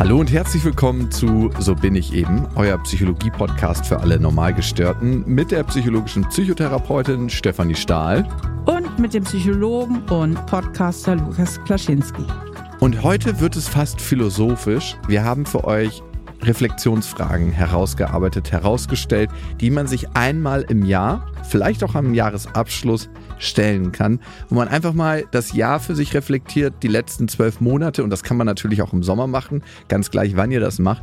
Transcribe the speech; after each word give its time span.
Hallo 0.00 0.18
und 0.18 0.32
herzlich 0.32 0.64
willkommen 0.64 1.10
zu 1.10 1.50
So 1.58 1.74
bin 1.74 1.94
ich 1.94 2.14
eben, 2.14 2.48
euer 2.54 2.78
Psychologie-Podcast 2.78 3.84
für 3.84 4.00
alle 4.00 4.18
Normalgestörten 4.18 5.24
mit 5.26 5.50
der 5.50 5.62
psychologischen 5.64 6.26
Psychotherapeutin 6.26 7.28
Stefanie 7.28 7.74
Stahl 7.74 8.26
und 8.64 8.98
mit 8.98 9.12
dem 9.12 9.24
Psychologen 9.24 10.00
und 10.08 10.46
Podcaster 10.46 11.16
Lukas 11.16 11.62
Klaschinski. 11.64 12.24
Und 12.80 13.02
heute 13.02 13.40
wird 13.40 13.56
es 13.56 13.68
fast 13.68 14.00
philosophisch. 14.00 14.96
Wir 15.06 15.22
haben 15.22 15.44
für 15.44 15.64
euch 15.64 16.02
Reflexionsfragen 16.42 17.52
herausgearbeitet, 17.52 18.52
herausgestellt, 18.52 19.30
die 19.60 19.70
man 19.70 19.86
sich 19.86 20.08
einmal 20.14 20.62
im 20.62 20.84
Jahr, 20.84 21.26
vielleicht 21.48 21.84
auch 21.84 21.94
am 21.94 22.14
Jahresabschluss, 22.14 23.08
stellen 23.38 23.92
kann, 23.92 24.20
wo 24.48 24.56
man 24.56 24.68
einfach 24.68 24.92
mal 24.92 25.24
das 25.30 25.52
Jahr 25.52 25.80
für 25.80 25.94
sich 25.94 26.14
reflektiert, 26.14 26.74
die 26.82 26.88
letzten 26.88 27.28
zwölf 27.28 27.60
Monate, 27.60 28.04
und 28.04 28.10
das 28.10 28.22
kann 28.22 28.36
man 28.36 28.46
natürlich 28.46 28.82
auch 28.82 28.92
im 28.92 29.02
Sommer 29.02 29.26
machen, 29.26 29.62
ganz 29.88 30.10
gleich, 30.10 30.36
wann 30.36 30.50
ihr 30.50 30.60
das 30.60 30.78
macht. 30.78 31.02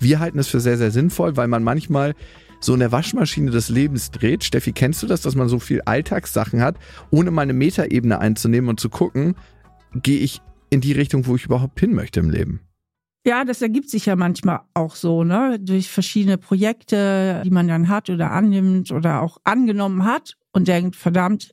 Wir 0.00 0.20
halten 0.20 0.38
es 0.38 0.48
für 0.48 0.60
sehr, 0.60 0.76
sehr 0.76 0.90
sinnvoll, 0.90 1.36
weil 1.36 1.48
man 1.48 1.62
manchmal 1.62 2.14
so 2.60 2.74
eine 2.74 2.92
Waschmaschine 2.92 3.50
des 3.50 3.68
Lebens 3.68 4.10
dreht. 4.10 4.44
Steffi, 4.44 4.72
kennst 4.72 5.02
du 5.02 5.06
das, 5.06 5.20
dass 5.22 5.34
man 5.34 5.48
so 5.48 5.58
viel 5.58 5.82
Alltagssachen 5.84 6.60
hat, 6.60 6.76
ohne 7.10 7.30
mal 7.30 7.42
eine 7.42 7.52
Metaebene 7.52 8.18
einzunehmen 8.18 8.68
und 8.68 8.80
zu 8.80 8.88
gucken, 8.88 9.36
gehe 9.94 10.18
ich 10.18 10.40
in 10.70 10.80
die 10.80 10.92
Richtung, 10.92 11.26
wo 11.26 11.36
ich 11.36 11.44
überhaupt 11.44 11.78
hin 11.78 11.94
möchte 11.94 12.20
im 12.20 12.30
Leben? 12.30 12.60
Ja, 13.26 13.44
das 13.44 13.60
ergibt 13.60 13.90
sich 13.90 14.06
ja 14.06 14.14
manchmal 14.14 14.60
auch 14.72 14.94
so, 14.94 15.24
ne? 15.24 15.58
Durch 15.60 15.90
verschiedene 15.90 16.38
Projekte, 16.38 17.42
die 17.44 17.50
man 17.50 17.66
dann 17.66 17.88
hat 17.88 18.08
oder 18.08 18.30
annimmt 18.30 18.92
oder 18.92 19.20
auch 19.20 19.38
angenommen 19.42 20.04
hat 20.04 20.34
und 20.52 20.68
denkt, 20.68 20.94
verdammt, 20.94 21.52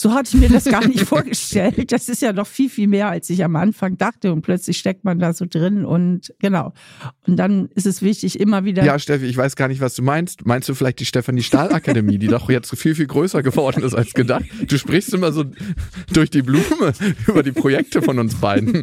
so 0.00 0.14
hatte 0.14 0.34
ich 0.34 0.40
mir 0.40 0.48
das 0.48 0.64
gar 0.64 0.86
nicht 0.88 1.00
vorgestellt. 1.06 1.92
Das 1.92 2.08
ist 2.08 2.22
ja 2.22 2.32
noch 2.32 2.46
viel, 2.46 2.70
viel 2.70 2.88
mehr, 2.88 3.10
als 3.10 3.28
ich 3.28 3.44
am 3.44 3.54
Anfang 3.54 3.98
dachte. 3.98 4.32
Und 4.32 4.40
plötzlich 4.40 4.78
steckt 4.78 5.04
man 5.04 5.18
da 5.18 5.34
so 5.34 5.44
drin 5.44 5.84
und 5.84 6.32
genau. 6.38 6.72
Und 7.26 7.36
dann 7.36 7.68
ist 7.74 7.84
es 7.84 8.00
wichtig, 8.00 8.40
immer 8.40 8.64
wieder. 8.64 8.82
Ja, 8.82 8.98
Steffi, 8.98 9.26
ich 9.26 9.36
weiß 9.36 9.56
gar 9.56 9.68
nicht, 9.68 9.82
was 9.82 9.94
du 9.94 10.02
meinst. 10.02 10.46
Meinst 10.46 10.70
du 10.70 10.74
vielleicht 10.74 11.00
die 11.00 11.04
Stefanie 11.04 11.42
Stahl 11.42 11.70
Akademie, 11.74 12.16
die 12.16 12.28
doch 12.28 12.48
jetzt 12.48 12.74
viel, 12.78 12.94
viel 12.94 13.08
größer 13.08 13.42
geworden 13.42 13.84
ist 13.84 13.92
als 13.92 14.14
gedacht? 14.14 14.44
Du 14.66 14.78
sprichst 14.78 15.12
immer 15.12 15.32
so 15.32 15.44
durch 16.10 16.30
die 16.30 16.40
Blume 16.40 16.94
über 17.26 17.42
die 17.42 17.52
Projekte 17.52 18.00
von 18.00 18.18
uns 18.18 18.36
beiden. 18.36 18.82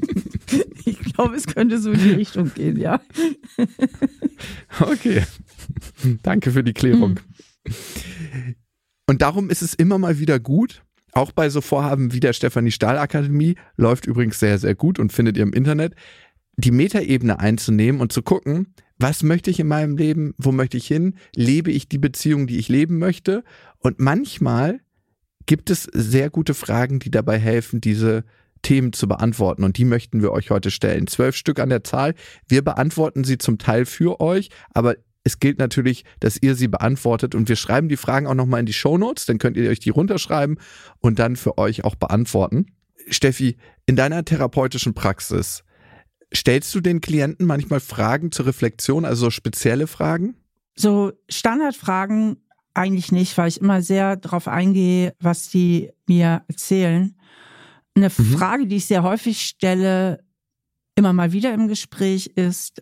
Ich 0.85 0.99
glaube, 0.99 1.35
es 1.35 1.47
könnte 1.47 1.79
so 1.79 1.91
in 1.93 1.99
die 1.99 2.11
Richtung 2.11 2.53
gehen, 2.53 2.79
ja. 2.79 3.01
Okay. 4.79 5.23
Danke 6.21 6.51
für 6.51 6.63
die 6.63 6.73
Klärung. 6.73 7.19
Hm. 7.65 8.55
Und 9.09 9.21
darum 9.23 9.49
ist 9.49 9.61
es 9.63 9.73
immer 9.73 9.97
mal 9.97 10.19
wieder 10.19 10.39
gut, 10.39 10.83
auch 11.13 11.31
bei 11.31 11.49
so 11.49 11.61
Vorhaben 11.61 12.13
wie 12.13 12.19
der 12.19 12.33
Stefanie 12.33 12.71
Stahl 12.71 12.97
Akademie, 12.97 13.55
läuft 13.75 14.05
übrigens 14.05 14.39
sehr, 14.39 14.57
sehr 14.57 14.75
gut 14.75 14.99
und 14.99 15.13
findet 15.13 15.37
ihr 15.37 15.43
im 15.43 15.53
Internet, 15.53 15.95
die 16.57 16.71
Metaebene 16.71 17.39
einzunehmen 17.39 18.01
und 18.01 18.11
zu 18.11 18.21
gucken, 18.21 18.73
was 18.99 19.21
möchte 19.23 19.51
ich 19.51 19.59
in 19.59 19.67
meinem 19.67 19.95
Leben, 19.95 20.33
wo 20.37 20.51
möchte 20.51 20.77
ich 20.77 20.87
hin, 20.87 21.15
lebe 21.35 21.71
ich 21.71 21.87
die 21.87 21.99
Beziehung, 21.99 22.47
die 22.47 22.57
ich 22.57 22.67
leben 22.67 22.97
möchte. 22.97 23.43
Und 23.79 23.99
manchmal 23.99 24.79
gibt 25.45 25.69
es 25.69 25.83
sehr 25.83 26.29
gute 26.29 26.55
Fragen, 26.55 26.99
die 26.99 27.11
dabei 27.11 27.37
helfen, 27.37 27.79
diese 27.79 28.23
Themen 28.63 28.93
zu 28.93 29.07
beantworten. 29.07 29.63
Und 29.63 29.77
die 29.77 29.85
möchten 29.85 30.21
wir 30.21 30.31
euch 30.31 30.49
heute 30.49 30.71
stellen. 30.71 31.05
Zwölf 31.05 31.35
Stück 31.35 31.59
an 31.59 31.69
der 31.69 31.83
Zahl. 31.83 32.15
Wir 32.47 32.63
beantworten 32.63 33.23
sie 33.23 33.37
zum 33.37 33.59
Teil 33.59 33.85
für 33.85 34.19
euch, 34.19 34.49
aber 34.73 34.95
es 35.27 35.39
gilt 35.39 35.59
natürlich, 35.59 36.05
dass 36.21 36.41
ihr 36.41 36.55
sie 36.55 36.69
beantwortet 36.69 37.35
und 37.35 37.49
wir 37.49 37.57
schreiben 37.57 37.89
die 37.89 37.97
Fragen 37.97 38.27
auch 38.27 38.33
nochmal 38.33 38.61
in 38.61 38.65
die 38.65 38.73
Show 38.73 38.97
Notes, 38.97 39.25
dann 39.25 39.37
könnt 39.39 39.57
ihr 39.57 39.69
euch 39.69 39.79
die 39.79 39.89
runterschreiben 39.89 40.57
und 40.99 41.19
dann 41.19 41.35
für 41.35 41.57
euch 41.57 41.83
auch 41.83 41.95
beantworten. 41.95 42.67
Steffi, 43.09 43.57
in 43.85 43.97
deiner 43.97 44.23
therapeutischen 44.23 44.93
Praxis, 44.93 45.63
stellst 46.33 46.73
du 46.73 46.79
den 46.79 47.01
Klienten 47.01 47.45
manchmal 47.45 47.81
Fragen 47.81 48.31
zur 48.31 48.47
Reflexion, 48.47 49.03
also 49.03 49.29
spezielle 49.29 49.87
Fragen? 49.87 50.35
So 50.75 51.11
Standardfragen 51.29 52.37
eigentlich 52.73 53.11
nicht, 53.11 53.37
weil 53.37 53.49
ich 53.49 53.59
immer 53.59 53.81
sehr 53.81 54.15
darauf 54.15 54.47
eingehe, 54.47 55.13
was 55.19 55.49
die 55.49 55.91
mir 56.07 56.43
erzählen. 56.47 57.15
Eine 57.95 58.09
mhm. 58.15 58.37
Frage, 58.37 58.67
die 58.67 58.77
ich 58.77 58.85
sehr 58.85 59.03
häufig 59.03 59.41
stelle, 59.41 60.23
immer 60.95 61.11
mal 61.11 61.33
wieder 61.33 61.53
im 61.53 61.67
Gespräch 61.67 62.27
ist, 62.35 62.81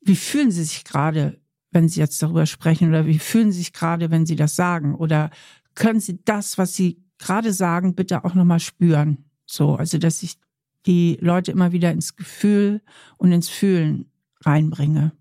wie 0.00 0.16
fühlen 0.16 0.52
Sie 0.52 0.62
sich 0.62 0.84
gerade? 0.84 1.40
Wenn 1.76 1.90
Sie 1.90 2.00
jetzt 2.00 2.22
darüber 2.22 2.46
sprechen 2.46 2.88
oder 2.88 3.04
wie 3.04 3.18
fühlen 3.18 3.52
Sie 3.52 3.58
sich 3.58 3.74
gerade, 3.74 4.10
wenn 4.10 4.24
Sie 4.24 4.34
das 4.34 4.56
sagen? 4.56 4.94
Oder 4.94 5.28
können 5.74 6.00
Sie 6.00 6.18
das, 6.24 6.56
was 6.56 6.74
Sie 6.74 7.04
gerade 7.18 7.52
sagen, 7.52 7.94
bitte 7.94 8.24
auch 8.24 8.34
nochmal 8.34 8.60
spüren? 8.60 9.26
So, 9.44 9.76
also, 9.76 9.98
dass 9.98 10.22
ich 10.22 10.38
die 10.86 11.18
Leute 11.20 11.52
immer 11.52 11.72
wieder 11.72 11.92
ins 11.92 12.16
Gefühl 12.16 12.80
und 13.18 13.30
ins 13.30 13.50
Fühlen 13.50 14.10
reinbringe. 14.40 15.12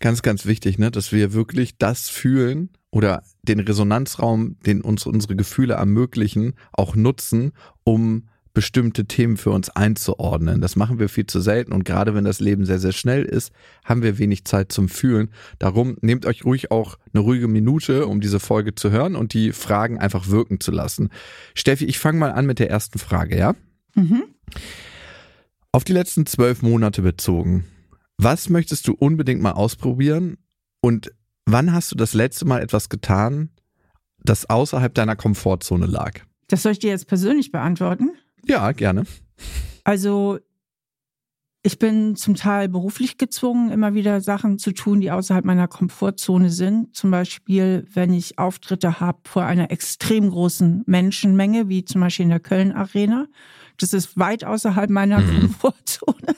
Ganz, 0.00 0.22
ganz 0.22 0.46
wichtig, 0.46 0.78
ne, 0.78 0.90
dass 0.90 1.12
wir 1.12 1.34
wirklich 1.34 1.76
das 1.76 2.08
fühlen 2.08 2.70
oder 2.90 3.22
den 3.42 3.60
Resonanzraum, 3.60 4.58
den 4.60 4.80
uns 4.80 5.04
unsere 5.04 5.36
Gefühle 5.36 5.74
ermöglichen, 5.74 6.54
auch 6.72 6.96
nutzen, 6.96 7.52
um 7.84 8.28
bestimmte 8.54 9.06
Themen 9.06 9.36
für 9.36 9.50
uns 9.50 9.70
einzuordnen. 9.70 10.60
Das 10.60 10.76
machen 10.76 10.98
wir 10.98 11.08
viel 11.08 11.26
zu 11.26 11.40
selten 11.40 11.72
und 11.72 11.84
gerade 11.84 12.14
wenn 12.14 12.24
das 12.24 12.40
Leben 12.40 12.66
sehr, 12.66 12.78
sehr 12.78 12.92
schnell 12.92 13.24
ist, 13.24 13.52
haben 13.84 14.02
wir 14.02 14.18
wenig 14.18 14.44
Zeit 14.44 14.72
zum 14.72 14.88
Fühlen. 14.88 15.30
Darum 15.58 15.96
nehmt 16.00 16.26
euch 16.26 16.44
ruhig 16.44 16.70
auch 16.70 16.98
eine 17.12 17.22
ruhige 17.22 17.48
Minute, 17.48 18.06
um 18.06 18.20
diese 18.20 18.40
Folge 18.40 18.74
zu 18.74 18.90
hören 18.90 19.16
und 19.16 19.32
die 19.32 19.52
Fragen 19.52 19.98
einfach 19.98 20.28
wirken 20.28 20.60
zu 20.60 20.70
lassen. 20.70 21.08
Steffi, 21.54 21.86
ich 21.86 21.98
fange 21.98 22.18
mal 22.18 22.32
an 22.32 22.46
mit 22.46 22.58
der 22.58 22.70
ersten 22.70 22.98
Frage, 22.98 23.38
ja? 23.38 23.54
Mhm. 23.94 24.24
Auf 25.72 25.84
die 25.84 25.94
letzten 25.94 26.26
zwölf 26.26 26.60
Monate 26.60 27.00
bezogen, 27.00 27.64
was 28.18 28.50
möchtest 28.50 28.86
du 28.86 28.92
unbedingt 28.92 29.40
mal 29.40 29.52
ausprobieren 29.52 30.36
und 30.82 31.12
wann 31.46 31.72
hast 31.72 31.90
du 31.90 31.96
das 31.96 32.12
letzte 32.12 32.44
Mal 32.44 32.60
etwas 32.60 32.90
getan, 32.90 33.50
das 34.22 34.48
außerhalb 34.48 34.94
deiner 34.94 35.16
Komfortzone 35.16 35.86
lag? 35.86 36.20
Das 36.48 36.62
soll 36.62 36.72
ich 36.72 36.78
dir 36.78 36.90
jetzt 36.90 37.06
persönlich 37.08 37.50
beantworten? 37.50 38.10
Ja, 38.46 38.72
gerne. 38.72 39.04
Also 39.84 40.38
ich 41.64 41.78
bin 41.78 42.16
zum 42.16 42.34
Teil 42.34 42.68
beruflich 42.68 43.18
gezwungen, 43.18 43.70
immer 43.70 43.94
wieder 43.94 44.20
Sachen 44.20 44.58
zu 44.58 44.72
tun, 44.72 45.00
die 45.00 45.12
außerhalb 45.12 45.44
meiner 45.44 45.68
Komfortzone 45.68 46.50
sind. 46.50 46.96
Zum 46.96 47.12
Beispiel, 47.12 47.86
wenn 47.92 48.12
ich 48.12 48.38
Auftritte 48.38 48.98
habe 48.98 49.20
vor 49.24 49.44
einer 49.44 49.70
extrem 49.70 50.30
großen 50.30 50.82
Menschenmenge, 50.86 51.68
wie 51.68 51.84
zum 51.84 52.00
Beispiel 52.00 52.24
in 52.24 52.30
der 52.30 52.40
Köln 52.40 52.72
Arena. 52.72 53.28
Das 53.78 53.92
ist 53.92 54.18
weit 54.18 54.44
außerhalb 54.44 54.90
meiner 54.90 55.20
mhm. 55.20 55.40
Komfortzone. 55.40 56.34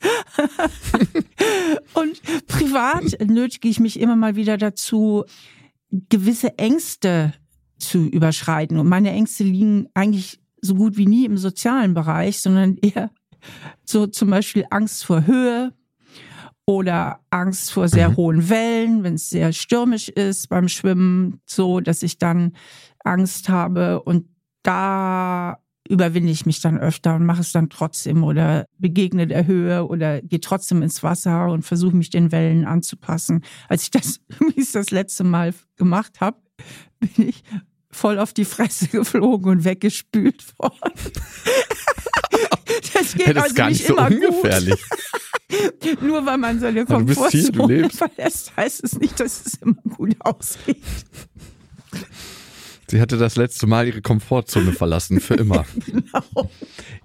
und 1.94 2.46
privat 2.46 3.26
nötige 3.26 3.68
ich 3.68 3.80
mich 3.80 3.98
immer 3.98 4.16
mal 4.16 4.36
wieder 4.36 4.58
dazu, 4.58 5.24
gewisse 5.90 6.58
Ängste 6.58 7.32
zu 7.78 8.06
überschreiten. 8.06 8.78
Und 8.78 8.88
meine 8.88 9.12
Ängste 9.12 9.44
liegen 9.44 9.88
eigentlich 9.94 10.40
so 10.60 10.74
gut 10.74 10.96
wie 10.96 11.06
nie 11.06 11.24
im 11.24 11.38
sozialen 11.38 11.94
Bereich, 11.94 12.40
sondern 12.40 12.76
eher 12.82 13.10
so 13.84 14.06
zum 14.06 14.30
Beispiel 14.30 14.64
Angst 14.70 15.04
vor 15.04 15.26
Höhe 15.26 15.72
oder 16.66 17.20
Angst 17.30 17.72
vor 17.72 17.88
sehr 17.88 18.10
mhm. 18.10 18.16
hohen 18.16 18.48
Wellen, 18.50 19.02
wenn 19.02 19.14
es 19.14 19.30
sehr 19.30 19.52
stürmisch 19.52 20.08
ist 20.08 20.48
beim 20.48 20.68
Schwimmen, 20.68 21.40
so 21.46 21.80
dass 21.80 22.02
ich 22.02 22.18
dann 22.18 22.52
Angst 23.04 23.48
habe 23.48 24.02
und 24.02 24.26
da 24.62 25.58
überwinde 25.88 26.30
ich 26.30 26.44
mich 26.44 26.60
dann 26.60 26.78
öfter 26.78 27.16
und 27.16 27.24
mache 27.24 27.40
es 27.40 27.52
dann 27.52 27.70
trotzdem 27.70 28.22
oder 28.22 28.66
begegne 28.78 29.26
der 29.26 29.46
Höhe 29.46 29.86
oder 29.86 30.20
gehe 30.20 30.40
trotzdem 30.40 30.82
ins 30.82 31.02
Wasser 31.02 31.48
und 31.50 31.62
versuche 31.62 31.96
mich 31.96 32.10
den 32.10 32.30
Wellen 32.30 32.66
anzupassen. 32.66 33.42
Als 33.68 33.84
ich 33.84 33.90
das 33.90 34.20
übrigens 34.40 34.72
das 34.72 34.90
letzte 34.90 35.24
Mal 35.24 35.54
gemacht 35.76 36.20
habe, 36.20 36.38
bin 37.00 37.28
ich 37.28 37.42
voll 37.90 38.18
auf 38.18 38.32
die 38.32 38.44
Fresse 38.44 38.88
geflogen 38.92 39.50
und 39.50 39.64
weggespült 39.64 40.44
worden. 40.58 40.92
das 42.92 43.14
geht 43.14 43.36
das 43.36 43.44
also 43.44 43.54
gar 43.54 43.70
nicht, 43.70 43.80
nicht 43.80 43.88
so 43.88 43.96
immer 43.96 44.06
ungefährlich. 44.06 44.80
Gut. 44.80 45.08
Nur 46.02 46.26
weil 46.26 46.38
man 46.38 46.60
seine 46.60 46.84
Komfortzone 46.84 47.88
verlässt, 47.90 48.54
heißt 48.56 48.84
es 48.84 48.98
nicht, 48.98 49.18
dass 49.18 49.46
es 49.46 49.54
immer 49.54 49.80
gut 49.96 50.14
ausgeht. 50.20 50.82
Sie 52.90 53.00
hatte 53.00 53.18
das 53.18 53.36
letzte 53.36 53.66
Mal 53.66 53.86
ihre 53.86 54.00
Komfortzone 54.00 54.72
verlassen, 54.72 55.20
für 55.20 55.34
immer. 55.34 55.66
genau. 55.86 56.50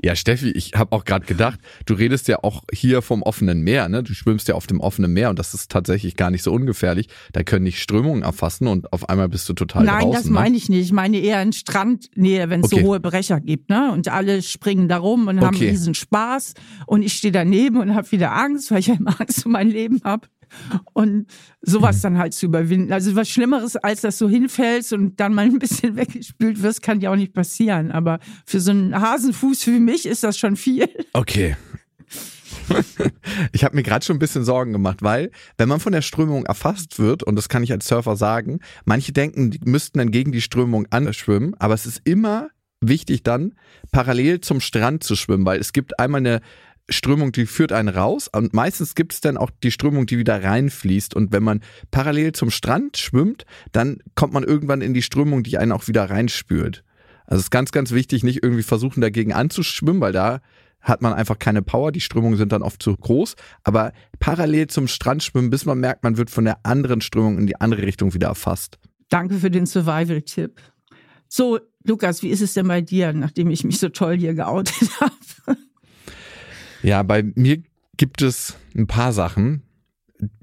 Ja, 0.01 0.15
Steffi, 0.15 0.51
ich 0.51 0.74
habe 0.75 0.94
auch 0.95 1.03
gerade 1.03 1.25
gedacht, 1.25 1.59
du 1.85 1.94
redest 1.94 2.27
ja 2.27 2.39
auch 2.41 2.63
hier 2.71 3.01
vom 3.01 3.21
offenen 3.21 3.62
Meer, 3.62 3.89
ne? 3.89 4.01
Du 4.01 4.13
schwimmst 4.13 4.47
ja 4.47 4.56
auf 4.56 4.65
dem 4.65 4.80
offenen 4.80 5.12
Meer 5.12 5.30
und 5.30 5.39
das 5.39 5.53
ist 5.53 5.69
tatsächlich 5.69 6.15
gar 6.15 6.31
nicht 6.31 6.44
so 6.44 6.53
ungefährlich. 6.53 7.09
Da 7.33 7.44
können 7.44 7.65
dich 7.65 7.81
Strömungen 7.81 8.24
erfassen 8.24 8.68
und 8.68 8.94
auf 8.94 9.09
einmal 9.09 9.27
bist 9.27 9.47
du 9.50 9.53
total 9.53 9.83
Nein, 9.83 10.01
draußen. 10.01 10.12
Nein, 10.12 10.24
das 10.24 10.30
meine 10.30 10.51
ne? 10.51 10.57
ich 10.57 10.69
nicht. 10.69 10.85
Ich 10.85 10.91
meine 10.94 11.18
eher 11.18 11.41
in 11.41 11.53
Strandnähe, 11.53 12.50
wenn 12.50 12.62
es 12.62 12.71
okay. 12.71 12.81
so 12.81 12.88
hohe 12.88 13.00
Brecher 13.00 13.41
gibt, 13.41 13.69
ne? 13.69 13.91
Und 13.91 14.07
alle 14.07 14.41
springen 14.41 14.88
da 14.88 14.97
rum 14.97 15.27
und 15.27 15.38
okay. 15.38 15.45
haben 15.45 15.57
riesen 15.57 15.95
Spaß 15.95 16.53
und 16.86 17.03
ich 17.03 17.13
stehe 17.13 17.31
daneben 17.31 17.77
und 17.77 17.94
habe 17.94 18.12
wieder 18.12 18.33
Angst, 18.33 18.71
weil 18.71 18.79
ich 18.79 18.88
ja 18.88 18.95
immer 19.00 19.19
Angst 19.19 19.45
um 19.45 19.51
mein 19.51 19.69
Leben 19.69 20.01
habe 20.03 20.27
und 20.94 21.27
sowas 21.61 22.01
dann 22.01 22.17
halt 22.17 22.33
zu 22.33 22.45
überwinden. 22.47 22.91
Also 22.91 23.15
was 23.15 23.29
Schlimmeres, 23.29 23.75
als 23.75 24.01
dass 24.01 24.17
du 24.17 24.27
hinfällst 24.27 24.94
und 24.94 25.19
dann 25.19 25.33
mal 25.33 25.45
ein 25.45 25.59
bisschen 25.59 25.95
weggespült 25.95 26.61
wirst, 26.61 26.81
kann 26.81 27.01
ja 27.01 27.11
auch 27.11 27.15
nicht 27.15 27.33
passieren. 27.33 27.91
Aber 27.91 28.19
für 28.45 28.59
so 28.59 28.71
einen 28.71 29.00
Hasenfuß 29.00 29.67
wie 29.67 29.79
mich 29.79 30.05
ist 30.05 30.23
das 30.23 30.38
schon 30.38 30.55
viel. 30.55 30.89
Okay. 31.13 31.55
ich 33.51 33.63
habe 33.63 33.75
mir 33.75 33.83
gerade 33.83 34.05
schon 34.05 34.15
ein 34.15 34.19
bisschen 34.19 34.44
Sorgen 34.44 34.71
gemacht, 34.71 35.01
weil 35.01 35.31
wenn 35.57 35.69
man 35.69 35.79
von 35.79 35.91
der 35.91 36.01
Strömung 36.01 36.45
erfasst 36.45 37.00
wird, 37.00 37.23
und 37.23 37.35
das 37.35 37.50
kann 37.50 37.63
ich 37.63 37.71
als 37.71 37.88
Surfer 37.88 38.15
sagen, 38.15 38.59
manche 38.85 39.11
denken, 39.11 39.51
die 39.51 39.59
müssten 39.65 39.97
dann 39.97 40.11
gegen 40.11 40.31
die 40.31 40.41
Strömung 40.41 40.88
anschwimmen, 40.89 41.55
aber 41.59 41.73
es 41.73 41.85
ist 41.85 42.01
immer 42.05 42.50
wichtig 42.81 43.23
dann, 43.23 43.53
parallel 43.91 44.41
zum 44.41 44.59
Strand 44.59 45.03
zu 45.03 45.15
schwimmen, 45.15 45.45
weil 45.45 45.59
es 45.59 45.73
gibt 45.73 46.00
einmal 46.00 46.19
eine 46.19 46.41
Strömung, 46.89 47.31
die 47.31 47.45
führt 47.45 47.71
einen 47.71 47.89
raus 47.89 48.30
und 48.31 48.53
meistens 48.53 48.95
gibt 48.95 49.13
es 49.13 49.21
dann 49.21 49.38
auch 49.38 49.50
die 49.63 49.71
Strömung, 49.71 50.06
die 50.06 50.18
wieder 50.18 50.44
reinfließt 50.44 51.15
und 51.15 51.31
wenn 51.31 51.44
man 51.44 51.62
parallel 51.91 52.33
zum 52.33 52.50
Strand 52.50 52.97
schwimmt, 52.97 53.45
dann 53.71 54.00
kommt 54.15 54.33
man 54.33 54.44
irgendwann 54.44 54.81
in 54.81 54.94
die 54.94 55.01
Strömung, 55.01 55.44
die 55.44 55.57
einen 55.57 55.71
auch 55.71 55.88
wieder 55.88 56.09
reinspült. 56.09 56.83
Also 57.25 57.39
es 57.39 57.45
ist 57.45 57.51
ganz, 57.51 57.71
ganz 57.71 57.91
wichtig, 57.91 58.24
nicht 58.24 58.44
irgendwie 58.44 58.63
versuchen 58.63 59.00
dagegen 59.00 59.31
anzuschwimmen, 59.31 60.01
weil 60.01 60.12
da 60.12 60.41
hat 60.81 61.01
man 61.01 61.13
einfach 61.13 61.39
keine 61.39 61.62
Power, 61.62 61.94
die 61.94 62.01
Strömungen 62.01 62.38
sind 62.38 62.51
dann 62.51 62.62
oft 62.62 62.83
zu 62.83 62.95
groß, 62.95 63.36
aber 63.63 63.94
parallel 64.19 64.68
zum 64.68 64.88
Strand 64.88 65.24
schwimmen, 65.24 65.50
bis 65.50 65.65
man 65.65 65.79
merkt, 65.79 66.03
man 66.03 66.18
wird 66.18 66.29
von 66.29 66.44
der 66.44 66.65
anderen 66.65 67.00
Strömung 67.00 67.38
in 67.38 67.47
die 67.47 67.59
andere 67.59 67.83
Richtung 67.83 68.13
wieder 68.13 68.27
erfasst. 68.27 68.77
Danke 69.07 69.36
für 69.36 69.50
den 69.50 69.65
Survival-Tipp. 69.65 70.59
So, 71.29 71.59
Lukas, 71.86 72.21
wie 72.21 72.29
ist 72.29 72.41
es 72.41 72.53
denn 72.53 72.68
bei 72.68 72.81
dir, 72.81 73.13
nachdem 73.13 73.50
ich 73.50 73.63
mich 73.63 73.79
so 73.79 73.89
toll 73.89 74.18
hier 74.18 74.33
geoutet 74.33 74.89
habe? 75.00 75.57
Ja, 76.83 77.01
bei 77.01 77.24
mir 77.24 77.63
gibt 77.97 78.21
es 78.21 78.57
ein 78.75 78.88
paar 78.88 79.13
Sachen, 79.13 79.63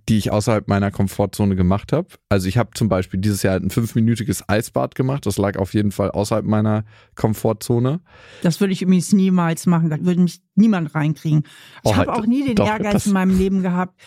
die 0.08 0.19
ich 0.19 0.32
außerhalb 0.32 0.66
meiner 0.66 0.90
Komfortzone 0.90 1.54
gemacht 1.54 1.92
habe. 1.92 2.08
Also 2.28 2.48
ich 2.48 2.58
habe 2.58 2.70
zum 2.75 2.88
Beispiel 2.88 3.20
dieses 3.20 3.42
Jahr 3.42 3.56
ein 3.56 3.70
fünfminütiges 3.70 4.48
Eisbad 4.48 4.94
gemacht. 4.94 5.26
Das 5.26 5.38
lag 5.38 5.56
auf 5.56 5.75
jeden 5.75 5.92
Fall 5.92 6.10
außerhalb 6.10 6.44
meiner 6.44 6.84
Komfortzone. 7.14 8.00
Das 8.42 8.60
würde 8.60 8.72
ich 8.72 8.82
übrigens 8.82 9.12
niemals 9.12 9.66
machen. 9.66 9.90
Da 9.90 10.00
würde 10.00 10.20
mich 10.20 10.40
niemand 10.54 10.94
reinkriegen. 10.94 11.44
Ich 11.84 11.90
oh, 11.90 11.96
habe 11.96 12.12
auch 12.12 12.26
nie 12.26 12.44
den 12.44 12.56
doch, 12.56 12.66
Ehrgeiz 12.66 13.06
in 13.06 13.12
meinem 13.12 13.38
Leben 13.38 13.62
gehabt. 13.62 14.00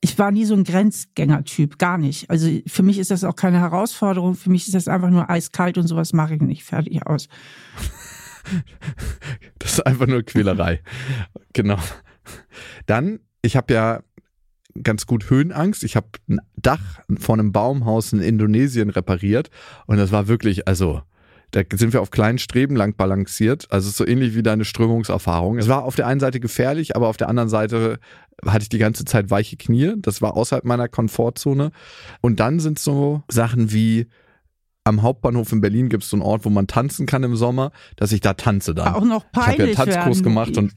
Ich 0.00 0.18
war 0.18 0.30
nie 0.30 0.44
so 0.44 0.54
ein 0.54 0.64
Grenzgänger-Typ, 0.64 1.78
gar 1.78 1.98
nicht. 1.98 2.30
Also 2.30 2.48
für 2.66 2.82
mich 2.82 2.98
ist 2.98 3.10
das 3.10 3.24
auch 3.24 3.34
keine 3.34 3.58
Herausforderung. 3.58 4.34
Für 4.34 4.50
mich 4.50 4.66
ist 4.66 4.74
das 4.74 4.86
einfach 4.86 5.10
nur 5.10 5.30
eiskalt 5.30 5.78
und 5.78 5.86
sowas 5.86 6.12
mache 6.12 6.34
ich 6.34 6.40
nicht. 6.42 6.62
Fertig 6.62 7.04
aus. 7.06 7.28
Das 9.58 9.72
ist 9.72 9.86
einfach 9.86 10.06
nur 10.06 10.22
Quälerei. 10.22 10.80
genau. 11.52 11.78
Dann, 12.86 13.20
ich 13.42 13.56
habe 13.56 13.74
ja 13.74 14.02
ganz 14.82 15.06
gut 15.06 15.30
Höhenangst. 15.30 15.82
Ich 15.84 15.96
habe 15.96 16.08
ein 16.28 16.38
Dach 16.56 17.00
von 17.18 17.40
einem 17.40 17.52
Baumhaus 17.52 18.12
in 18.12 18.20
Indonesien 18.20 18.90
repariert 18.90 19.50
und 19.86 19.96
das 19.96 20.12
war 20.12 20.28
wirklich, 20.28 20.68
also 20.68 21.02
da 21.50 21.62
sind 21.72 21.94
wir 21.94 22.02
auf 22.02 22.10
kleinen 22.10 22.38
Streben 22.38 22.76
lang 22.76 22.94
balanciert. 22.94 23.66
Also 23.70 23.90
so 23.90 24.06
ähnlich 24.06 24.34
wie 24.34 24.42
deine 24.42 24.64
Strömungserfahrung. 24.66 25.58
Es 25.58 25.68
war 25.68 25.84
auf 25.84 25.96
der 25.96 26.06
einen 26.06 26.20
Seite 26.20 26.40
gefährlich, 26.40 26.94
aber 26.94 27.08
auf 27.08 27.16
der 27.16 27.28
anderen 27.28 27.48
Seite 27.48 27.98
hatte 28.44 28.64
ich 28.64 28.68
die 28.68 28.78
ganze 28.78 29.04
Zeit 29.06 29.30
weiche 29.30 29.56
Knie. 29.56 29.94
Das 29.96 30.20
war 30.20 30.36
außerhalb 30.36 30.64
meiner 30.64 30.88
Komfortzone. 30.88 31.70
Und 32.20 32.38
dann 32.40 32.60
sind 32.60 32.78
so 32.78 33.22
Sachen 33.28 33.72
wie 33.72 34.08
am 34.88 35.02
Hauptbahnhof 35.02 35.52
in 35.52 35.60
Berlin 35.60 35.88
gibt 35.88 36.04
es 36.04 36.10
so 36.10 36.16
einen 36.16 36.22
Ort, 36.22 36.44
wo 36.44 36.50
man 36.50 36.66
tanzen 36.66 37.06
kann 37.06 37.22
im 37.22 37.36
Sommer, 37.36 37.70
dass 37.96 38.12
ich 38.12 38.20
da 38.20 38.34
tanze 38.34 38.74
dann. 38.74 38.94
Auch 38.94 39.04
noch 39.04 39.30
peinlich 39.30 39.70
Ich 39.70 39.78
habe 39.78 39.90
ja 39.90 39.96
einen 39.96 40.04
Tanzkurs 40.04 40.22
gemacht 40.22 40.56
und 40.56 40.74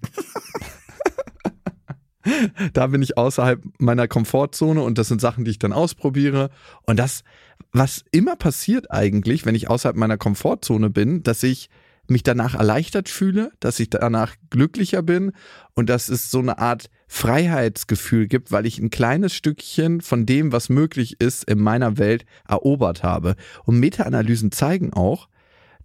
da 2.73 2.87
bin 2.87 3.01
ich 3.01 3.17
außerhalb 3.17 3.63
meiner 3.79 4.07
Komfortzone 4.07 4.81
und 4.81 4.97
das 4.97 5.07
sind 5.07 5.21
Sachen, 5.21 5.45
die 5.45 5.51
ich 5.51 5.59
dann 5.59 5.73
ausprobiere. 5.73 6.49
Und 6.83 6.97
das, 6.97 7.23
was 7.71 8.03
immer 8.11 8.35
passiert 8.35 8.91
eigentlich, 8.91 9.45
wenn 9.45 9.55
ich 9.55 9.69
außerhalb 9.69 9.95
meiner 9.95 10.17
Komfortzone 10.17 10.89
bin, 10.89 11.23
dass 11.23 11.43
ich 11.43 11.69
mich 12.07 12.23
danach 12.23 12.55
erleichtert 12.55 13.09
fühle, 13.09 13.51
dass 13.59 13.79
ich 13.79 13.89
danach 13.89 14.35
glücklicher 14.49 15.01
bin 15.01 15.31
und 15.73 15.89
dass 15.89 16.09
es 16.09 16.29
so 16.29 16.39
eine 16.39 16.57
Art 16.57 16.89
Freiheitsgefühl 17.13 18.27
gibt, 18.27 18.53
weil 18.53 18.65
ich 18.65 18.79
ein 18.79 18.89
kleines 18.89 19.33
Stückchen 19.33 19.99
von 19.99 20.25
dem, 20.25 20.53
was 20.53 20.69
möglich 20.69 21.19
ist, 21.19 21.43
in 21.43 21.59
meiner 21.59 21.97
Welt 21.97 22.23
erobert 22.47 23.03
habe. 23.03 23.35
Und 23.65 23.81
Meta-Analysen 23.81 24.53
zeigen 24.53 24.93
auch, 24.93 25.27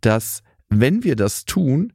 dass 0.00 0.44
wenn 0.68 1.02
wir 1.02 1.16
das 1.16 1.44
tun, 1.44 1.92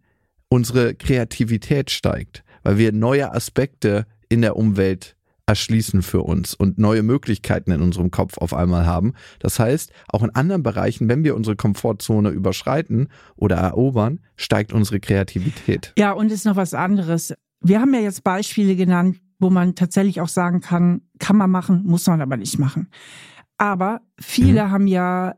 unsere 0.49 0.95
Kreativität 0.95 1.91
steigt, 1.91 2.43
weil 2.63 2.77
wir 2.77 2.91
neue 2.91 3.33
Aspekte 3.33 4.05
in 4.27 4.41
der 4.41 4.57
Umwelt 4.57 5.15
erschließen 5.45 6.01
für 6.01 6.23
uns 6.23 6.53
und 6.53 6.77
neue 6.77 7.01
Möglichkeiten 7.01 7.71
in 7.71 7.81
unserem 7.81 8.11
Kopf 8.11 8.37
auf 8.37 8.53
einmal 8.53 8.85
haben. 8.85 9.13
Das 9.39 9.59
heißt, 9.59 9.93
auch 10.09 10.23
in 10.23 10.35
anderen 10.35 10.61
Bereichen, 10.61 11.07
wenn 11.07 11.23
wir 11.23 11.37
unsere 11.37 11.55
Komfortzone 11.55 12.31
überschreiten 12.31 13.07
oder 13.37 13.55
erobern, 13.55 14.19
steigt 14.35 14.73
unsere 14.73 14.99
Kreativität. 14.99 15.93
Ja, 15.97 16.11
und 16.11 16.33
ist 16.33 16.45
noch 16.45 16.57
was 16.57 16.73
anderes. 16.73 17.33
Wir 17.61 17.79
haben 17.79 17.93
ja 17.93 18.01
jetzt 18.01 18.23
Beispiele 18.23 18.75
genannt, 18.75 19.19
wo 19.39 19.49
man 19.49 19.75
tatsächlich 19.75 20.21
auch 20.21 20.27
sagen 20.27 20.61
kann, 20.61 21.01
kann 21.19 21.37
man 21.37 21.49
machen, 21.49 21.83
muss 21.85 22.07
man 22.07 22.21
aber 22.21 22.37
nicht 22.37 22.59
machen. 22.59 22.89
Aber 23.57 24.01
viele 24.19 24.65
mhm. 24.65 24.71
haben 24.71 24.87
ja 24.87 25.35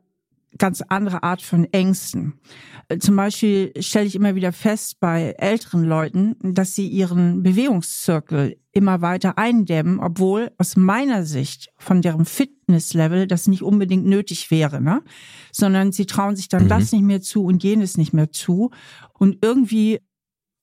ganz 0.57 0.81
andere 0.81 1.23
Art 1.23 1.41
von 1.41 1.65
Ängsten. 1.71 2.39
Äh, 2.87 2.99
zum 2.99 3.15
Beispiel 3.15 3.71
stelle 3.79 4.05
ich 4.05 4.15
immer 4.15 4.35
wieder 4.35 4.51
fest 4.51 4.99
bei 4.99 5.35
älteren 5.37 5.83
Leuten, 5.83 6.35
dass 6.41 6.75
sie 6.75 6.87
ihren 6.87 7.43
Bewegungszirkel 7.43 8.57
immer 8.71 9.01
weiter 9.01 9.37
eindämmen, 9.37 9.99
obwohl 9.99 10.51
aus 10.57 10.75
meiner 10.75 11.25
Sicht 11.25 11.69
von 11.77 12.01
deren 12.01 12.25
Fitnesslevel 12.25 13.27
das 13.27 13.47
nicht 13.47 13.61
unbedingt 13.61 14.05
nötig 14.05 14.51
wäre, 14.51 14.81
ne? 14.81 15.01
Sondern 15.51 15.91
sie 15.91 16.05
trauen 16.05 16.35
sich 16.35 16.49
dann 16.49 16.65
mhm. 16.65 16.69
das 16.69 16.91
nicht 16.91 17.03
mehr 17.03 17.21
zu 17.21 17.43
und 17.45 17.63
jenes 17.63 17.97
nicht 17.97 18.13
mehr 18.13 18.31
zu. 18.31 18.71
Und 19.13 19.37
irgendwie 19.41 19.99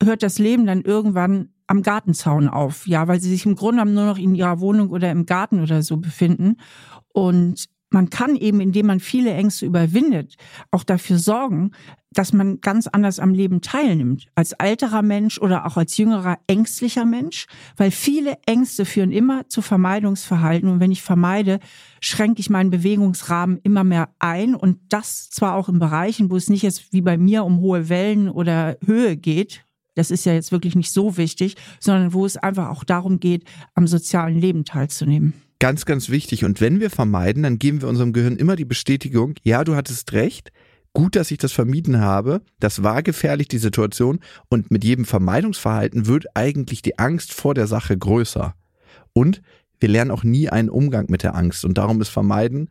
hört 0.03 0.23
das 0.23 0.39
Leben 0.39 0.67
dann 0.67 0.83
irgendwann 0.83 1.51
am 1.67 1.83
Gartenzaun 1.83 2.49
auf, 2.49 2.87
ja, 2.87 3.07
weil 3.07 3.21
sie 3.21 3.31
sich 3.31 3.47
im 3.47 3.55
Grunde 3.55 3.85
nur 3.85 4.07
noch 4.07 4.19
in 4.19 4.35
ihrer 4.35 4.61
Wohnung 4.61 4.91
oder 4.91 5.11
im 5.11 5.27
Garten 5.27 5.63
oder 5.63 5.83
so 5.83 5.99
befinden. 5.99 6.57
Und 7.13 7.69
man 7.91 8.09
kann 8.09 8.37
eben, 8.37 8.61
indem 8.61 8.87
man 8.87 9.01
viele 9.01 9.33
Ängste 9.33 9.67
überwindet, 9.67 10.37
auch 10.71 10.85
dafür 10.85 11.19
sorgen, 11.19 11.73
dass 12.13 12.33
man 12.33 12.61
ganz 12.61 12.87
anders 12.87 13.19
am 13.19 13.35
Leben 13.35 13.61
teilnimmt. 13.61 14.29
Als 14.35 14.53
älterer 14.53 15.03
Mensch 15.03 15.39
oder 15.39 15.67
auch 15.67 15.77
als 15.77 15.97
jüngerer 15.97 16.39
ängstlicher 16.47 17.05
Mensch, 17.05 17.47
weil 17.77 17.91
viele 17.91 18.39
Ängste 18.47 18.85
führen 18.85 19.13
immer 19.13 19.49
zu 19.49 19.63
Vermeidungsverhalten. 19.63 20.69
Und 20.69 20.81
wenn 20.81 20.93
ich 20.93 21.03
vermeide, 21.03 21.61
schränke 22.01 22.41
ich 22.41 22.51
meinen 22.51 22.71
Bewegungsrahmen 22.71 23.61
immer 23.63 23.85
mehr 23.85 24.09
ein. 24.19 24.55
Und 24.55 24.79
das 24.89 25.31
zwar 25.31 25.55
auch 25.55 25.69
in 25.69 25.79
Bereichen, 25.79 26.31
wo 26.31 26.37
es 26.37 26.49
nicht 26.49 26.63
jetzt 26.63 26.93
wie 26.93 27.03
bei 27.03 27.17
mir 27.17 27.45
um 27.45 27.61
hohe 27.61 27.89
Wellen 27.89 28.29
oder 28.29 28.77
Höhe 28.85 29.17
geht. 29.17 29.65
Das 29.95 30.11
ist 30.11 30.25
ja 30.25 30.33
jetzt 30.33 30.53
wirklich 30.53 30.77
nicht 30.77 30.93
so 30.93 31.17
wichtig, 31.17 31.57
sondern 31.81 32.13
wo 32.13 32.25
es 32.25 32.37
einfach 32.37 32.69
auch 32.69 32.85
darum 32.85 33.21
geht, 33.21 33.45
am 33.75 33.87
sozialen 33.87 34.39
Leben 34.39 34.65
teilzunehmen. 34.65 35.35
Ganz, 35.59 35.85
ganz 35.85 36.09
wichtig. 36.09 36.45
Und 36.45 36.61
wenn 36.61 36.81
wir 36.81 36.91
vermeiden, 36.91 37.43
dann 37.43 37.59
geben 37.59 37.83
wir 37.83 37.89
unserem 37.89 38.13
Gehirn 38.13 38.37
immer 38.37 38.57
die 38.57 38.65
Bestätigung, 38.65 39.35
ja, 39.43 39.63
du 39.63 39.77
hattest 39.77 40.13
recht, 40.13 40.53
gut, 40.95 41.17
dass 41.17 41.31
ich 41.31 41.39
das 41.39 41.53
vermieden 41.53 42.01
habe, 42.01 42.41
das 42.59 42.83
war 42.83 43.03
gefährlich, 43.03 43.49
die 43.49 43.59
Situation. 43.59 44.21
Und 44.49 44.71
mit 44.71 44.85
jedem 44.85 45.05
Vermeidungsverhalten 45.05 46.07
wird 46.07 46.27
eigentlich 46.35 46.83
die 46.83 46.99
Angst 46.99 47.33
vor 47.33 47.55
der 47.55 47.67
Sache 47.67 47.97
größer. 47.97 48.55
Und 49.13 49.43
wir 49.81 49.89
lernen 49.89 50.11
auch 50.11 50.25
nie 50.25 50.49
einen 50.49 50.71
Umgang 50.71 51.07
mit 51.11 51.23
der 51.23 51.35
Angst. 51.35 51.65
Und 51.65 51.79
darum 51.79 52.01
ist 52.01 52.09
Vermeiden 52.09 52.71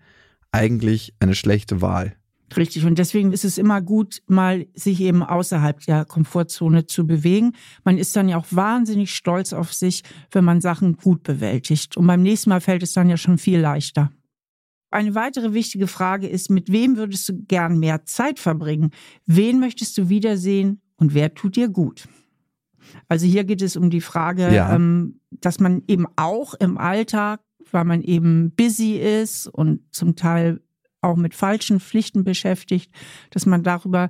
eigentlich 0.52 1.14
eine 1.20 1.36
schlechte 1.36 1.82
Wahl. 1.82 2.16
Richtig. 2.56 2.86
Und 2.86 2.98
deswegen 2.98 3.32
ist 3.32 3.46
es 3.46 3.58
immer 3.58 3.82
gut, 3.82 4.22
mal 4.28 4.68
sich 4.74 5.02
eben 5.02 5.24
außerhalb 5.24 5.80
der 5.82 6.06
Komfortzone 6.06 6.86
zu 6.86 7.06
bewegen. 7.06 7.54
Man 7.84 7.98
ist 7.98 8.16
dann 8.16 8.30
ja 8.30 8.38
auch 8.38 8.48
wahnsinnig 8.52 9.14
stolz 9.14 9.54
auf 9.54 9.74
sich, 9.74 10.04
wenn 10.32 10.44
man 10.44 10.62
Sachen 10.62 10.98
gut 10.98 11.24
bewältigt. 11.24 11.98
Und 11.98 12.08
beim 12.08 12.22
nächsten 12.22 12.50
Mal 12.50 12.62
fällt 12.62 12.84
es 12.84 12.94
dann 12.94 13.10
ja 13.10 13.18
schon 13.18 13.38
viel 13.38 13.60
leichter. 13.60 14.12
Eine 14.92 15.14
weitere 15.14 15.54
wichtige 15.54 15.88
Frage 15.88 16.28
ist, 16.28 16.50
mit 16.50 16.72
wem 16.72 16.98
würdest 16.98 17.30
du 17.30 17.44
gern 17.44 17.78
mehr 17.78 18.06
Zeit 18.06 18.40
verbringen? 18.40 18.90
Wen 19.26 19.60
möchtest 19.60 19.98
du 19.98 20.10
wiedersehen 20.10 20.82
und 20.98 21.14
wer 21.14 21.36
tut 21.36 21.56
dir 21.56 21.70
gut? 21.70 22.08
Also 23.08 23.28
hier 23.28 23.44
geht 23.44 23.62
es 23.62 23.76
um 23.76 23.92
die 23.92 24.02
Frage, 24.02 24.54
ja. 24.54 24.74
ähm, 24.74 25.20
dass 25.30 25.60
man 25.60 25.84
eben 25.88 26.08
auch 26.16 26.56
im 26.56 26.80
Alltag, 26.80 27.42
weil 27.72 27.86
man 27.86 28.02
eben 28.02 28.52
busy 28.56 28.96
ist 28.96 29.48
und 29.48 29.82
zum 29.92 30.16
Teil 30.16 30.62
auch 31.02 31.16
mit 31.16 31.34
falschen 31.34 31.80
Pflichten 31.80 32.24
beschäftigt, 32.24 32.92
dass 33.32 33.46
man 33.46 33.64
darüber 33.64 34.10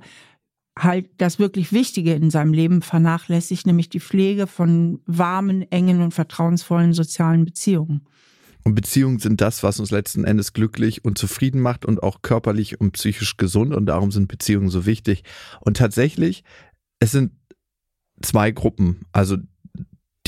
halt 0.78 1.10
das 1.18 1.38
wirklich 1.38 1.72
Wichtige 1.72 2.14
in 2.14 2.30
seinem 2.30 2.52
Leben 2.52 2.82
vernachlässigt, 2.82 3.66
nämlich 3.66 3.88
die 3.88 4.00
Pflege 4.00 4.46
von 4.46 5.00
warmen, 5.06 5.62
engen 5.70 6.00
und 6.00 6.14
vertrauensvollen 6.14 6.92
sozialen 6.92 7.44
Beziehungen. 7.44 8.06
Und 8.62 8.74
Beziehungen 8.74 9.18
sind 9.18 9.40
das, 9.40 9.62
was 9.62 9.80
uns 9.80 9.90
letzten 9.90 10.24
Endes 10.24 10.52
glücklich 10.52 11.04
und 11.04 11.16
zufrieden 11.16 11.60
macht 11.60 11.84
und 11.84 12.02
auch 12.02 12.22
körperlich 12.22 12.80
und 12.80 12.92
psychisch 12.92 13.36
gesund. 13.36 13.74
Und 13.74 13.86
darum 13.86 14.10
sind 14.10 14.28
Beziehungen 14.28 14.68
so 14.68 14.84
wichtig. 14.84 15.24
Und 15.60 15.78
tatsächlich, 15.78 16.44
es 16.98 17.10
sind 17.10 17.32
zwei 18.20 18.50
Gruppen. 18.50 19.06
Also 19.12 19.38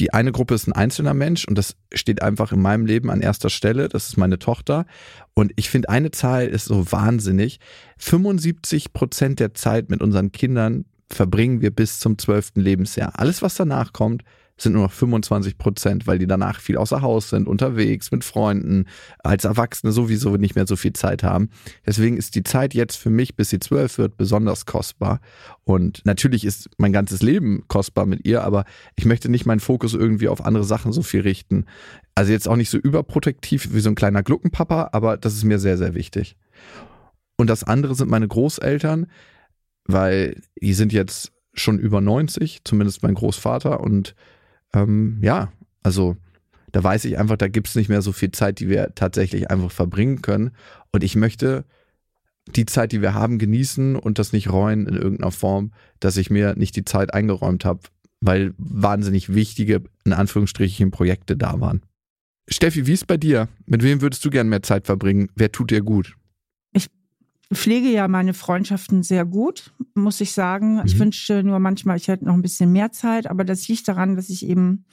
die 0.03 0.13
eine 0.13 0.33
Gruppe 0.33 0.55
ist 0.55 0.67
ein 0.67 0.73
einzelner 0.73 1.15
Mensch 1.15 1.45
und 1.47 1.57
das 1.57 1.77
steht 1.95 2.23
einfach 2.23 2.51
in 2.51 2.61
meinem 2.61 2.87
Leben 2.87 3.09
an 3.09 3.21
erster 3.21 3.51
Stelle. 3.51 3.89
Das 3.89 4.09
ist 4.09 4.17
meine 4.17 4.41
Tochter. 4.41 4.85
Und 5.33 5.53
ich 5.55 5.71
finde, 5.71 5.91
eine 5.91 6.11
Zahl 6.11 6.49
ist 6.49 6.65
so 6.65 6.91
wahnsinnig. 6.91 7.61
75 7.99 8.93
Prozent 8.93 9.39
der 9.39 9.55
Zeit 9.55 9.91
mit 9.91 10.03
unseren 10.03 10.33
Kindern 10.33 10.87
verbringen 11.09 11.61
wir 11.61 11.71
bis 11.71 12.01
zum 12.01 12.19
zwölften 12.19 12.61
Lebensjahr. 12.61 13.13
Alles, 13.17 13.43
was 13.43 13.55
danach 13.55 13.93
kommt, 13.93 14.25
sind 14.57 14.75
nur 14.75 14.83
noch 14.83 14.93
25 14.93 15.59
Prozent, 15.59 16.07
weil 16.07 16.19
die 16.19 16.27
danach 16.27 16.61
viel 16.61 16.77
außer 16.77 17.03
Haus 17.03 17.31
sind, 17.31 17.49
unterwegs, 17.49 18.13
mit 18.13 18.25
Freunden, 18.25 18.87
als 19.19 19.45
Erwachsene 19.45 19.93
sowieso 19.93 20.37
nicht 20.37 20.55
mehr 20.55 20.67
so 20.67 20.77
viel 20.77 20.93
Zeit 20.93 21.23
haben. 21.23 21.51
Deswegen 21.87 22.17
ist 22.17 22.35
die 22.35 22.45
Zeit 22.45 22.75
jetzt 22.75 22.97
für 22.97 23.11
mich, 23.11 23.35
bis 23.35 23.51
sie 23.51 23.61
zwölf 23.61 23.99
wird, 23.99 24.17
besonders 24.17 24.67
kostbar. 24.67 25.21
Und 25.65 26.03
natürlich 26.05 26.45
ist 26.45 26.71
mein 26.79 26.93
ganzes 26.93 27.23
Leben 27.23 27.65
kostbar 27.69 28.07
mit 28.07 28.27
ihr, 28.27 28.45
aber 28.45 28.65
ich 28.97 29.05
möchte 29.05 29.29
nicht 29.29 29.47
meinen 29.47 29.61
Fokus 29.61 29.95
irgendwie 29.95 30.29
auf 30.29 30.45
andere 30.45 30.65
Sachen 30.65 30.93
so 30.93 31.03
viel 31.03 31.23
richten. 31.23 31.67
Also 32.15 32.33
jetzt 32.33 32.49
auch 32.49 32.57
nicht 32.57 32.71
so 32.71 32.79
überprotektiv 32.79 33.73
wie 33.73 33.81
so 33.81 33.89
ein 33.89 33.95
kleiner 33.95 34.23
Gluckenpapa, 34.23 34.91
aber 34.93 35.17
das 35.17 35.35
ist 35.35 35.45
mir 35.45 35.59
sehr, 35.59 35.79
sehr 35.79 35.95
wichtig. 35.95 36.37
Und 37.37 37.49
das 37.49 37.65
andere 37.65 37.95
sind 37.95 38.11
meine 38.11 38.29
Großeltern, 38.29 39.07
weil 39.87 40.41
die 40.61 40.75
sind 40.75 40.93
jetzt 40.93 41.33
schon 41.55 41.79
über 41.79 42.01
90, 42.01 42.61
zumindest 42.65 43.03
mein 43.03 43.15
Großvater. 43.15 43.81
Und 43.81 44.15
ähm, 44.75 45.19
ja, 45.23 45.53
also 45.83 46.17
da 46.73 46.83
weiß 46.83 47.05
ich 47.05 47.19
einfach, 47.19 47.37
da 47.37 47.49
gibt 47.49 47.69
es 47.69 47.75
nicht 47.75 47.89
mehr 47.89 48.03
so 48.03 48.13
viel 48.13 48.33
Zeit, 48.33 48.59
die 48.59 48.69
wir 48.69 48.95
tatsächlich 48.95 49.51
einfach 49.51 49.71
verbringen 49.71 50.23
können. 50.23 50.53
Und 50.91 51.05
ich 51.05 51.17
möchte 51.17 51.65
die 52.49 52.67
Zeit, 52.67 52.93
die 52.93 53.03
wir 53.03 53.15
haben, 53.15 53.39
genießen 53.39 53.97
und 53.97 54.19
das 54.19 54.33
nicht 54.33 54.51
reuen 54.51 54.87
in 54.87 54.97
irgendeiner 54.97 55.31
Form, 55.31 55.73
dass 56.01 56.17
ich 56.17 56.31
mir 56.31 56.55
nicht 56.57 56.75
die 56.75 56.85
Zeit 56.85 57.15
eingeräumt 57.15 57.65
habe, 57.65 57.81
weil 58.21 58.55
wahnsinnig 58.57 59.35
wichtige, 59.35 59.83
in 60.05 60.13
Anführungsstrichen, 60.13 60.91
Projekte 60.91 61.37
da 61.37 61.61
waren. 61.61 61.83
Steffi, 62.49 62.87
wie 62.87 62.93
ist 62.93 63.07
bei 63.07 63.17
dir? 63.17 63.49
Mit 63.67 63.83
wem 63.83 64.01
würdest 64.01 64.25
du 64.25 64.31
gern 64.31 64.49
mehr 64.49 64.63
Zeit 64.63 64.87
verbringen? 64.87 65.29
Wer 65.37 65.53
tut 65.53 65.71
dir 65.71 65.83
gut? 65.83 66.17
Pflege 67.53 67.89
ja 67.89 68.09
meine 68.09 68.35
Freundschaften 68.35 69.03
sehr 69.03 69.25
gut, 69.25 69.73
muss 69.95 70.21
ich 70.21 70.33
sagen. 70.33 70.77
Mhm. 70.77 70.83
Ich 70.87 70.99
wünschte 70.99 71.43
nur 71.43 71.59
manchmal, 71.59 71.97
ich 71.97 72.09
hätte 72.09 72.25
noch 72.25 72.35
ein 72.35 72.43
bisschen 72.43 72.73
mehr 72.73 72.93
Zeit, 72.93 73.27
aber 73.29 73.45
das 73.45 73.69
liegt 73.69 73.89
daran, 73.89 74.17
dass 74.17 74.31
ich 74.31 74.47
eben 74.47 74.85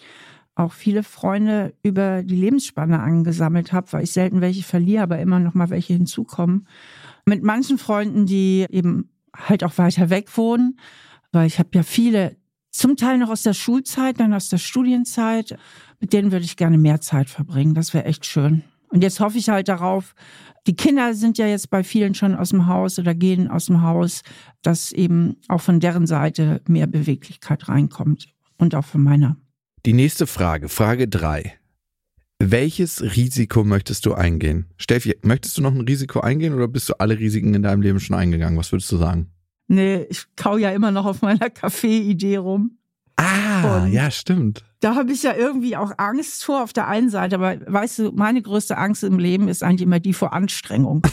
auch 0.56 0.74
viele 0.74 1.04
Freunde 1.04 1.74
über 1.84 2.22
die 2.22 2.36
Lebensspanne 2.36 3.00
angesammelt 3.00 3.72
habe, 3.72 3.92
weil 3.94 4.04
ich 4.04 4.12
selten 4.12 4.42
welche 4.42 4.63
verliere, 4.63 5.04
aber 5.04 5.20
immer 5.20 5.39
noch 5.39 5.54
mal 5.54 5.70
welche 5.70 5.94
hinzukommen. 5.94 6.68
Mit 7.25 7.44
manchen 7.44 7.78
Freunden, 7.78 8.25
die 8.25 8.66
eben 8.70 9.10
halt 9.36 9.63
auch 9.63 9.78
weiter 9.78 10.10
weg 10.10 10.36
wohnen, 10.38 10.78
weil 11.32 11.48
ich 11.48 11.60
habe 11.60 11.70
ja 11.74 11.84
viele, 11.84 12.36
zum 12.72 12.98
Teil 12.98 13.18
noch 13.18 13.30
aus 13.30 13.44
der 13.44 13.54
Schulzeit, 13.54 14.20
dann 14.20 14.34
aus 14.34 14.50
der 14.50 14.58
Studienzeit, 14.58 15.58
mit 16.00 16.13
denen 16.13 16.32
würde 16.32 16.46
ich 16.46 16.58
gerne 16.58 16.78
mehr 16.78 17.01
Zeit 17.01 17.30
verbringen. 17.30 17.74
Das 17.74 17.94
wäre 17.94 18.06
echt 18.06 18.25
schön. 18.25 18.63
Und 18.89 19.03
jetzt 19.03 19.19
hoffe 19.19 19.38
ich 19.38 19.50
halt 19.50 19.67
darauf, 19.67 20.13
die 20.67 20.75
Kinder 20.75 21.13
sind 21.13 21.38
ja 21.38 21.48
jetzt 21.48 21.69
bei 21.69 21.84
vielen 21.84 22.13
schon 22.15 22.36
aus 22.36 22.50
dem 22.50 22.67
Haus 22.67 23.00
oder 23.00 23.15
gehen 23.15 23.48
aus 23.48 23.67
dem 23.67 23.81
Haus, 23.81 24.22
dass 24.62 24.91
eben 24.91 25.38
auch 25.48 25.62
von 25.62 25.79
deren 25.79 26.05
Seite 26.05 26.62
mehr 26.67 26.88
Beweglichkeit 26.88 27.69
reinkommt 27.69 28.27
und 28.58 28.75
auch 28.75 28.86
von 28.86 29.03
meiner. 29.03 29.38
Die 29.86 29.93
nächste 29.93 30.27
Frage, 30.27 30.69
Frage 30.69 31.08
drei. 31.08 31.53
Welches 32.41 33.01
Risiko 33.01 33.63
möchtest 33.63 34.05
du 34.05 34.13
eingehen? 34.13 34.65
Steffi, 34.77 35.17
möchtest 35.24 35.58
du 35.58 35.62
noch 35.62 35.74
ein 35.74 35.81
Risiko 35.81 36.22
eingehen 36.22 36.53
oder 36.53 36.67
bist 36.67 36.89
du 36.89 36.93
alle 37.00 37.19
Risiken 37.19 37.53
in 37.53 37.63
deinem 37.63 37.81
Leben 37.81 38.00
schon 38.00 38.15
eingegangen? 38.15 38.58
Was 38.58 38.72
würdest 38.72 38.91
du 38.91 38.98
sagen? 38.98 39.31
Nee, 39.67 40.08
ich 40.10 40.25
kau 40.36 40.58
ja 40.58 40.72
immer 40.72 40.91
noch 40.91 41.05
auf 41.05 41.22
meiner 41.22 41.50
Kaffee-Idee 41.50 42.38
rum. 42.38 42.78
Ah, 43.20 43.84
und 43.84 43.92
ja, 43.92 44.10
stimmt. 44.12 44.64
Da 44.80 44.96
habe 44.96 45.12
ich 45.12 45.24
ja 45.24 45.36
irgendwie 45.36 45.76
auch 45.76 45.92
Angst 45.98 46.46
vor 46.46 46.64
auf 46.64 46.72
der 46.74 46.88
einen 46.88 47.10
Seite, 47.10 47.36
aber 47.36 47.58
weißt 47.66 48.00
du, 48.00 48.12
meine 48.14 48.42
größte 48.42 48.78
Angst 48.78 49.04
im 49.04 49.20
Leben 49.20 49.48
ist 49.48 49.64
eigentlich 49.64 49.82
immer 49.82 50.00
die 50.00 50.14
vor 50.14 50.34
Anstrengung. 50.34 51.02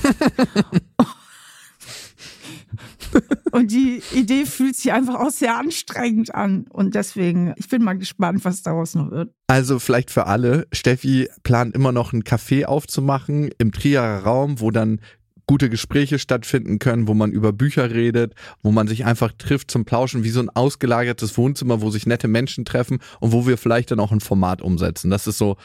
Und 3.53 3.71
die 3.71 4.03
Idee 4.13 4.45
fühlt 4.45 4.77
sich 4.77 4.93
einfach 4.93 5.15
auch 5.15 5.31
sehr 5.31 5.57
anstrengend 5.57 6.35
an. 6.35 6.67
Und 6.69 6.95
deswegen, 6.95 7.55
ich 7.57 7.69
bin 7.69 7.83
mal 7.83 7.97
gespannt, 7.97 8.45
was 8.45 8.63
daraus 8.63 8.95
noch 8.95 9.11
wird. 9.11 9.33
Also 9.47 9.79
vielleicht 9.79 10.11
für 10.11 10.27
alle, 10.27 10.67
Steffi 10.73 11.29
plant 11.43 11.75
immer 11.75 11.93
noch 11.93 12.13
ein 12.13 12.23
Café 12.23 12.67
aufzumachen 12.67 13.51
im 13.59 13.73
Trierer 13.73 14.25
Raum, 14.25 14.61
wo 14.61 14.71
dann 14.71 15.01
gute 15.47 15.71
Gespräche 15.71 16.19
stattfinden 16.19 16.79
können, 16.79 17.07
wo 17.07 17.15
man 17.15 17.31
über 17.31 17.53
Bücher 17.53 17.91
redet, 17.91 18.35
wo 18.62 18.73
man 18.73 18.88
sich 18.88 19.05
einfach 19.05 19.33
trifft 19.33 19.71
zum 19.71 19.85
Plauschen, 19.85 20.25
wie 20.25 20.31
so 20.31 20.41
ein 20.41 20.50
ausgelagertes 20.50 21.37
Wohnzimmer, 21.37 21.81
wo 21.81 21.91
sich 21.91 22.07
nette 22.07 22.29
Menschen 22.29 22.65
treffen 22.65 22.99
und 23.21 23.33
wo 23.33 23.47
wir 23.47 23.57
vielleicht 23.57 23.91
dann 23.91 24.00
auch 24.00 24.12
ein 24.12 24.21
Format 24.21 24.61
umsetzen. 24.61 25.11
Das 25.11 25.26
ist 25.26 25.38
so 25.38 25.57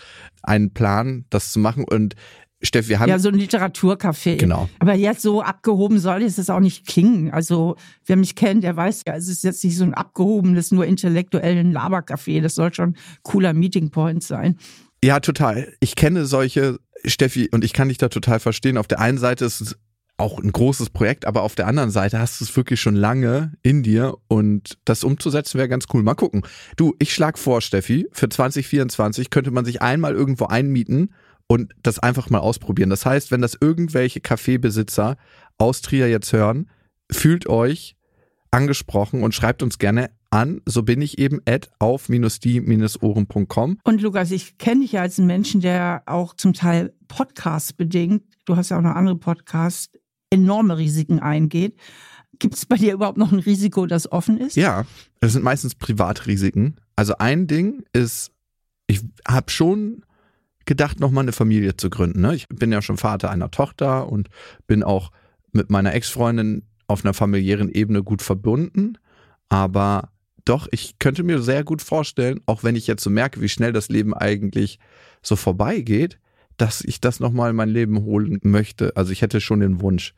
ein 0.44 0.72
Plan, 0.72 1.26
das 1.30 1.52
zu 1.52 1.60
machen. 1.60 1.84
Und 1.84 2.16
Steffi, 2.64 2.90
wir 2.90 3.00
haben. 3.00 3.10
Ja, 3.10 3.18
so 3.18 3.30
ein 3.30 3.36
Literaturcafé. 3.36 4.38
Genau. 4.38 4.70
Aber 4.80 4.94
jetzt 4.94 5.24
so 5.24 5.42
abgehoben 5.42 5.98
soll 5.98 6.22
es 6.22 6.50
auch 6.50 6.60
nicht 6.60 6.86
klingen. 6.86 7.32
Also, 7.32 7.76
wer 8.06 8.18
mich 8.18 8.36
kennt, 8.36 8.64
der 8.64 8.76
weiß 8.76 9.04
ja, 9.08 9.16
es 9.16 9.28
ist 9.28 9.44
jetzt 9.44 9.64
nicht 9.64 9.78
so 9.78 9.84
ein 9.84 9.96
abgehobenes, 9.96 10.72
nur 10.72 10.86
intellektuellen 10.86 11.76
Labercafé. 11.76 12.42
Das 12.42 12.56
soll 12.56 12.74
schon 12.74 12.96
cooler 13.24 13.54
Meeting 13.54 13.90
Point 13.90 14.24
sein. 14.24 14.58
Ja, 15.04 15.20
total. 15.20 15.74
Ich 15.80 15.96
kenne 15.96 16.28
solche 16.28 16.78
Steffi, 17.06 17.50
und 17.52 17.64
ich 17.64 17.74
kann 17.74 17.90
dich 17.90 17.98
da 17.98 18.10
total 18.10 18.40
verstehen. 18.40 18.78
Auf 18.78 18.88
der 18.88 19.00
einen 19.00 19.18
Seite 19.18 19.46
ist 19.46 19.62
es 19.62 19.78
auch 20.18 20.38
ein 20.40 20.52
großes 20.52 20.92
Projekt, 20.92 21.26
aber 21.26 21.42
auf 21.42 21.56
der 21.56 21.68
anderen 21.68 21.90
Seite 21.90 22.20
hast 22.20 22.40
du 22.40 22.46
es 22.46 22.56
wirklich 22.56 22.80
schon 22.80 22.96
lange 22.96 23.54
in 23.64 23.82
dir 23.82 24.18
und 24.28 24.78
das 24.86 25.04
umzusetzen 25.04 25.58
wäre 25.58 25.68
ganz 25.68 25.86
cool. 25.94 26.04
Mal 26.04 26.14
gucken. 26.14 26.44
Du, 26.78 26.96
ich 27.00 27.14
schlag 27.14 27.40
vor, 27.40 27.62
Steffi, 27.62 28.08
für 28.12 28.30
2024 28.30 29.32
könnte 29.32 29.52
man 29.52 29.66
sich 29.66 29.82
einmal 29.82 30.14
irgendwo 30.14 30.46
einmieten 30.46 31.14
und 31.48 31.74
das 31.82 31.98
einfach 32.00 32.30
mal 32.30 32.40
ausprobieren. 32.40 32.92
Das 32.92 33.06
heißt, 33.06 33.32
wenn 33.32 33.42
das 33.42 33.58
irgendwelche 33.60 34.22
Kaffeebesitzer 34.22 35.18
aus 35.58 35.82
Trier 35.82 36.08
jetzt 36.08 36.32
hören, 36.34 36.70
fühlt 37.12 37.48
euch 37.50 37.96
angesprochen 38.52 39.24
und 39.24 39.34
schreibt 39.34 39.64
uns 39.64 39.80
gerne 39.80 40.12
an, 40.32 40.62
so 40.66 40.82
bin 40.84 41.02
ich 41.02 41.20
eben 41.20 41.40
at 41.46 41.70
auf-die-ohren.com. 41.80 43.78
Und 43.84 44.02
Lukas, 44.02 44.32
ich 44.32 44.58
kenne 44.58 44.82
dich 44.82 44.94
ja 44.94 45.02
als 45.02 45.20
einen 45.20 45.28
Menschen, 45.28 45.62
der 45.62 46.02
auch 46.06 46.34
zum 46.34 46.54
Teil 46.54 46.94
Podcasts 47.08 47.74
bedingt, 47.74 48.24
du 48.46 48.56
hast 48.56 48.70
ja 48.70 48.78
auch 48.78 48.82
noch 48.82 48.96
andere 48.96 49.18
Podcasts, 49.18 49.92
enorme 50.30 50.78
Risiken 50.78 51.20
eingeht. 51.20 51.76
Gibt 52.40 52.56
es 52.56 52.66
bei 52.66 52.78
dir 52.78 52.94
überhaupt 52.94 53.18
noch 53.18 53.32
ein 53.32 53.40
Risiko, 53.40 53.86
das 53.86 54.12
offen 54.12 54.40
ist? 54.40 54.56
Ja, 54.56 54.86
das 55.20 55.34
sind 55.34 55.44
meistens 55.44 55.76
Privatrisiken. 55.76 56.78
Also 56.96 57.18
ein 57.20 57.46
Ding 57.48 57.84
ist, 57.94 58.32
ich 58.88 59.02
habe 59.28 59.52
schon 59.52 60.04
gedacht, 60.66 61.00
nochmal 61.00 61.24
eine 61.24 61.34
Familie 61.34 61.76
zu 61.78 61.90
gründen. 61.90 62.22
Ne? 62.22 62.36
Ich 62.36 62.48
bin 62.48 62.72
ja 62.72 62.82
schon 62.82 62.98
Vater 62.98 63.30
einer 63.30 63.52
Tochter 63.52 64.10
und 64.10 64.30
bin 64.68 64.84
auch 64.84 65.12
mit 65.52 65.70
meiner 65.70 65.94
Ex-Freundin 65.94 66.64
auf 66.88 67.04
einer 67.04 67.14
familiären 67.14 67.70
Ebene 67.70 68.04
gut 68.04 68.22
verbunden. 68.22 68.98
Aber 69.50 70.11
doch, 70.46 70.68
ich 70.72 70.98
könnte 71.00 71.24
mir 71.24 71.42
sehr 71.42 71.64
gut 71.64 71.82
vorstellen, 71.82 72.42
auch 72.46 72.64
wenn 72.64 72.76
ich 72.76 72.88
jetzt 72.88 73.04
so 73.04 73.10
merke, 73.10 73.42
wie 73.42 73.50
schnell 73.50 73.74
das 73.74 73.90
Leben 73.90 74.14
eigentlich 74.14 74.80
so 75.22 75.36
vorbeigeht, 75.36 76.20
dass 76.58 76.82
ich 76.82 77.02
das 77.02 77.20
nochmal 77.20 77.52
in 77.52 77.56
mein 77.56 77.70
Leben 77.70 78.04
holen 78.04 78.40
möchte. 78.44 78.96
Also 78.96 79.12
ich 79.12 79.22
hätte 79.22 79.42
schon 79.42 79.60
den 79.60 79.82
Wunsch. 79.82 80.14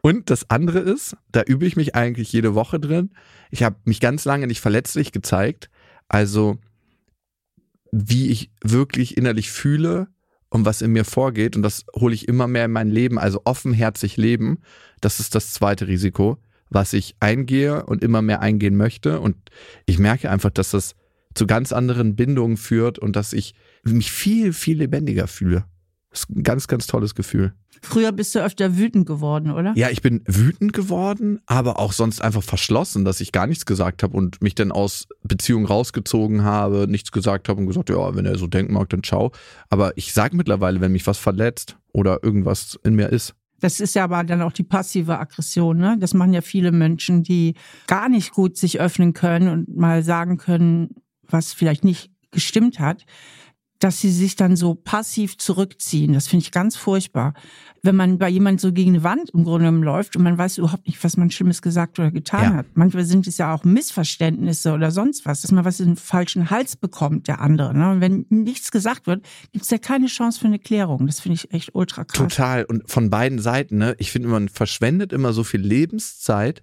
Und 0.00 0.30
das 0.30 0.50
andere 0.50 0.80
ist, 0.80 1.16
da 1.30 1.42
übe 1.42 1.66
ich 1.66 1.76
mich 1.76 1.94
eigentlich 1.94 2.32
jede 2.32 2.54
Woche 2.54 2.80
drin. 2.80 3.10
Ich 3.50 3.62
habe 3.62 3.76
mich 3.84 4.00
ganz 4.00 4.24
lange 4.24 4.46
nicht 4.46 4.60
verletzlich 4.60 5.12
gezeigt. 5.12 5.70
Also 6.08 6.58
wie 7.92 8.30
ich 8.30 8.50
wirklich 8.62 9.16
innerlich 9.16 9.50
fühle 9.50 10.08
und 10.48 10.64
was 10.64 10.82
in 10.82 10.92
mir 10.92 11.04
vorgeht. 11.04 11.56
Und 11.56 11.62
das 11.62 11.84
hole 11.94 12.14
ich 12.14 12.26
immer 12.26 12.48
mehr 12.48 12.64
in 12.64 12.72
mein 12.72 12.90
Leben. 12.90 13.18
Also 13.18 13.42
offenherzig 13.44 14.16
leben, 14.16 14.58
das 15.00 15.20
ist 15.20 15.34
das 15.34 15.52
zweite 15.52 15.86
Risiko 15.86 16.38
was 16.72 16.92
ich 16.92 17.16
eingehe 17.20 17.84
und 17.86 18.02
immer 18.02 18.22
mehr 18.22 18.40
eingehen 18.40 18.76
möchte. 18.76 19.20
Und 19.20 19.36
ich 19.86 19.98
merke 19.98 20.30
einfach, 20.30 20.50
dass 20.50 20.70
das 20.70 20.94
zu 21.34 21.46
ganz 21.46 21.72
anderen 21.72 22.16
Bindungen 22.16 22.56
führt 22.56 22.98
und 22.98 23.16
dass 23.16 23.32
ich 23.32 23.54
mich 23.84 24.12
viel, 24.12 24.52
viel 24.52 24.78
lebendiger 24.78 25.26
fühle. 25.26 25.64
Das 26.10 26.20
ist 26.20 26.30
ein 26.30 26.42
ganz, 26.42 26.68
ganz 26.68 26.86
tolles 26.86 27.14
Gefühl. 27.14 27.54
Früher 27.80 28.12
bist 28.12 28.34
du 28.34 28.44
öfter 28.44 28.76
wütend 28.76 29.06
geworden, 29.06 29.50
oder? 29.50 29.72
Ja, 29.76 29.88
ich 29.88 30.02
bin 30.02 30.22
wütend 30.26 30.74
geworden, 30.74 31.40
aber 31.46 31.78
auch 31.78 31.92
sonst 31.92 32.20
einfach 32.20 32.42
verschlossen, 32.42 33.04
dass 33.04 33.20
ich 33.20 33.32
gar 33.32 33.46
nichts 33.46 33.64
gesagt 33.64 34.02
habe 34.02 34.16
und 34.16 34.42
mich 34.42 34.54
dann 34.54 34.70
aus 34.72 35.08
Beziehungen 35.24 35.66
rausgezogen 35.66 36.44
habe, 36.44 36.86
nichts 36.86 37.12
gesagt 37.12 37.48
habe 37.48 37.60
und 37.60 37.66
gesagt, 37.66 37.88
ja, 37.88 38.14
wenn 38.14 38.26
er 38.26 38.36
so 38.36 38.46
denken 38.46 38.74
mag, 38.74 38.90
dann 38.90 39.02
ciao. 39.02 39.32
Aber 39.70 39.96
ich 39.96 40.12
sage 40.12 40.36
mittlerweile, 40.36 40.80
wenn 40.80 40.92
mich 40.92 41.06
was 41.06 41.18
verletzt 41.18 41.76
oder 41.92 42.22
irgendwas 42.22 42.78
in 42.84 42.94
mir 42.94 43.08
ist. 43.08 43.34
Das 43.62 43.78
ist 43.78 43.94
ja 43.94 44.02
aber 44.04 44.24
dann 44.24 44.42
auch 44.42 44.52
die 44.52 44.64
passive 44.64 45.20
Aggression. 45.20 45.78
Ne? 45.78 45.96
Das 45.98 46.14
machen 46.14 46.32
ja 46.32 46.40
viele 46.40 46.72
Menschen, 46.72 47.22
die 47.22 47.54
gar 47.86 48.08
nicht 48.08 48.32
gut 48.32 48.56
sich 48.56 48.80
öffnen 48.80 49.12
können 49.12 49.48
und 49.48 49.76
mal 49.76 50.02
sagen 50.02 50.36
können, 50.36 50.96
was 51.22 51.52
vielleicht 51.52 51.84
nicht 51.84 52.10
gestimmt 52.32 52.80
hat 52.80 53.06
dass 53.82 54.00
sie 54.00 54.12
sich 54.12 54.36
dann 54.36 54.54
so 54.54 54.74
passiv 54.74 55.38
zurückziehen. 55.38 56.12
Das 56.12 56.28
finde 56.28 56.44
ich 56.44 56.52
ganz 56.52 56.76
furchtbar. 56.76 57.34
Wenn 57.82 57.96
man 57.96 58.16
bei 58.16 58.28
jemand 58.28 58.60
so 58.60 58.72
gegen 58.72 58.90
eine 58.90 59.02
Wand 59.02 59.30
im 59.30 59.42
Grunde 59.42 59.66
genommen 59.66 59.82
läuft 59.82 60.14
und 60.14 60.22
man 60.22 60.38
weiß 60.38 60.58
überhaupt 60.58 60.86
nicht, 60.86 61.02
was 61.02 61.16
man 61.16 61.32
Schlimmes 61.32 61.62
gesagt 61.62 61.98
oder 61.98 62.12
getan 62.12 62.42
ja. 62.42 62.54
hat. 62.54 62.66
Manchmal 62.74 63.04
sind 63.04 63.26
es 63.26 63.38
ja 63.38 63.52
auch 63.52 63.64
Missverständnisse 63.64 64.72
oder 64.72 64.92
sonst 64.92 65.26
was, 65.26 65.42
dass 65.42 65.50
man 65.50 65.64
was 65.64 65.80
in 65.80 65.86
den 65.86 65.96
falschen 65.96 66.50
Hals 66.50 66.76
bekommt, 66.76 67.26
der 67.26 67.40
andere. 67.40 67.76
Ne? 67.76 67.90
Und 67.90 68.00
wenn 68.00 68.24
nichts 68.28 68.70
gesagt 68.70 69.08
wird, 69.08 69.26
gibt 69.50 69.64
es 69.64 69.70
ja 69.70 69.78
keine 69.78 70.06
Chance 70.06 70.38
für 70.38 70.46
eine 70.46 70.60
Klärung. 70.60 71.08
Das 71.08 71.18
finde 71.18 71.34
ich 71.34 71.52
echt 71.52 71.74
ultra 71.74 72.04
krass. 72.04 72.18
Total. 72.18 72.64
Und 72.64 72.88
von 72.88 73.10
beiden 73.10 73.40
Seiten, 73.40 73.78
ne? 73.78 73.96
Ich 73.98 74.12
finde, 74.12 74.28
man 74.28 74.48
verschwendet 74.48 75.12
immer 75.12 75.32
so 75.32 75.42
viel 75.42 75.60
Lebenszeit 75.60 76.62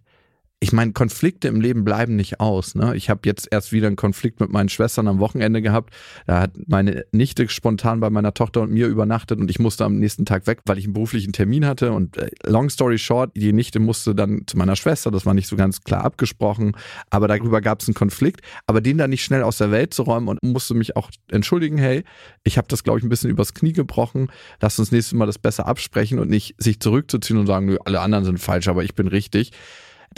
ich 0.62 0.74
meine, 0.74 0.92
Konflikte 0.92 1.48
im 1.48 1.62
Leben 1.62 1.86
bleiben 1.86 2.18
nicht 2.18 2.42
aus. 2.42 2.76
Ne? 2.76 2.94
Ich 2.98 3.10
habe 3.10 3.22
jetzt 3.24 3.48
erst 3.50 3.72
wieder 3.72 3.88
einen 3.88 3.96
Konflikt 3.96 4.42
mit 4.42 4.52
meinen 4.52 4.68
Schwestern 4.68 5.08
am 5.08 5.20
Wochenende 5.20 5.62
gehabt. 5.62 5.94
Da 6.28 6.42
hat 6.42 6.52
meine 6.68 7.06
Nichte 7.14 7.48
spontan 7.48 8.02
bei 8.02 8.10
meiner 8.10 8.34
Tochter 8.34 8.62
und 8.62 8.72
mir 8.72 8.88
übernachtet 8.88 9.40
und 9.40 9.50
ich 9.50 9.60
musste 9.60 9.86
am 9.86 10.00
nächsten 10.00 10.26
Tag 10.26 10.48
weg, 10.48 10.60
weil 10.66 10.78
ich 10.78 10.84
einen 10.84 10.94
beruflichen 10.94 11.32
Termin 11.32 11.66
hatte. 11.66 11.94
Und 11.94 12.18
äh, 12.18 12.30
long 12.46 12.70
story 12.70 12.98
short, 12.98 13.32
die 13.38 13.54
Nichte 13.54 13.80
musste 13.80 14.14
dann 14.14 14.44
zu 14.48 14.58
meiner 14.58 14.76
Schwester. 14.76 15.12
Das 15.12 15.26
war 15.26 15.34
nicht 15.34 15.48
so 15.48 15.56
ganz 15.56 15.82
klar 15.82 16.04
abgesprochen. 16.04 16.76
Aber 17.10 17.30
darüber 17.30 17.62
gab 17.62 17.82
es 17.82 17.88
einen 17.88 17.96
Konflikt. 17.96 18.42
Aber 18.68 18.82
den 18.82 18.98
dann 18.98 19.12
nicht 19.12 19.24
schnell 19.24 19.44
aus 19.44 19.60
der 19.60 19.72
Welt 19.72 19.94
zu 19.94 20.04
räumen 20.04 20.28
und 20.28 20.44
musste 20.44 20.74
mich 20.74 20.98
auch 20.98 21.10
entschuldigen, 21.32 21.78
hey, 21.78 22.04
ich 22.44 22.58
habe 22.58 22.68
das, 22.68 22.84
glaube 22.84 23.00
ich, 23.00 23.06
ein 23.06 23.10
bisschen 23.10 23.30
übers 23.30 23.54
Knie 23.54 23.72
gebrochen. 23.72 24.28
Lass 24.60 24.78
uns 24.78 24.92
nächstes 24.92 25.18
Mal 25.18 25.26
das 25.26 25.40
besser 25.40 25.68
absprechen 25.68 26.20
und 26.20 26.30
nicht 26.30 26.56
sich 26.58 26.82
zurückzuziehen 26.82 27.40
und 27.40 27.48
sagen, 27.48 27.68
nö, 27.68 27.78
alle 27.86 28.02
anderen 28.02 28.26
sind 28.26 28.40
falsch, 28.40 28.68
aber 28.68 28.84
ich 28.84 28.94
bin 28.94 29.08
richtig 29.08 29.54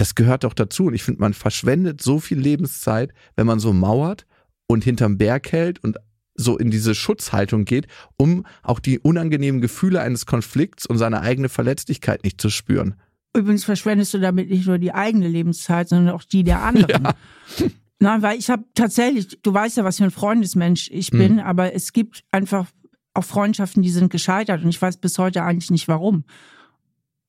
das 0.01 0.15
gehört 0.15 0.45
doch 0.45 0.55
dazu. 0.55 0.85
Und 0.85 0.95
ich 0.95 1.03
finde, 1.03 1.21
man 1.21 1.35
verschwendet 1.35 2.01
so 2.01 2.19
viel 2.19 2.39
Lebenszeit, 2.39 3.13
wenn 3.35 3.45
man 3.45 3.59
so 3.59 3.71
mauert 3.71 4.25
und 4.65 4.83
hinterm 4.83 5.19
Berg 5.19 5.51
hält 5.51 5.83
und 5.83 5.97
so 6.33 6.57
in 6.57 6.71
diese 6.71 6.95
Schutzhaltung 6.95 7.65
geht, 7.65 7.85
um 8.17 8.47
auch 8.63 8.79
die 8.79 8.97
unangenehmen 8.97 9.61
Gefühle 9.61 10.01
eines 10.01 10.25
Konflikts 10.25 10.87
und 10.87 10.97
seine 10.97 11.21
eigene 11.21 11.49
Verletzlichkeit 11.49 12.23
nicht 12.23 12.41
zu 12.41 12.49
spüren. 12.49 12.95
Übrigens 13.37 13.63
verschwendest 13.63 14.11
du 14.15 14.19
damit 14.19 14.49
nicht 14.49 14.65
nur 14.65 14.79
die 14.79 14.91
eigene 14.91 15.27
Lebenszeit, 15.27 15.87
sondern 15.87 16.15
auch 16.15 16.23
die 16.23 16.43
der 16.43 16.63
anderen. 16.63 17.07
Ja. 17.59 17.67
Nein, 17.99 18.23
weil 18.23 18.39
ich 18.39 18.49
habe 18.49 18.63
tatsächlich, 18.73 19.39
du 19.43 19.53
weißt 19.53 19.77
ja, 19.77 19.83
was 19.83 19.97
für 19.97 20.05
ein 20.05 20.09
Freundesmensch 20.09 20.89
ich 20.91 21.11
bin, 21.11 21.37
hm. 21.37 21.45
aber 21.45 21.75
es 21.75 21.93
gibt 21.93 22.23
einfach 22.31 22.65
auch 23.13 23.23
Freundschaften, 23.23 23.83
die 23.83 23.91
sind 23.91 24.09
gescheitert 24.09 24.63
und 24.63 24.69
ich 24.69 24.81
weiß 24.81 24.97
bis 24.97 25.19
heute 25.19 25.43
eigentlich 25.43 25.69
nicht 25.69 25.87
warum. 25.87 26.23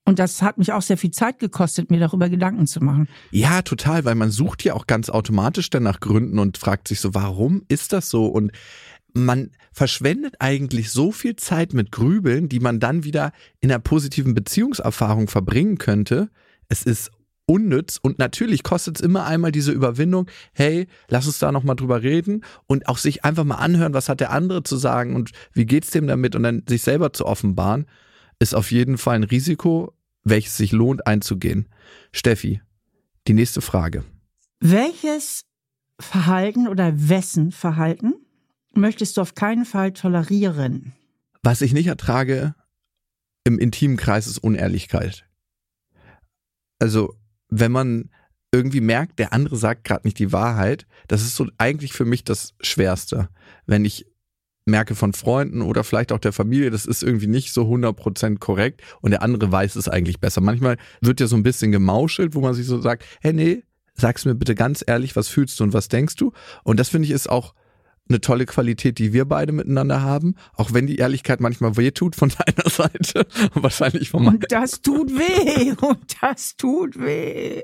Und 0.04 0.18
das 0.18 0.42
hat 0.42 0.59
mich 0.59 0.73
auch 0.73 0.82
sehr 0.82 0.99
viel 0.99 1.12
Zeit 1.12 1.38
gekostet, 1.38 1.90
mir 1.90 2.00
darüber 2.00 2.28
Gedanken 2.28 2.66
zu 2.66 2.82
machen. 2.82 3.09
Ja, 3.30 3.62
total, 3.62 4.04
weil 4.04 4.16
man 4.16 4.30
sucht 4.30 4.64
ja 4.64 4.75
auch 4.75 4.87
ganz 4.87 5.11
automatisch 5.11 5.71
dann 5.71 5.85
nach 5.85 6.00
Gründen 6.00 6.38
und 6.40 6.59
fragt 6.59 6.88
sich 6.88 7.00
so, 7.00 7.14
warum 7.14 7.62
ist 7.68 7.92
das 7.92 8.11
so? 8.11 8.26
Und 8.26 8.50
man 9.14 9.50
verschwendet 9.73 10.37
eigentlich 10.40 10.90
so 10.90 11.12
viel 11.12 11.37
Zeit 11.37 11.73
mit 11.73 11.92
Grübeln, 11.92 12.49
die 12.49 12.61
man 12.61 12.80
dann 12.80 13.04
wieder 13.04 13.32
in 13.61 13.71
einer 13.71 13.78
positiven 13.78 14.35
Beziehungserfahrung 14.35 15.28
verbringen 15.28 15.78
könnte. 15.78 16.30
Es 16.68 16.82
ist 16.82 17.12
unnütz 17.47 17.99
und 18.00 18.18
natürlich 18.18 18.62
kostet 18.62 18.97
es 18.97 19.02
immer 19.02 19.26
einmal 19.26 19.52
diese 19.52 19.73
Überwindung, 19.73 20.28
hey, 20.52 20.87
lass 21.09 21.26
uns 21.26 21.38
da 21.38 21.52
nochmal 21.52 21.76
drüber 21.76 22.02
reden 22.02 22.44
und 22.66 22.88
auch 22.88 22.99
sich 22.99 23.25
einfach 23.25 23.44
mal 23.44 23.56
anhören, 23.56 23.94
was 23.94 24.09
hat 24.09 24.21
der 24.21 24.30
andere 24.30 24.62
zu 24.62 24.76
sagen 24.76 25.14
und 25.14 25.30
wie 25.52 25.66
geht's 25.66 25.90
dem 25.90 26.06
damit 26.06 26.35
und 26.35 26.44
dann 26.44 26.62
sich 26.68 26.82
selber 26.82 27.12
zu 27.12 27.26
offenbaren 27.26 27.87
ist 28.42 28.54
auf 28.54 28.70
jeden 28.72 28.99
Fall 28.99 29.16
ein 29.16 29.25
Risiko, 29.25 29.94
welches 30.25 30.56
sich 30.56 30.72
lohnt 30.72 31.06
einzugehen. 31.06 31.68
Steffi, 32.12 32.61
die 33.28 33.34
nächste 33.34 33.61
Frage. 33.61 34.04
Welches 34.61 35.44
Verhalten 35.99 36.68
oder 36.68 37.08
wessen 37.08 37.52
Verhalten 37.52 38.14
möchtest 38.75 39.16
du 39.16 39.20
auf 39.20 39.34
keinen 39.34 39.64
Fall 39.64 39.92
tolerieren? 39.92 40.92
Was 41.42 41.61
ich 41.62 41.72
nicht 41.72 41.87
ertrage 41.87 42.54
im 43.44 43.58
intimen 43.58 43.96
Kreis 43.96 44.26
ist 44.26 44.38
Unehrlichkeit. 44.38 45.26
Also, 46.78 47.16
wenn 47.49 47.72
man 47.72 48.11
irgendwie 48.52 48.80
merkt, 48.80 49.18
der 49.18 49.32
andere 49.32 49.56
sagt 49.56 49.84
gerade 49.84 50.06
nicht 50.06 50.18
die 50.18 50.32
Wahrheit, 50.32 50.87
das 51.08 51.22
ist 51.22 51.37
so 51.37 51.46
eigentlich 51.58 51.92
für 51.92 52.04
mich 52.04 52.25
das 52.25 52.54
Schwerste. 52.61 53.28
Wenn 53.66 53.84
ich 53.84 54.06
merke 54.64 54.95
von 54.95 55.12
Freunden 55.12 55.62
oder 55.62 55.85
vielleicht 55.85 56.12
auch 56.12 56.19
der 56.19 56.33
Familie, 56.33 56.71
das 56.71 56.87
ist 56.87 57.02
irgendwie 57.02 57.26
nicht 57.26 57.52
so 57.52 57.62
100% 57.62 58.38
korrekt 58.38 58.83
und 59.00 59.11
der 59.11 59.23
andere 59.23 59.50
weiß 59.50 59.76
es 59.76 59.88
eigentlich 59.88 60.21
besser. 60.21 60.40
Manchmal 60.40 60.76
wird 61.00 61.21
ja 61.21 61.26
so 61.26 61.37
ein 61.37 61.42
bisschen 61.42 61.73
gemauschelt, 61.73 62.35
wo 62.35 62.40
man 62.40 62.54
sich 62.54 62.66
so 62.66 62.81
sagt, 62.81 63.04
hey, 63.21 63.33
nee, 63.33 63.64
sag's 63.95 64.25
mir 64.25 64.35
bitte 64.35 64.54
ganz 64.54 64.85
ehrlich, 64.87 65.16
was 65.16 65.28
fühlst 65.28 65.59
du 65.59 65.64
und 65.64 65.73
was 65.73 65.88
denkst 65.88 66.16
du? 66.16 66.33
Und 66.64 66.78
das 66.78 66.88
finde 66.88 67.07
ich 67.07 67.12
ist 67.12 67.28
auch 67.28 67.54
eine 68.09 68.21
tolle 68.21 68.47
Qualität, 68.47 68.99
die 68.99 69.12
wir 69.12 69.25
beide 69.25 69.52
miteinander 69.52 70.03
haben, 70.03 70.35
auch 70.55 70.72
wenn 70.72 70.87
die 70.87 70.96
Ehrlichkeit 70.96 71.40
manchmal 71.40 71.77
wehtut 71.77 72.16
von 72.16 72.31
deiner 72.46 72.68
Seite 72.68 73.27
und 73.55 73.62
wahrscheinlich 73.62 74.11
von 74.11 74.25
meiner. 74.25 74.35
Und 74.35 74.53
das 74.53 74.83
tut 74.83 75.11
weh 75.11 75.72
und 75.87 76.16
das 76.20 76.57
tut 76.57 76.98
weh. 76.98 77.62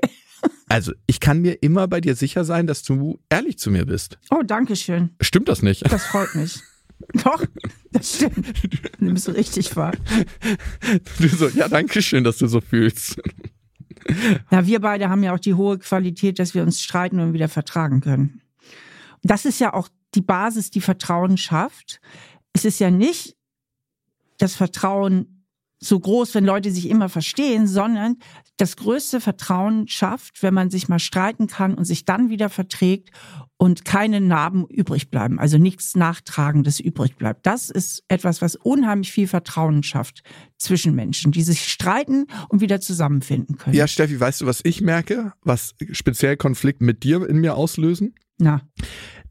Also, 0.69 0.93
ich 1.05 1.19
kann 1.19 1.41
mir 1.41 1.61
immer 1.61 1.87
bei 1.89 1.99
dir 1.99 2.15
sicher 2.15 2.45
sein, 2.45 2.65
dass 2.65 2.83
du 2.83 3.19
ehrlich 3.29 3.59
zu 3.59 3.71
mir 3.71 3.85
bist. 3.85 4.17
Oh, 4.31 4.41
danke 4.41 4.77
schön. 4.77 5.09
Stimmt 5.19 5.49
das 5.49 5.61
nicht? 5.61 5.91
Das 5.91 6.05
freut 6.05 6.33
mich. 6.33 6.61
Doch, 7.23 7.43
das 7.91 8.15
stimmt. 8.15 8.63
Du 8.99 9.05
nimmst 9.05 9.27
richtig 9.29 9.75
wahr. 9.75 9.93
Du 11.19 11.27
so, 11.27 11.47
ja, 11.49 11.67
danke 11.67 12.01
schön, 12.01 12.23
dass 12.23 12.37
du 12.37 12.47
so 12.47 12.61
fühlst. 12.61 13.19
Ja, 14.51 14.65
wir 14.65 14.79
beide 14.79 15.09
haben 15.09 15.23
ja 15.23 15.33
auch 15.33 15.39
die 15.39 15.53
hohe 15.53 15.77
Qualität, 15.79 16.39
dass 16.39 16.53
wir 16.53 16.63
uns 16.63 16.81
streiten 16.81 17.19
und 17.19 17.33
wieder 17.33 17.47
vertragen 17.47 18.01
können. 18.01 18.41
Das 19.23 19.45
ist 19.45 19.59
ja 19.59 19.73
auch 19.73 19.89
die 20.15 20.21
Basis, 20.21 20.71
die 20.71 20.81
Vertrauen 20.81 21.37
schafft. 21.37 21.99
Es 22.53 22.65
ist 22.65 22.79
ja 22.79 22.89
nicht 22.89 23.35
das 24.37 24.55
Vertrauen 24.55 25.45
so 25.79 25.99
groß, 25.99 26.35
wenn 26.35 26.45
Leute 26.45 26.71
sich 26.71 26.89
immer 26.89 27.09
verstehen, 27.09 27.67
sondern 27.67 28.17
das 28.59 28.75
größte 28.75 29.21
Vertrauen 29.21 29.87
schafft, 29.87 30.43
wenn 30.43 30.53
man 30.53 30.69
sich 30.69 30.89
mal 30.89 30.99
streiten 30.99 31.47
kann 31.47 31.73
und 31.75 31.85
sich 31.85 32.03
dann 32.03 32.29
wieder 32.29 32.49
verträgt 32.49 33.09
und 33.57 33.85
keine 33.85 34.19
Narben 34.19 34.65
übrig 34.67 35.09
bleiben, 35.09 35.39
also 35.39 35.57
nichts 35.57 35.95
Nachtragendes 35.95 36.79
übrig 36.79 37.15
bleibt. 37.15 37.45
Das 37.45 37.69
ist 37.69 38.03
etwas, 38.09 38.41
was 38.41 38.55
unheimlich 38.55 39.11
viel 39.11 39.27
Vertrauen 39.27 39.81
schafft 39.81 40.23
zwischen 40.57 40.93
Menschen, 40.93 41.31
die 41.31 41.41
sich 41.41 41.67
streiten 41.67 42.27
und 42.49 42.59
wieder 42.59 42.81
zusammenfinden 42.81 43.57
können. 43.57 43.75
Ja, 43.75 43.87
Steffi, 43.87 44.19
weißt 44.19 44.41
du, 44.41 44.45
was 44.45 44.59
ich 44.63 44.81
merke, 44.81 45.33
was 45.41 45.75
speziell 45.91 46.35
Konflikt 46.35 46.81
mit 46.81 47.03
dir 47.03 47.27
in 47.27 47.39
mir 47.39 47.55
auslösen? 47.55 48.13
Na. 48.37 48.61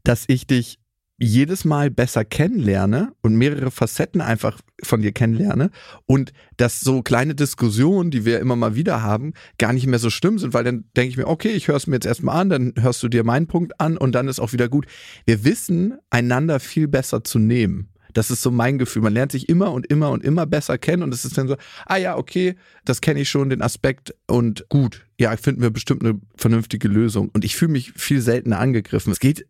Dass 0.03 0.25
ich 0.27 0.47
dich 0.47 0.79
jedes 1.19 1.65
Mal 1.65 1.91
besser 1.91 2.23
kennenlerne 2.23 3.11
und 3.21 3.35
mehrere 3.35 3.71
Facetten 3.71 4.21
einfach 4.21 4.59
von 4.81 5.01
dir 5.01 5.11
kennenlerne 5.11 5.69
und 6.05 6.31
dass 6.57 6.79
so 6.79 7.01
kleine 7.01 7.35
Diskussionen, 7.35 8.09
die 8.09 8.25
wir 8.25 8.39
immer 8.39 8.55
mal 8.55 8.75
wieder 8.75 9.01
haben, 9.01 9.33
gar 9.57 9.73
nicht 9.73 9.85
mehr 9.85 9.99
so 9.99 10.09
schlimm 10.09 10.39
sind, 10.39 10.53
weil 10.53 10.63
dann 10.63 10.85
denke 10.95 11.09
ich 11.09 11.17
mir, 11.17 11.27
okay, 11.27 11.49
ich 11.49 11.67
höre 11.67 11.75
es 11.75 11.87
mir 11.87 11.95
jetzt 11.95 12.05
erstmal 12.05 12.39
an, 12.39 12.49
dann 12.49 12.73
hörst 12.79 13.03
du 13.03 13.09
dir 13.09 13.23
meinen 13.23 13.47
Punkt 13.47 13.79
an 13.79 13.97
und 13.97 14.13
dann 14.15 14.27
ist 14.27 14.39
auch 14.39 14.53
wieder 14.53 14.69
gut. 14.69 14.85
Wir 15.25 15.43
wissen, 15.43 15.97
einander 16.09 16.59
viel 16.59 16.87
besser 16.87 17.23
zu 17.23 17.37
nehmen. 17.37 17.89
Das 18.13 18.31
ist 18.31 18.41
so 18.41 18.49
mein 18.49 18.77
Gefühl. 18.77 19.03
Man 19.03 19.13
lernt 19.13 19.31
sich 19.31 19.49
immer 19.49 19.71
und 19.71 19.85
immer 19.85 20.09
und 20.09 20.23
immer 20.23 20.45
besser 20.45 20.77
kennen 20.77 21.03
und 21.03 21.13
es 21.13 21.25
ist 21.25 21.37
dann 21.37 21.47
so, 21.47 21.57
ah 21.85 21.97
ja, 21.97 22.17
okay, 22.17 22.55
das 22.85 23.01
kenne 23.01 23.19
ich 23.21 23.29
schon, 23.29 23.49
den 23.49 23.61
Aspekt 23.61 24.15
und 24.27 24.65
gut. 24.69 25.05
Ja, 25.19 25.35
finden 25.37 25.61
wir 25.61 25.69
bestimmt 25.69 26.03
eine 26.03 26.19
vernünftige 26.35 26.87
Lösung. 26.87 27.29
Und 27.29 27.45
ich 27.45 27.55
fühle 27.55 27.71
mich 27.71 27.93
viel 27.95 28.21
seltener 28.21 28.59
angegriffen. 28.59 29.11
Es 29.11 29.19
geht 29.19 29.45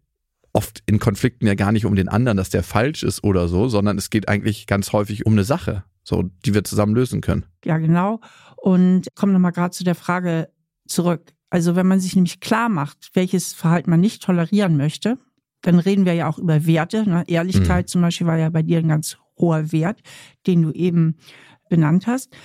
oft 0.53 0.81
in 0.85 0.99
Konflikten 0.99 1.47
ja 1.47 1.55
gar 1.55 1.71
nicht 1.71 1.85
um 1.85 1.95
den 1.95 2.09
anderen, 2.09 2.37
dass 2.37 2.49
der 2.49 2.63
falsch 2.63 3.03
ist 3.03 3.23
oder 3.23 3.47
so, 3.47 3.67
sondern 3.67 3.97
es 3.97 4.09
geht 4.09 4.27
eigentlich 4.27 4.67
ganz 4.67 4.93
häufig 4.93 5.25
um 5.25 5.33
eine 5.33 5.43
Sache, 5.43 5.83
so 6.03 6.23
die 6.45 6.53
wir 6.53 6.63
zusammen 6.63 6.95
lösen 6.95 7.21
können. 7.21 7.45
Ja, 7.63 7.77
genau. 7.77 8.19
Und 8.57 9.07
kommen 9.15 9.33
nochmal 9.33 9.51
gerade 9.51 9.71
zu 9.71 9.83
der 9.83 9.95
Frage 9.95 10.49
zurück. 10.87 11.33
Also 11.49 11.75
wenn 11.75 11.87
man 11.87 11.99
sich 11.99 12.15
nämlich 12.15 12.39
klar 12.39 12.69
macht, 12.69 13.11
welches 13.13 13.53
Verhalten 13.53 13.89
man 13.89 13.99
nicht 13.99 14.23
tolerieren 14.23 14.77
möchte, 14.77 15.17
dann 15.61 15.79
reden 15.79 16.05
wir 16.05 16.13
ja 16.13 16.27
auch 16.27 16.37
über 16.37 16.65
Werte. 16.65 17.07
Ne? 17.07 17.23
Ehrlichkeit 17.27 17.85
mhm. 17.85 17.87
zum 17.87 18.01
Beispiel 18.01 18.27
war 18.27 18.37
ja 18.37 18.49
bei 18.49 18.63
dir 18.63 18.79
ein 18.79 18.87
ganz 18.87 19.17
hoher 19.37 19.71
Wert, 19.71 20.01
den 20.47 20.61
du 20.61 20.71
eben 20.71 21.17
benannt 21.69 22.07
hast. 22.07 22.35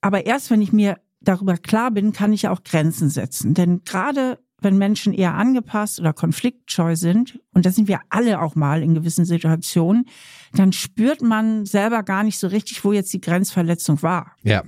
Aber 0.00 0.26
erst 0.26 0.50
wenn 0.50 0.62
ich 0.62 0.72
mir 0.72 0.98
darüber 1.20 1.56
klar 1.56 1.90
bin, 1.90 2.12
kann 2.12 2.32
ich 2.32 2.42
ja 2.42 2.50
auch 2.50 2.64
Grenzen 2.64 3.10
setzen. 3.10 3.54
Denn 3.54 3.82
gerade 3.84 4.38
wenn 4.62 4.78
Menschen 4.78 5.12
eher 5.12 5.34
angepasst 5.34 6.00
oder 6.00 6.12
konfliktscheu 6.12 6.96
sind, 6.96 7.40
und 7.52 7.66
das 7.66 7.74
sind 7.76 7.88
wir 7.88 8.00
alle 8.08 8.40
auch 8.40 8.54
mal 8.54 8.82
in 8.82 8.94
gewissen 8.94 9.24
Situationen, 9.24 10.06
dann 10.52 10.72
spürt 10.72 11.22
man 11.22 11.66
selber 11.66 12.02
gar 12.02 12.22
nicht 12.22 12.38
so 12.38 12.46
richtig, 12.48 12.84
wo 12.84 12.92
jetzt 12.92 13.12
die 13.12 13.20
Grenzverletzung 13.20 14.02
war. 14.02 14.32
Ja. 14.42 14.62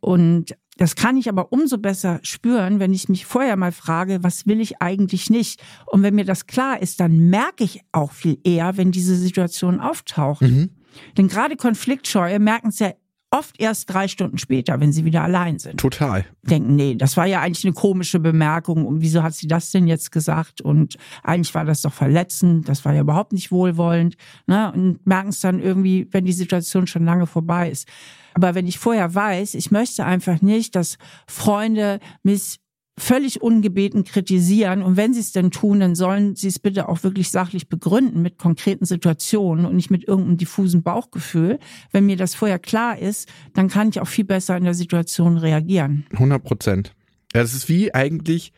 Und 0.00 0.56
das 0.76 0.94
kann 0.94 1.16
ich 1.16 1.28
aber 1.28 1.52
umso 1.52 1.78
besser 1.78 2.20
spüren, 2.22 2.80
wenn 2.80 2.92
ich 2.92 3.08
mich 3.08 3.24
vorher 3.24 3.56
mal 3.56 3.72
frage, 3.72 4.18
was 4.22 4.46
will 4.46 4.60
ich 4.60 4.82
eigentlich 4.82 5.30
nicht? 5.30 5.62
Und 5.86 6.02
wenn 6.02 6.14
mir 6.14 6.26
das 6.26 6.46
klar 6.46 6.82
ist, 6.82 7.00
dann 7.00 7.30
merke 7.30 7.64
ich 7.64 7.80
auch 7.92 8.12
viel 8.12 8.38
eher, 8.44 8.76
wenn 8.76 8.92
diese 8.92 9.16
Situation 9.16 9.80
auftaucht. 9.80 10.42
Mhm. 10.42 10.70
Denn 11.16 11.28
gerade 11.28 11.56
Konfliktscheue 11.56 12.38
merken 12.38 12.68
es 12.68 12.78
ja 12.78 12.92
oft 13.30 13.60
erst 13.60 13.92
drei 13.92 14.08
Stunden 14.08 14.38
später, 14.38 14.80
wenn 14.80 14.92
sie 14.92 15.04
wieder 15.04 15.22
allein 15.22 15.58
sind. 15.58 15.78
Total. 15.78 16.24
Denken, 16.42 16.76
nee, 16.76 16.94
das 16.94 17.16
war 17.16 17.26
ja 17.26 17.40
eigentlich 17.40 17.64
eine 17.64 17.74
komische 17.74 18.20
Bemerkung 18.20 18.86
und 18.86 19.00
wieso 19.00 19.22
hat 19.22 19.34
sie 19.34 19.48
das 19.48 19.70
denn 19.70 19.86
jetzt 19.86 20.12
gesagt? 20.12 20.60
Und 20.60 20.96
eigentlich 21.22 21.54
war 21.54 21.64
das 21.64 21.82
doch 21.82 21.92
verletzend, 21.92 22.68
das 22.68 22.84
war 22.84 22.94
ja 22.94 23.00
überhaupt 23.00 23.32
nicht 23.32 23.50
wohlwollend. 23.50 24.16
Ne? 24.46 24.72
Und 24.72 25.06
merken 25.06 25.30
es 25.30 25.40
dann 25.40 25.60
irgendwie, 25.60 26.08
wenn 26.12 26.24
die 26.24 26.32
Situation 26.32 26.86
schon 26.86 27.04
lange 27.04 27.26
vorbei 27.26 27.70
ist. 27.70 27.88
Aber 28.34 28.54
wenn 28.54 28.66
ich 28.66 28.78
vorher 28.78 29.14
weiß, 29.14 29.54
ich 29.54 29.70
möchte 29.70 30.04
einfach 30.04 30.42
nicht, 30.42 30.76
dass 30.76 30.98
Freunde 31.26 32.00
mich 32.22 32.60
völlig 32.98 33.42
ungebeten 33.42 34.04
kritisieren. 34.04 34.82
Und 34.82 34.96
wenn 34.96 35.12
sie 35.12 35.20
es 35.20 35.32
denn 35.32 35.50
tun, 35.50 35.80
dann 35.80 35.94
sollen 35.94 36.34
sie 36.34 36.48
es 36.48 36.58
bitte 36.58 36.88
auch 36.88 37.02
wirklich 37.02 37.30
sachlich 37.30 37.68
begründen 37.68 38.22
mit 38.22 38.38
konkreten 38.38 38.86
Situationen 38.86 39.66
und 39.66 39.76
nicht 39.76 39.90
mit 39.90 40.08
irgendeinem 40.08 40.38
diffusen 40.38 40.82
Bauchgefühl. 40.82 41.58
Wenn 41.92 42.06
mir 42.06 42.16
das 42.16 42.34
vorher 42.34 42.58
klar 42.58 42.98
ist, 42.98 43.28
dann 43.52 43.68
kann 43.68 43.90
ich 43.90 44.00
auch 44.00 44.08
viel 44.08 44.24
besser 44.24 44.56
in 44.56 44.64
der 44.64 44.74
Situation 44.74 45.36
reagieren. 45.36 46.06
100 46.12 46.42
Prozent. 46.42 46.94
Das 47.32 47.54
ist 47.54 47.68
wie 47.68 47.94
eigentlich 47.94 48.52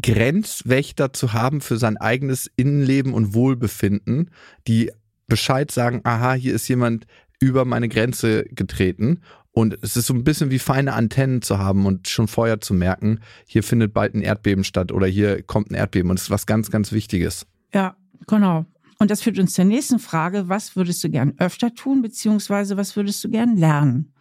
Grenzwächter 0.00 1.14
zu 1.14 1.32
haben 1.32 1.62
für 1.62 1.78
sein 1.78 1.96
eigenes 1.96 2.50
Innenleben 2.56 3.14
und 3.14 3.34
Wohlbefinden, 3.34 4.30
die 4.66 4.92
Bescheid 5.26 5.70
sagen, 5.70 6.02
aha, 6.04 6.34
hier 6.34 6.54
ist 6.54 6.68
jemand 6.68 7.06
über 7.40 7.64
meine 7.64 7.88
Grenze 7.88 8.44
getreten. 8.44 9.20
Und 9.58 9.76
es 9.82 9.96
ist 9.96 10.06
so 10.06 10.14
ein 10.14 10.22
bisschen 10.22 10.52
wie 10.52 10.60
feine 10.60 10.92
Antennen 10.92 11.42
zu 11.42 11.58
haben 11.58 11.84
und 11.84 12.06
schon 12.06 12.28
vorher 12.28 12.60
zu 12.60 12.74
merken, 12.74 13.18
hier 13.44 13.64
findet 13.64 13.92
bald 13.92 14.14
ein 14.14 14.22
Erdbeben 14.22 14.62
statt 14.62 14.92
oder 14.92 15.08
hier 15.08 15.42
kommt 15.42 15.72
ein 15.72 15.74
Erdbeben. 15.74 16.10
Und 16.10 16.16
es 16.16 16.26
ist 16.26 16.30
was 16.30 16.46
ganz, 16.46 16.70
ganz 16.70 16.92
Wichtiges. 16.92 17.44
Ja, 17.74 17.96
genau. 18.28 18.66
Und 19.00 19.10
das 19.10 19.20
führt 19.20 19.36
uns 19.40 19.54
zur 19.54 19.64
nächsten 19.64 19.98
Frage. 19.98 20.48
Was 20.48 20.76
würdest 20.76 21.02
du 21.02 21.10
gern 21.10 21.34
öfter 21.38 21.74
tun, 21.74 22.02
beziehungsweise 22.02 22.76
was 22.76 22.94
würdest 22.94 23.24
du 23.24 23.30
gern 23.30 23.56
lernen? 23.56 24.12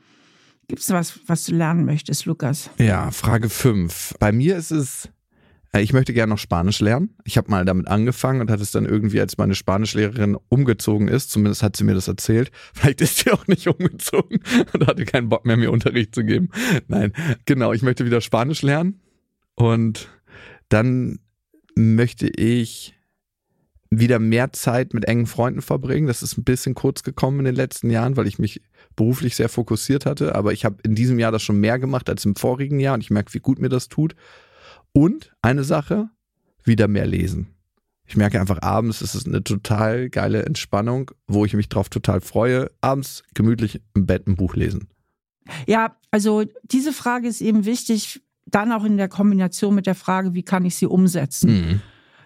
Gibt 0.67 0.81
es 0.81 0.89
was, 0.89 1.19
was 1.27 1.45
du 1.45 1.53
lernen 1.53 1.85
möchtest, 1.85 2.25
Lukas? 2.25 2.71
Ja, 2.79 3.11
Frage 3.11 3.49
5. 3.49 4.15
Bei 4.19 4.31
mir 4.31 4.57
ist 4.57 4.71
es 4.71 5.07
ich 5.73 5.93
möchte 5.93 6.13
gerne 6.13 6.31
noch 6.31 6.39
Spanisch 6.39 6.79
lernen. 6.79 7.15
Ich 7.23 7.37
habe 7.37 7.51
mal 7.51 7.65
damit 7.65 7.87
angefangen 7.87 8.41
und 8.41 8.49
hatte 8.49 8.63
es 8.63 8.71
dann 8.71 8.85
irgendwie, 8.85 9.19
als 9.19 9.37
meine 9.37 9.55
Spanischlehrerin 9.55 10.37
umgezogen 10.49 11.07
ist, 11.07 11.29
zumindest 11.29 11.61
hat 11.61 11.75
sie 11.75 11.83
mir 11.83 11.93
das 11.93 12.07
erzählt. 12.07 12.51
Vielleicht 12.73 13.01
ist 13.01 13.19
sie 13.19 13.31
auch 13.31 13.47
nicht 13.47 13.67
umgezogen 13.67 14.39
und 14.73 14.87
hatte 14.87 15.05
keinen 15.05 15.29
Bock 15.29 15.45
mehr, 15.45 15.57
mir 15.57 15.71
Unterricht 15.71 16.15
zu 16.15 16.23
geben. 16.23 16.49
Nein, 16.87 17.13
genau, 17.45 17.73
ich 17.73 17.81
möchte 17.81 18.05
wieder 18.05 18.21
Spanisch 18.21 18.61
lernen 18.61 19.01
und 19.55 20.09
dann 20.69 21.19
möchte 21.75 22.27
ich 22.27 22.93
wieder 23.89 24.19
mehr 24.19 24.51
Zeit 24.51 24.93
mit 24.93 25.05
engen 25.05 25.27
Freunden 25.27 25.61
verbringen. 25.61 26.07
Das 26.07 26.23
ist 26.23 26.37
ein 26.37 26.43
bisschen 26.43 26.75
kurz 26.75 27.03
gekommen 27.03 27.39
in 27.39 27.45
den 27.45 27.55
letzten 27.55 27.89
Jahren, 27.89 28.17
weil 28.17 28.27
ich 28.27 28.39
mich 28.39 28.61
beruflich 28.95 29.35
sehr 29.35 29.47
fokussiert 29.49 30.05
hatte. 30.05 30.35
Aber 30.35 30.51
ich 30.51 30.65
habe 30.65 30.77
in 30.83 30.95
diesem 30.95 31.19
Jahr 31.19 31.31
das 31.31 31.43
schon 31.43 31.59
mehr 31.59 31.79
gemacht 31.79 32.09
als 32.09 32.25
im 32.25 32.35
vorigen 32.35 32.79
Jahr 32.79 32.95
und 32.95 33.01
ich 33.01 33.11
merke, 33.11 33.33
wie 33.33 33.39
gut 33.39 33.59
mir 33.59 33.69
das 33.69 33.87
tut. 33.87 34.15
Und 34.97 35.31
eine 35.43 35.63
Sache, 35.63 36.09
wieder 36.63 36.87
mehr 36.87 37.05
lesen. 37.05 37.53
Ich 38.07 38.17
merke 38.17 38.41
einfach 38.41 38.63
abends, 38.63 39.03
ist 39.03 39.13
es 39.13 39.27
eine 39.27 39.43
total 39.43 40.09
geile 40.09 40.43
Entspannung, 40.43 41.11
wo 41.27 41.45
ich 41.45 41.53
mich 41.53 41.69
drauf 41.69 41.89
total 41.89 42.19
freue. 42.19 42.71
Abends 42.81 43.21
gemütlich 43.35 43.79
im 43.93 44.07
Bett 44.07 44.25
ein 44.25 44.35
Buch 44.35 44.55
lesen. 44.55 44.87
Ja, 45.67 45.95
also 46.09 46.45
diese 46.63 46.93
Frage 46.93 47.27
ist 47.27 47.41
eben 47.41 47.65
wichtig, 47.65 48.23
dann 48.47 48.71
auch 48.71 48.85
in 48.85 48.97
der 48.97 49.07
Kombination 49.07 49.75
mit 49.75 49.85
der 49.85 49.93
Frage, 49.93 50.33
wie 50.33 50.41
kann 50.41 50.65
ich 50.65 50.75
sie 50.75 50.87
umsetzen? 50.87 51.51
Mhm. 51.51 51.81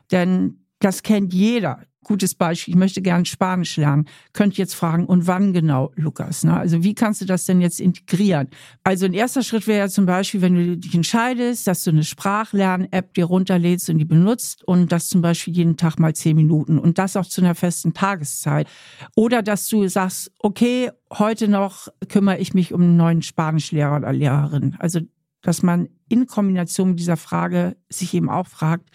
Denn 0.10 0.65
das 0.79 1.03
kennt 1.03 1.34
jeder 1.34 1.84
gutes 2.03 2.35
Beispiel, 2.35 2.73
ich 2.73 2.77
möchte 2.77 3.01
gerne 3.01 3.25
Spanisch 3.25 3.77
lernen, 3.77 4.05
könnt 4.33 4.57
jetzt 4.57 4.73
fragen, 4.73 5.05
und 5.05 5.27
wann 5.27 5.53
genau, 5.53 5.91
Lukas? 5.95 6.43
Ne? 6.43 6.55
Also 6.55 6.83
wie 6.83 6.95
kannst 6.95 7.21
du 7.21 7.25
das 7.25 7.45
denn 7.45 7.61
jetzt 7.61 7.79
integrieren? 7.79 8.49
Also 8.83 9.05
ein 9.05 9.13
erster 9.13 9.43
Schritt 9.43 9.67
wäre 9.67 9.79
ja 9.79 9.89
zum 9.89 10.05
Beispiel, 10.05 10.41
wenn 10.41 10.55
du 10.55 10.77
dich 10.77 10.95
entscheidest, 10.95 11.67
dass 11.67 11.83
du 11.83 11.91
eine 11.91 12.03
Sprachlern-App 12.03 13.13
dir 13.13 13.25
runterlädst 13.25 13.89
und 13.89 13.99
die 13.99 14.05
benutzt 14.05 14.63
und 14.63 14.91
das 14.91 15.09
zum 15.09 15.21
Beispiel 15.21 15.55
jeden 15.55 15.77
Tag 15.77 15.99
mal 15.99 16.13
zehn 16.15 16.35
Minuten 16.35 16.79
und 16.79 16.97
das 16.97 17.15
auch 17.15 17.25
zu 17.25 17.41
einer 17.41 17.55
festen 17.55 17.93
Tageszeit. 17.93 18.67
Oder 19.15 19.43
dass 19.43 19.67
du 19.67 19.87
sagst, 19.87 20.31
okay, 20.39 20.91
heute 21.11 21.47
noch 21.47 21.87
kümmere 22.09 22.39
ich 22.39 22.53
mich 22.53 22.73
um 22.73 22.81
einen 22.81 22.97
neuen 22.97 23.21
Spanischlehrer 23.21 23.97
oder 23.97 24.13
Lehrerin. 24.13 24.75
Also 24.79 25.01
dass 25.41 25.63
man 25.63 25.89
in 26.07 26.27
Kombination 26.27 26.89
mit 26.89 26.99
dieser 26.99 27.17
Frage 27.17 27.75
sich 27.89 28.13
eben 28.13 28.29
auch 28.29 28.47
fragt, 28.47 28.89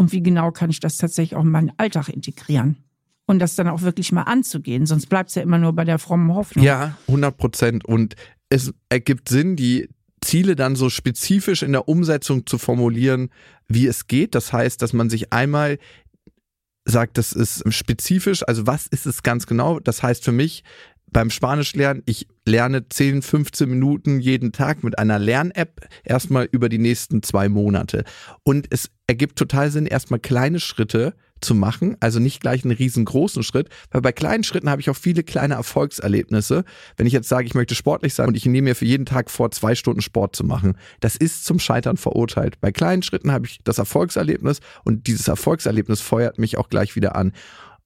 und 0.00 0.12
wie 0.12 0.22
genau 0.22 0.50
kann 0.50 0.70
ich 0.70 0.80
das 0.80 0.96
tatsächlich 0.96 1.36
auch 1.36 1.42
in 1.42 1.50
meinen 1.50 1.72
Alltag 1.76 2.08
integrieren. 2.08 2.78
Und 3.26 3.38
das 3.38 3.54
dann 3.54 3.68
auch 3.68 3.82
wirklich 3.82 4.12
mal 4.12 4.22
anzugehen, 4.22 4.86
sonst 4.86 5.10
bleibt 5.10 5.28
es 5.28 5.34
ja 5.34 5.42
immer 5.42 5.58
nur 5.58 5.74
bei 5.74 5.84
der 5.84 5.98
frommen 5.98 6.34
Hoffnung. 6.34 6.64
Ja, 6.64 6.96
100 7.06 7.36
Prozent. 7.36 7.84
Und 7.84 8.16
es 8.48 8.72
ergibt 8.88 9.28
Sinn, 9.28 9.56
die 9.56 9.90
Ziele 10.22 10.56
dann 10.56 10.74
so 10.74 10.88
spezifisch 10.88 11.62
in 11.62 11.72
der 11.72 11.86
Umsetzung 11.86 12.46
zu 12.46 12.56
formulieren, 12.56 13.28
wie 13.68 13.86
es 13.86 14.06
geht. 14.06 14.34
Das 14.34 14.54
heißt, 14.54 14.80
dass 14.80 14.94
man 14.94 15.10
sich 15.10 15.34
einmal 15.34 15.76
sagt, 16.86 17.18
das 17.18 17.32
ist 17.32 17.62
spezifisch, 17.70 18.42
also 18.48 18.66
was 18.66 18.86
ist 18.86 19.04
es 19.04 19.22
ganz 19.22 19.46
genau? 19.46 19.80
Das 19.80 20.02
heißt 20.02 20.24
für 20.24 20.32
mich, 20.32 20.64
beim 21.12 21.30
Spanisch 21.30 21.74
lernen, 21.74 22.02
ich 22.06 22.26
lerne 22.46 22.88
10, 22.88 23.22
15 23.22 23.68
Minuten 23.68 24.20
jeden 24.20 24.52
Tag 24.52 24.82
mit 24.84 24.98
einer 24.98 25.18
Lern-App 25.18 25.88
erstmal 26.04 26.48
über 26.50 26.68
die 26.68 26.78
nächsten 26.78 27.22
zwei 27.22 27.48
Monate. 27.48 28.04
Und 28.42 28.66
es 28.70 28.90
ergibt 29.06 29.38
total 29.38 29.70
Sinn, 29.70 29.86
erstmal 29.86 30.20
kleine 30.20 30.60
Schritte 30.60 31.14
zu 31.40 31.54
machen, 31.54 31.96
also 32.00 32.18
nicht 32.20 32.40
gleich 32.40 32.64
einen 32.64 32.76
riesengroßen 32.76 33.42
Schritt, 33.42 33.68
weil 33.90 34.02
bei 34.02 34.12
kleinen 34.12 34.44
Schritten 34.44 34.68
habe 34.68 34.80
ich 34.80 34.90
auch 34.90 34.96
viele 34.96 35.22
kleine 35.22 35.54
Erfolgserlebnisse. 35.54 36.64
Wenn 36.96 37.06
ich 37.06 37.12
jetzt 37.12 37.28
sage, 37.28 37.46
ich 37.46 37.54
möchte 37.54 37.74
sportlich 37.74 38.14
sein 38.14 38.28
und 38.28 38.36
ich 38.36 38.46
nehme 38.46 38.68
mir 38.68 38.76
für 38.76 38.84
jeden 38.84 39.06
Tag 39.06 39.30
vor, 39.30 39.50
zwei 39.50 39.74
Stunden 39.74 40.02
Sport 40.02 40.36
zu 40.36 40.44
machen, 40.44 40.76
das 41.00 41.16
ist 41.16 41.44
zum 41.44 41.58
Scheitern 41.58 41.96
verurteilt. 41.96 42.60
Bei 42.60 42.72
kleinen 42.72 43.02
Schritten 43.02 43.32
habe 43.32 43.46
ich 43.46 43.60
das 43.64 43.78
Erfolgserlebnis 43.78 44.60
und 44.84 45.06
dieses 45.06 45.28
Erfolgserlebnis 45.28 46.00
feuert 46.00 46.38
mich 46.38 46.58
auch 46.58 46.68
gleich 46.68 46.94
wieder 46.94 47.16
an. 47.16 47.32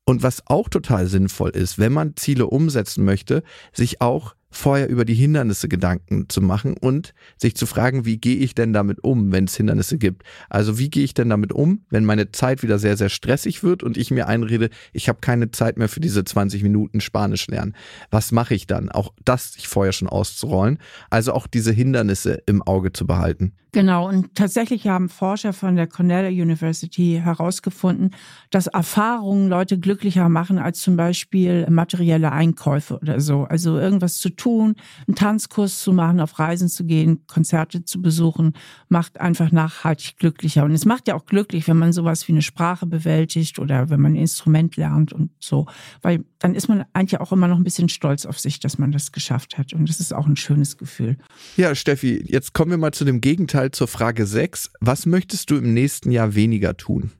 Und 0.06 0.22
was 0.22 0.46
auch 0.46 0.68
total 0.68 1.06
sinnvoll 1.06 1.50
ist, 1.50 1.78
wenn 1.78 1.92
man 1.92 2.16
Ziele 2.16 2.46
umsetzen 2.46 3.04
möchte, 3.04 3.42
sich 3.72 4.00
auch 4.00 4.34
vorher 4.56 4.88
über 4.88 5.04
die 5.04 5.14
Hindernisse 5.14 5.68
Gedanken 5.68 6.28
zu 6.28 6.40
machen 6.40 6.76
und 6.76 7.14
sich 7.36 7.56
zu 7.56 7.66
fragen, 7.66 8.04
wie 8.04 8.18
gehe 8.18 8.36
ich 8.36 8.54
denn 8.54 8.72
damit 8.72 9.02
um, 9.02 9.32
wenn 9.32 9.44
es 9.44 9.56
Hindernisse 9.56 9.98
gibt? 9.98 10.22
Also 10.48 10.78
wie 10.78 10.90
gehe 10.90 11.04
ich 11.04 11.14
denn 11.14 11.28
damit 11.28 11.52
um, 11.52 11.84
wenn 11.90 12.04
meine 12.04 12.32
Zeit 12.32 12.62
wieder 12.62 12.78
sehr, 12.78 12.96
sehr 12.96 13.08
stressig 13.08 13.62
wird 13.62 13.82
und 13.82 13.96
ich 13.96 14.10
mir 14.10 14.28
einrede, 14.28 14.70
ich 14.92 15.08
habe 15.08 15.18
keine 15.20 15.50
Zeit 15.50 15.76
mehr 15.76 15.88
für 15.88 16.00
diese 16.00 16.24
20 16.24 16.62
Minuten 16.62 17.00
Spanisch 17.00 17.46
lernen. 17.48 17.74
Was 18.10 18.32
mache 18.32 18.54
ich 18.54 18.66
dann? 18.66 18.90
Auch 18.90 19.12
das 19.24 19.54
sich 19.54 19.68
vorher 19.68 19.92
schon 19.92 20.08
auszurollen. 20.08 20.78
Also 21.10 21.32
auch 21.32 21.46
diese 21.46 21.72
Hindernisse 21.72 22.42
im 22.46 22.62
Auge 22.62 22.92
zu 22.92 23.06
behalten. 23.06 23.52
Genau, 23.74 24.08
und 24.08 24.36
tatsächlich 24.36 24.86
haben 24.86 25.08
Forscher 25.08 25.52
von 25.52 25.74
der 25.74 25.88
Cornell 25.88 26.26
University 26.26 27.20
herausgefunden, 27.20 28.12
dass 28.52 28.68
Erfahrungen 28.68 29.48
Leute 29.48 29.80
glücklicher 29.80 30.28
machen 30.28 30.60
als 30.60 30.80
zum 30.80 30.96
Beispiel 30.96 31.68
materielle 31.68 32.30
Einkäufe 32.30 33.00
oder 33.00 33.18
so. 33.18 33.42
Also 33.42 33.76
irgendwas 33.76 34.18
zu 34.18 34.30
tun, 34.30 34.43
einen 34.52 35.14
Tanzkurs 35.14 35.80
zu 35.80 35.92
machen, 35.92 36.20
auf 36.20 36.38
Reisen 36.38 36.68
zu 36.68 36.84
gehen, 36.84 37.26
Konzerte 37.26 37.84
zu 37.84 38.00
besuchen, 38.00 38.54
macht 38.88 39.20
einfach 39.20 39.52
nachhaltig 39.52 40.16
glücklicher. 40.18 40.64
Und 40.64 40.72
es 40.72 40.84
macht 40.84 41.08
ja 41.08 41.14
auch 41.14 41.26
glücklich, 41.26 41.68
wenn 41.68 41.78
man 41.78 41.92
sowas 41.92 42.26
wie 42.28 42.32
eine 42.32 42.42
Sprache 42.42 42.86
bewältigt 42.86 43.58
oder 43.58 43.90
wenn 43.90 44.00
man 44.00 44.12
ein 44.12 44.16
Instrument 44.16 44.76
lernt 44.76 45.12
und 45.12 45.30
so. 45.38 45.66
Weil 46.02 46.24
dann 46.38 46.54
ist 46.54 46.68
man 46.68 46.84
eigentlich 46.92 47.20
auch 47.20 47.32
immer 47.32 47.48
noch 47.48 47.56
ein 47.56 47.64
bisschen 47.64 47.88
stolz 47.88 48.26
auf 48.26 48.38
sich, 48.38 48.60
dass 48.60 48.78
man 48.78 48.92
das 48.92 49.12
geschafft 49.12 49.58
hat. 49.58 49.72
Und 49.72 49.88
das 49.88 50.00
ist 50.00 50.12
auch 50.14 50.26
ein 50.26 50.36
schönes 50.36 50.76
Gefühl. 50.76 51.16
Ja, 51.56 51.74
Steffi, 51.74 52.24
jetzt 52.26 52.52
kommen 52.52 52.70
wir 52.70 52.78
mal 52.78 52.92
zu 52.92 53.04
dem 53.04 53.20
Gegenteil 53.20 53.70
zur 53.70 53.88
Frage 53.88 54.26
6. 54.26 54.72
Was 54.80 55.06
möchtest 55.06 55.50
du 55.50 55.56
im 55.56 55.74
nächsten 55.74 56.10
Jahr 56.10 56.34
weniger 56.34 56.76
tun? 56.76 57.12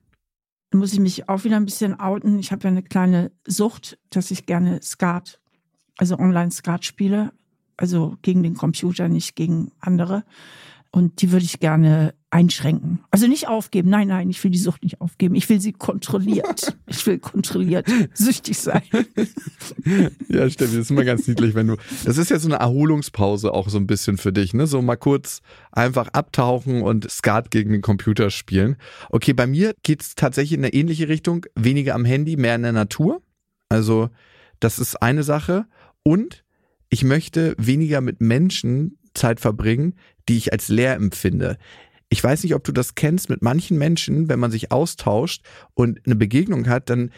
muss 0.75 0.93
ich 0.93 0.99
mich 0.99 1.29
auch 1.29 1.43
wieder 1.43 1.55
ein 1.55 1.65
bisschen 1.65 1.99
outen. 1.99 2.37
Ich 2.39 2.51
habe 2.51 2.63
ja 2.63 2.69
eine 2.69 2.83
kleine 2.83 3.31
Sucht, 3.47 3.97
dass 4.09 4.31
ich 4.31 4.45
gerne 4.45 4.81
Skat 4.81 5.39
also 5.97 6.17
Online-Skat 6.17 6.85
spiele, 6.85 7.31
also 7.77 8.17
gegen 8.21 8.43
den 8.43 8.55
Computer, 8.55 9.07
nicht 9.07 9.35
gegen 9.35 9.71
andere. 9.79 10.23
Und 10.95 11.21
die 11.21 11.33
würde 11.33 11.43
ich 11.43 11.59
gerne 11.59 12.13
einschränken. 12.29 12.99
Also 13.11 13.27
nicht 13.27 13.49
aufgeben. 13.49 13.89
Nein, 13.89 14.07
nein, 14.07 14.29
ich 14.29 14.41
will 14.41 14.51
die 14.51 14.57
Sucht 14.57 14.81
nicht 14.81 15.01
aufgeben. 15.01 15.35
Ich 15.35 15.49
will 15.49 15.59
sie 15.59 15.73
kontrolliert. 15.73 16.77
Ich 16.87 17.05
will 17.07 17.19
kontrolliert 17.19 17.87
süchtig 18.13 18.57
sein. 18.57 18.83
Ja, 20.29 20.49
Steffi, 20.49 20.77
das 20.77 20.85
ist 20.85 20.91
immer 20.91 21.03
ganz 21.03 21.27
niedlich, 21.27 21.53
wenn 21.53 21.67
du. 21.67 21.75
Das 22.05 22.17
ist 22.17 22.29
ja 22.29 22.39
so 22.39 22.47
eine 22.47 22.57
Erholungspause 22.57 23.53
auch 23.53 23.67
so 23.67 23.77
ein 23.77 23.87
bisschen 23.87 24.17
für 24.17 24.31
dich, 24.31 24.53
ne? 24.53 24.67
So 24.67 24.81
mal 24.81 24.95
kurz 24.95 25.41
einfach 25.71 26.07
abtauchen 26.13 26.81
und 26.81 27.09
Skat 27.11 27.51
gegen 27.51 27.71
den 27.71 27.81
Computer 27.81 28.29
spielen. 28.29 28.77
Okay, 29.09 29.33
bei 29.33 29.47
mir 29.47 29.75
geht's 29.83 30.15
tatsächlich 30.15 30.57
in 30.57 30.63
eine 30.63 30.73
ähnliche 30.73 31.09
Richtung. 31.09 31.45
Weniger 31.55 31.95
am 31.95 32.05
Handy, 32.05 32.37
mehr 32.37 32.55
in 32.55 32.63
der 32.63 32.71
Natur. 32.71 33.21
Also, 33.67 34.09
das 34.59 34.79
ist 34.79 35.01
eine 35.01 35.23
Sache. 35.23 35.65
Und 36.05 36.43
ich 36.89 37.03
möchte 37.03 37.55
weniger 37.57 37.99
mit 37.99 38.21
Menschen 38.21 38.99
Zeit 39.13 39.39
verbringen, 39.39 39.95
die 40.29 40.37
ich 40.37 40.53
als 40.53 40.67
leer 40.67 40.95
empfinde. 40.95 41.57
Ich 42.09 42.23
weiß 42.23 42.43
nicht, 42.43 42.53
ob 42.53 42.63
du 42.63 42.71
das 42.71 42.95
kennst 42.95 43.29
mit 43.29 43.41
manchen 43.41 43.77
Menschen, 43.77 44.29
wenn 44.29 44.39
man 44.39 44.51
sich 44.51 44.71
austauscht 44.71 45.43
und 45.73 45.99
eine 46.05 46.15
Begegnung 46.15 46.67
hat, 46.67 46.89
dann 46.89 47.11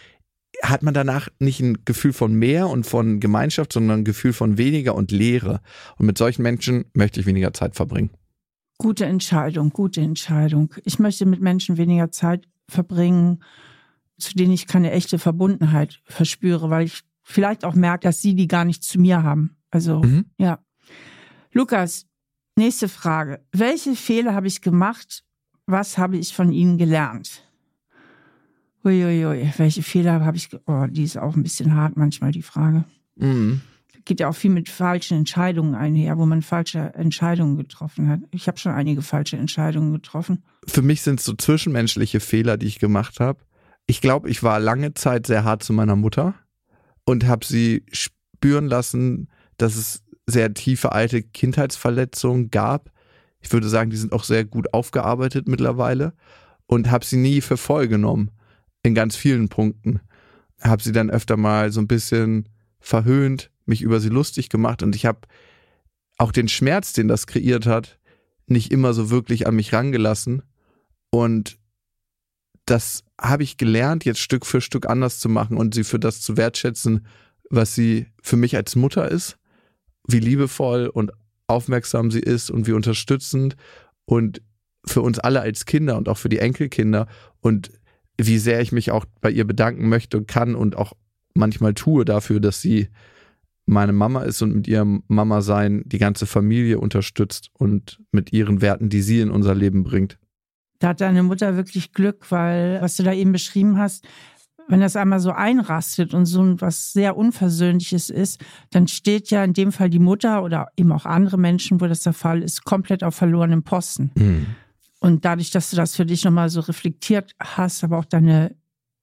hat 0.63 0.81
man 0.81 0.93
danach 0.93 1.27
nicht 1.39 1.59
ein 1.59 1.85
Gefühl 1.85 2.13
von 2.13 2.33
mehr 2.33 2.69
und 2.69 2.85
von 2.85 3.19
Gemeinschaft, 3.19 3.73
sondern 3.73 3.99
ein 3.99 4.05
Gefühl 4.05 4.33
von 4.33 4.57
weniger 4.57 4.95
und 4.95 5.11
Leere. 5.11 5.61
Und 5.97 6.05
mit 6.05 6.17
solchen 6.17 6.41
Menschen 6.41 6.85
möchte 6.93 7.19
ich 7.19 7.25
weniger 7.25 7.53
Zeit 7.53 7.75
verbringen. 7.75 8.09
Gute 8.77 9.05
Entscheidung, 9.05 9.71
gute 9.71 10.01
Entscheidung. 10.01 10.73
Ich 10.85 10.99
möchte 10.99 11.25
mit 11.25 11.41
Menschen 11.41 11.77
weniger 11.77 12.11
Zeit 12.11 12.47
verbringen, 12.67 13.43
zu 14.17 14.35
denen 14.35 14.53
ich 14.53 14.67
keine 14.67 14.91
echte 14.91 15.19
Verbundenheit 15.19 15.99
verspüre, 16.05 16.69
weil 16.69 16.85
ich 16.85 17.01
vielleicht 17.27 17.65
auch 17.65 17.75
merkt, 17.75 18.05
dass 18.05 18.21
sie 18.21 18.35
die 18.35 18.47
gar 18.47 18.63
nicht 18.63 18.83
zu 18.83 18.99
mir 18.99 19.21
haben. 19.21 19.57
Also, 19.69 20.01
mhm. 20.01 20.25
ja. 20.37 20.59
Lukas, 21.51 22.05
nächste 22.55 22.87
Frage. 22.87 23.41
Welche 23.51 23.95
Fehler 23.95 24.33
habe 24.33 24.47
ich 24.47 24.61
gemacht? 24.61 25.23
Was 25.65 25.97
habe 25.97 26.17
ich 26.17 26.33
von 26.33 26.53
ihnen 26.53 26.77
gelernt? 26.77 27.43
Uiuiui, 28.85 29.51
welche 29.57 29.83
Fehler 29.83 30.23
habe 30.23 30.37
ich, 30.37 30.49
oh, 30.67 30.85
die 30.89 31.03
ist 31.03 31.17
auch 31.17 31.35
ein 31.35 31.43
bisschen 31.43 31.75
hart 31.75 31.97
manchmal, 31.97 32.31
die 32.31 32.41
Frage. 32.41 32.85
Mhm. 33.17 33.61
geht 34.05 34.21
ja 34.21 34.29
auch 34.29 34.35
viel 34.35 34.51
mit 34.51 34.69
falschen 34.69 35.17
Entscheidungen 35.17 35.75
einher, 35.75 36.17
wo 36.17 36.25
man 36.25 36.41
falsche 36.41 36.93
Entscheidungen 36.93 37.57
getroffen 37.57 38.07
hat. 38.07 38.21
Ich 38.31 38.47
habe 38.47 38.57
schon 38.57 38.71
einige 38.71 39.01
falsche 39.01 39.35
Entscheidungen 39.35 39.91
getroffen. 39.91 40.43
Für 40.65 40.81
mich 40.81 41.01
sind 41.01 41.19
es 41.19 41.25
so 41.25 41.33
zwischenmenschliche 41.33 42.21
Fehler, 42.21 42.55
die 42.55 42.67
ich 42.67 42.79
gemacht 42.79 43.19
habe. 43.19 43.39
Ich 43.85 43.99
glaube, 43.99 44.29
ich 44.29 44.43
war 44.43 44.61
lange 44.61 44.93
Zeit 44.93 45.27
sehr 45.27 45.43
hart 45.43 45.63
zu 45.63 45.73
meiner 45.73 45.97
Mutter 45.97 46.35
und 47.07 47.25
habe 47.25 47.45
sie 47.45 47.85
spüren 47.93 48.67
lassen, 48.67 49.29
dass 49.55 49.77
es 49.77 50.03
sehr 50.27 50.53
tiefe 50.53 50.91
alte 50.91 51.23
Kindheitsverletzungen 51.23 52.51
gab. 52.51 52.91
Ich 53.39 53.51
würde 53.53 53.69
sagen, 53.69 53.89
die 53.89 53.97
sind 53.97 54.11
auch 54.11 54.25
sehr 54.25 54.43
gut 54.43 54.73
aufgearbeitet 54.73 55.47
mittlerweile 55.47 56.13
und 56.65 56.91
habe 56.91 57.05
sie 57.05 57.15
nie 57.15 57.39
für 57.39 57.55
voll 57.55 57.87
genommen 57.87 58.31
in 58.83 58.93
ganz 58.93 59.15
vielen 59.15 59.47
Punkten. 59.47 60.01
Habe 60.61 60.83
sie 60.83 60.91
dann 60.91 61.09
öfter 61.09 61.37
mal 61.37 61.71
so 61.71 61.79
ein 61.79 61.87
bisschen 61.87 62.49
verhöhnt, 62.81 63.51
mich 63.65 63.81
über 63.81 64.01
sie 64.01 64.09
lustig 64.09 64.49
gemacht 64.49 64.83
und 64.83 64.93
ich 64.93 65.05
habe 65.05 65.21
auch 66.17 66.33
den 66.33 66.49
Schmerz, 66.49 66.91
den 66.91 67.07
das 67.07 67.25
kreiert 67.25 67.65
hat, 67.65 67.99
nicht 68.47 68.69
immer 68.69 68.93
so 68.93 69.09
wirklich 69.09 69.47
an 69.47 69.55
mich 69.55 69.71
rangelassen 69.71 70.43
und 71.09 71.57
das 72.65 73.05
habe 73.19 73.43
ich 73.43 73.57
gelernt, 73.57 74.05
jetzt 74.05 74.19
Stück 74.19 74.45
für 74.45 74.61
Stück 74.61 74.87
anders 74.87 75.19
zu 75.19 75.29
machen 75.29 75.57
und 75.57 75.73
sie 75.73 75.83
für 75.83 75.99
das 75.99 76.21
zu 76.21 76.37
wertschätzen, 76.37 77.05
was 77.49 77.73
sie 77.73 78.07
für 78.21 78.37
mich 78.37 78.55
als 78.55 78.75
Mutter 78.75 79.09
ist, 79.09 79.37
wie 80.07 80.19
liebevoll 80.19 80.87
und 80.87 81.11
aufmerksam 81.47 82.11
sie 82.11 82.19
ist 82.19 82.51
und 82.51 82.67
wie 82.67 82.73
unterstützend 82.73 83.55
und 84.05 84.41
für 84.85 85.01
uns 85.01 85.19
alle 85.19 85.41
als 85.41 85.65
Kinder 85.65 85.97
und 85.97 86.09
auch 86.09 86.17
für 86.17 86.29
die 86.29 86.39
Enkelkinder 86.39 87.07
und 87.41 87.71
wie 88.17 88.37
sehr 88.37 88.61
ich 88.61 88.71
mich 88.71 88.91
auch 88.91 89.05
bei 89.21 89.29
ihr 89.29 89.45
bedanken 89.45 89.89
möchte 89.89 90.17
und 90.17 90.27
kann 90.27 90.55
und 90.55 90.75
auch 90.75 90.93
manchmal 91.33 91.73
tue 91.73 92.05
dafür, 92.05 92.39
dass 92.39 92.61
sie 92.61 92.89
meine 93.65 93.93
Mama 93.93 94.23
ist 94.23 94.41
und 94.41 94.55
mit 94.55 94.67
ihrem 94.67 95.03
Mama 95.07 95.41
sein 95.41 95.83
die 95.85 95.97
ganze 95.97 96.25
Familie 96.25 96.79
unterstützt 96.79 97.49
und 97.53 98.01
mit 98.11 98.31
ihren 98.31 98.61
Werten, 98.61 98.89
die 98.89 99.01
sie 99.01 99.19
in 99.19 99.29
unser 99.29 99.53
Leben 99.53 99.83
bringt. 99.83 100.17
Da 100.79 100.89
hat 100.89 101.01
deine 101.01 101.23
Mutter 101.23 101.55
wirklich 101.55 101.93
Glück, 101.93 102.31
weil 102.31 102.81
was 102.81 102.97
du 102.97 103.03
da 103.03 103.13
eben 103.13 103.31
beschrieben 103.31 103.77
hast, 103.77 104.07
wenn 104.67 104.81
das 104.81 104.95
einmal 104.95 105.19
so 105.19 105.31
einrastet 105.31 106.13
und 106.13 106.25
so 106.25 106.59
was 106.59 106.91
sehr 106.91 107.15
Unversöhnliches 107.15 108.09
ist, 108.09 108.43
dann 108.71 108.87
steht 108.87 109.29
ja 109.29 109.43
in 109.43 109.53
dem 109.53 109.71
Fall 109.71 109.89
die 109.89 109.99
Mutter 109.99 110.43
oder 110.43 110.67
eben 110.75 110.91
auch 110.91 111.05
andere 111.05 111.37
Menschen, 111.37 111.79
wo 111.79 111.87
das 111.87 112.01
der 112.01 112.13
Fall 112.13 112.43
ist, 112.43 112.65
komplett 112.65 113.03
auf 113.03 113.15
verlorenem 113.15 113.63
Posten. 113.63 114.11
Mhm. 114.15 114.47
Und 114.99 115.25
dadurch, 115.25 115.51
dass 115.51 115.69
du 115.69 115.77
das 115.77 115.95
für 115.95 116.05
dich 116.05 116.23
nochmal 116.25 116.49
so 116.49 116.59
reflektiert 116.59 117.33
hast, 117.39 117.83
aber 117.83 117.97
auch 117.97 118.05
deine 118.05 118.55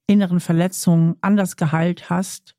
inneren 0.07 0.41
Verletzungen 0.41 1.17
anders 1.23 1.57
geheilt 1.57 2.11
hast, 2.11 2.55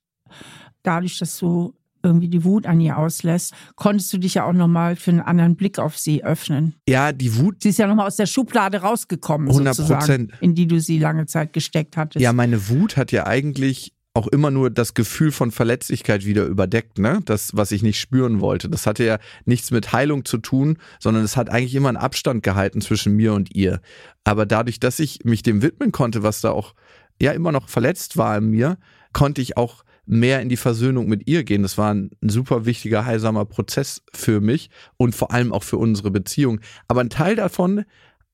dadurch, 0.82 1.20
dass 1.20 1.38
du 1.38 1.76
irgendwie 2.06 2.30
die 2.30 2.44
Wut 2.44 2.66
an 2.66 2.80
ihr 2.80 2.98
auslässt, 2.98 3.54
konntest 3.76 4.14
du 4.14 4.18
dich 4.18 4.36
ja 4.36 4.46
auch 4.46 4.54
nochmal 4.54 4.96
für 4.96 5.12
einen 5.12 5.22
anderen 5.22 5.56
Blick 5.56 5.80
auf 5.80 5.98
sie 5.98 6.24
öffnen. 6.24 6.76
Ja, 6.88 7.12
die 7.12 7.38
Wut. 7.38 7.64
Sie 7.64 7.70
ist 7.70 7.80
ja 7.80 7.88
nochmal 7.88 8.08
aus 8.08 8.16
der 8.16 8.28
Schublade 8.28 8.82
rausgekommen, 8.82 9.50
100 9.50 9.76
sozusagen, 9.76 10.32
in 10.40 10.56
die 10.56 10.68
du 10.68 10.80
sie 10.80 11.00
lange 11.00 11.26
Zeit 11.26 11.54
gesteckt 11.54 11.98
hattest. 11.98 12.22
Ja, 12.24 12.34
meine 12.34 12.70
Wut 12.70 12.98
hat 12.98 13.12
ja 13.12 13.26
eigentlich 13.26 13.94
auch 14.16 14.28
immer 14.28 14.50
nur 14.50 14.70
das 14.70 14.94
Gefühl 14.94 15.32
von 15.34 15.52
Verletzlichkeit 15.52 16.26
wieder 16.26 16.46
überdeckt, 16.46 17.00
ne? 17.00 17.20
Das, 17.26 17.52
was 17.54 17.72
ich 17.72 17.84
nicht 17.84 18.00
spüren 18.00 18.40
wollte. 18.40 18.70
Das 18.70 18.88
hatte 18.88 19.04
ja 19.04 19.20
nichts 19.44 19.72
mit 19.72 19.92
Heilung 19.92 20.24
zu 20.24 20.38
tun, 20.38 20.78
sondern 21.00 21.24
es 21.24 21.36
hat 21.36 21.50
eigentlich 21.50 21.76
immer 21.76 21.90
einen 21.90 21.98
Abstand 21.98 22.42
gehalten 22.42 22.80
zwischen 22.80 23.14
mir 23.14 23.34
und 23.34 23.54
ihr. 23.54 23.82
Aber 24.24 24.46
dadurch, 24.46 24.80
dass 24.80 25.00
ich 25.00 25.26
mich 25.26 25.44
dem 25.44 25.62
widmen 25.62 25.92
konnte, 25.92 26.24
was 26.24 26.40
da 26.40 26.52
auch 26.52 26.76
ja 27.22 27.34
immer 27.34 27.52
noch 27.52 27.68
verletzt 27.68 28.16
war 28.16 28.38
in 28.38 28.52
mir, 28.52 28.78
konnte 29.12 29.42
ich 29.42 29.58
auch 29.58 29.84
mehr 30.06 30.42
in 30.42 30.50
die 30.50 30.58
Versöhnung 30.58 31.08
mit 31.08 31.28
ihr 31.28 31.44
gehen. 31.44 31.64
Das 31.64 31.78
war 31.78 31.94
ein 31.94 32.12
super 32.22 32.66
wichtiger, 32.66 33.06
heilsamer 33.06 33.46
Prozess 33.46 34.04
für 34.14 34.42
mich 34.42 34.70
und 34.98 35.16
vor 35.16 35.32
allem 35.32 35.52
auch 35.52 35.64
für 35.64 35.78
unsere 35.78 36.12
Beziehung. 36.12 36.60
Aber 36.88 37.02
ein 37.02 37.10
Teil 37.10 37.36
davon 37.36 37.86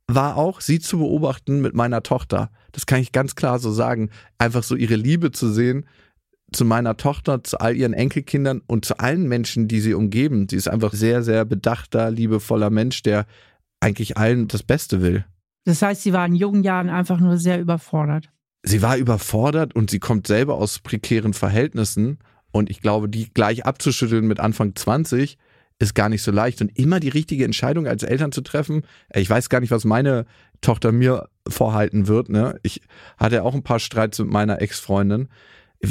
war 0.07 0.35
auch, 0.35 0.61
sie 0.61 0.79
zu 0.79 0.99
beobachten 0.99 1.61
mit 1.61 1.73
meiner 1.73 2.03
Tochter. 2.03 2.51
Das 2.73 2.85
kann 2.85 2.99
ich 2.99 3.11
ganz 3.11 3.35
klar 3.35 3.59
so 3.59 3.71
sagen. 3.71 4.09
Einfach 4.37 4.63
so 4.63 4.75
ihre 4.75 4.95
Liebe 4.95 5.31
zu 5.31 5.51
sehen 5.51 5.85
zu 6.53 6.65
meiner 6.65 6.97
Tochter, 6.97 7.43
zu 7.45 7.59
all 7.59 7.77
ihren 7.77 7.93
Enkelkindern 7.93 8.61
und 8.67 8.83
zu 8.83 8.99
allen 8.99 9.27
Menschen, 9.27 9.69
die 9.69 9.79
sie 9.79 9.93
umgeben. 9.93 10.47
Sie 10.49 10.57
ist 10.57 10.67
einfach 10.67 10.91
sehr, 10.91 11.23
sehr 11.23 11.45
bedachter, 11.45 12.11
liebevoller 12.11 12.69
Mensch, 12.69 13.03
der 13.03 13.25
eigentlich 13.79 14.17
allen 14.17 14.49
das 14.49 14.61
Beste 14.61 15.01
will. 15.01 15.25
Das 15.63 15.81
heißt, 15.81 16.01
sie 16.01 16.11
war 16.11 16.25
in 16.25 16.35
jungen 16.35 16.63
Jahren 16.63 16.89
einfach 16.89 17.19
nur 17.19 17.37
sehr 17.37 17.61
überfordert 17.61 18.29
sie 18.63 18.81
war 18.81 18.97
überfordert 18.97 19.75
und 19.75 19.89
sie 19.89 19.99
kommt 19.99 20.27
selber 20.27 20.55
aus 20.55 20.79
prekären 20.79 21.33
Verhältnissen. 21.33 22.19
Und 22.51 22.69
ich 22.69 22.81
glaube, 22.81 23.09
die 23.09 23.33
gleich 23.33 23.65
abzuschütteln 23.65 24.27
mit 24.27 24.39
Anfang 24.39 24.75
20 24.75 25.37
ist 25.79 25.95
gar 25.95 26.09
nicht 26.09 26.21
so 26.21 26.31
leicht. 26.31 26.61
Und 26.61 26.77
immer 26.77 26.99
die 26.99 27.09
richtige 27.09 27.45
Entscheidung 27.45 27.87
als 27.87 28.03
Eltern 28.03 28.31
zu 28.31 28.41
treffen. 28.41 28.83
Ich 29.13 29.29
weiß 29.29 29.49
gar 29.49 29.61
nicht, 29.61 29.71
was 29.71 29.85
meine 29.85 30.25
Tochter 30.61 30.91
mir 30.91 31.29
vorhalten 31.47 32.07
wird. 32.07 32.29
Ne? 32.29 32.59
Ich 32.61 32.81
hatte 33.17 33.43
auch 33.43 33.55
ein 33.55 33.63
paar 33.63 33.79
Streits 33.79 34.19
mit 34.19 34.29
meiner 34.29 34.61
Ex-Freundin. 34.61 35.29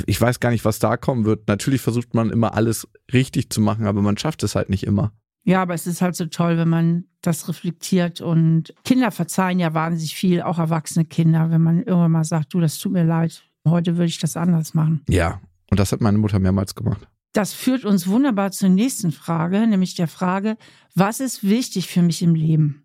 Ich 0.06 0.20
weiß 0.20 0.38
gar 0.38 0.50
nicht, 0.50 0.64
was 0.64 0.78
da 0.78 0.96
kommen 0.96 1.24
wird. 1.24 1.48
Natürlich 1.48 1.80
versucht 1.80 2.14
man 2.14 2.30
immer 2.30 2.54
alles 2.54 2.86
richtig 3.12 3.50
zu 3.50 3.60
machen, 3.60 3.86
aber 3.86 4.02
man 4.02 4.16
schafft 4.16 4.44
es 4.44 4.54
halt 4.54 4.70
nicht 4.70 4.84
immer. 4.84 5.12
Ja, 5.44 5.62
aber 5.62 5.74
es 5.74 5.86
ist 5.86 6.02
halt 6.02 6.16
so 6.16 6.26
toll, 6.26 6.58
wenn 6.58 6.68
man 6.68 7.04
das 7.22 7.48
reflektiert 7.48 8.20
und 8.20 8.74
Kinder 8.84 9.10
verzeihen 9.10 9.58
ja 9.58 9.74
wahnsinnig 9.74 10.14
viel, 10.14 10.42
auch 10.42 10.58
erwachsene 10.58 11.04
Kinder, 11.04 11.50
wenn 11.50 11.62
man 11.62 11.78
irgendwann 11.78 12.12
mal 12.12 12.24
sagt, 12.24 12.52
du, 12.54 12.60
das 12.60 12.78
tut 12.78 12.92
mir 12.92 13.04
leid, 13.04 13.42
heute 13.66 13.96
würde 13.96 14.06
ich 14.06 14.18
das 14.18 14.36
anders 14.36 14.74
machen. 14.74 15.02
Ja, 15.08 15.40
und 15.70 15.80
das 15.80 15.92
hat 15.92 16.00
meine 16.00 16.18
Mutter 16.18 16.38
mehrmals 16.38 16.74
gemacht. 16.74 17.06
Das 17.32 17.52
führt 17.52 17.84
uns 17.84 18.08
wunderbar 18.08 18.50
zur 18.50 18.68
nächsten 18.68 19.12
Frage, 19.12 19.66
nämlich 19.66 19.94
der 19.94 20.08
Frage, 20.08 20.56
was 20.94 21.20
ist 21.20 21.44
wichtig 21.44 21.86
für 21.86 22.02
mich 22.02 22.22
im 22.22 22.34
Leben? 22.34 22.84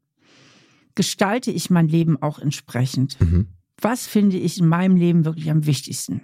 Gestalte 0.93 1.51
ich 1.51 1.69
mein 1.69 1.87
Leben 1.87 2.21
auch 2.21 2.39
entsprechend? 2.39 3.19
Mhm. 3.19 3.47
Was 3.81 4.05
finde 4.05 4.37
ich 4.37 4.59
in 4.59 4.67
meinem 4.67 4.95
Leben 4.95 5.25
wirklich 5.25 5.49
am 5.49 5.65
wichtigsten? 5.65 6.21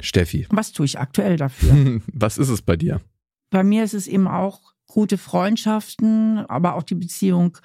Steffi. 0.00 0.46
Was 0.50 0.72
tue 0.72 0.86
ich 0.86 0.98
aktuell 0.98 1.36
dafür? 1.36 2.00
was 2.12 2.38
ist 2.38 2.48
es 2.48 2.62
bei 2.62 2.76
dir? 2.76 3.00
Bei 3.50 3.64
mir 3.64 3.84
ist 3.84 3.94
es 3.94 4.06
eben 4.06 4.26
auch 4.26 4.73
gute 4.94 5.18
Freundschaften, 5.18 6.46
aber 6.46 6.76
auch 6.76 6.84
die 6.84 6.94
Beziehung 6.94 7.58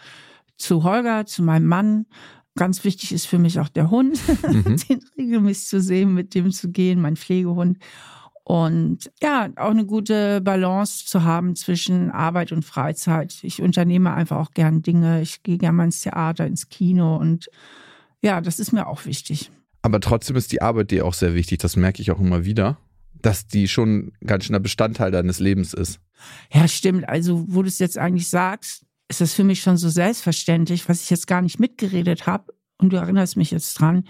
zu 0.58 0.84
Holger, 0.84 1.28
zu 1.28 1.44
meinem 1.44 1.68
Mann. 1.68 2.08
Ganz 2.56 2.84
wichtig 2.84 3.12
ist 3.12 3.28
für 3.28 3.38
mich 3.38 3.60
auch 3.60 3.70
der 3.70 3.92
Hund, 3.92 4.20
mhm. 4.48 4.78
den 4.90 5.00
regelmäßig 5.16 5.68
zu 5.68 5.80
sehen, 5.80 6.16
mit 6.16 6.34
dem 6.34 6.52
zu 6.52 6.72
gehen, 6.72 7.00
mein 7.00 7.16
Pflegehund. 7.16 7.78
Und 8.44 9.12
ja, 9.22 9.48
auch 9.58 9.70
eine 9.70 9.86
gute 9.86 10.42
Balance 10.42 11.06
zu 11.06 11.24
haben 11.24 11.56
zwischen 11.56 12.10
Arbeit 12.10 12.52
und 12.52 12.66
Freizeit. 12.66 13.38
Ich 13.44 13.62
unternehme 13.62 14.12
einfach 14.12 14.38
auch 14.38 14.52
gern 14.56 14.82
Dinge. 14.82 15.22
Ich 15.22 15.44
gehe 15.44 15.60
gerne 15.60 15.78
mal 15.78 15.84
ins 15.84 16.02
Theater, 16.02 16.48
ins 16.48 16.68
Kino 16.68 17.16
und 17.16 17.48
ja, 18.24 18.42
das 18.42 18.60
ist 18.60 18.72
mir 18.72 18.88
auch 18.88 19.06
wichtig. 19.06 19.52
Aber 19.84 20.00
trotzdem 20.00 20.36
ist 20.36 20.52
die 20.52 20.64
Arbeit 20.64 20.90
dir 20.90 21.06
auch 21.06 21.14
sehr 21.14 21.36
wichtig. 21.36 21.60
Das 21.60 21.76
merke 21.76 22.02
ich 22.02 22.10
auch 22.10 22.20
immer 22.20 22.44
wieder, 22.44 22.80
dass 23.22 23.48
die 23.48 23.68
schon 23.68 24.12
ganz 24.26 24.46
schöner 24.46 24.60
Bestandteil 24.60 25.12
deines 25.12 25.40
Lebens 25.40 25.74
ist. 25.74 26.00
Ja, 26.52 26.68
stimmt. 26.68 27.08
Also, 27.08 27.46
wo 27.48 27.62
du 27.62 27.68
es 27.68 27.80
jetzt 27.80 27.98
eigentlich 27.98 28.30
sagst, 28.30 28.86
ist 29.08 29.22
das 29.22 29.34
für 29.34 29.44
mich 29.44 29.62
schon 29.62 29.78
so 29.78 29.90
selbstverständlich, 29.90 30.88
was 30.88 31.04
ich 31.04 31.10
jetzt 31.10 31.28
gar 31.28 31.42
nicht 31.42 31.60
mitgeredet 31.60 32.28
habe. 32.28 32.54
Und 32.78 32.94
du 32.94 32.98
erinnerst 32.98 33.38
mich 33.38 33.52
jetzt 33.52 33.74
dran, 33.76 34.06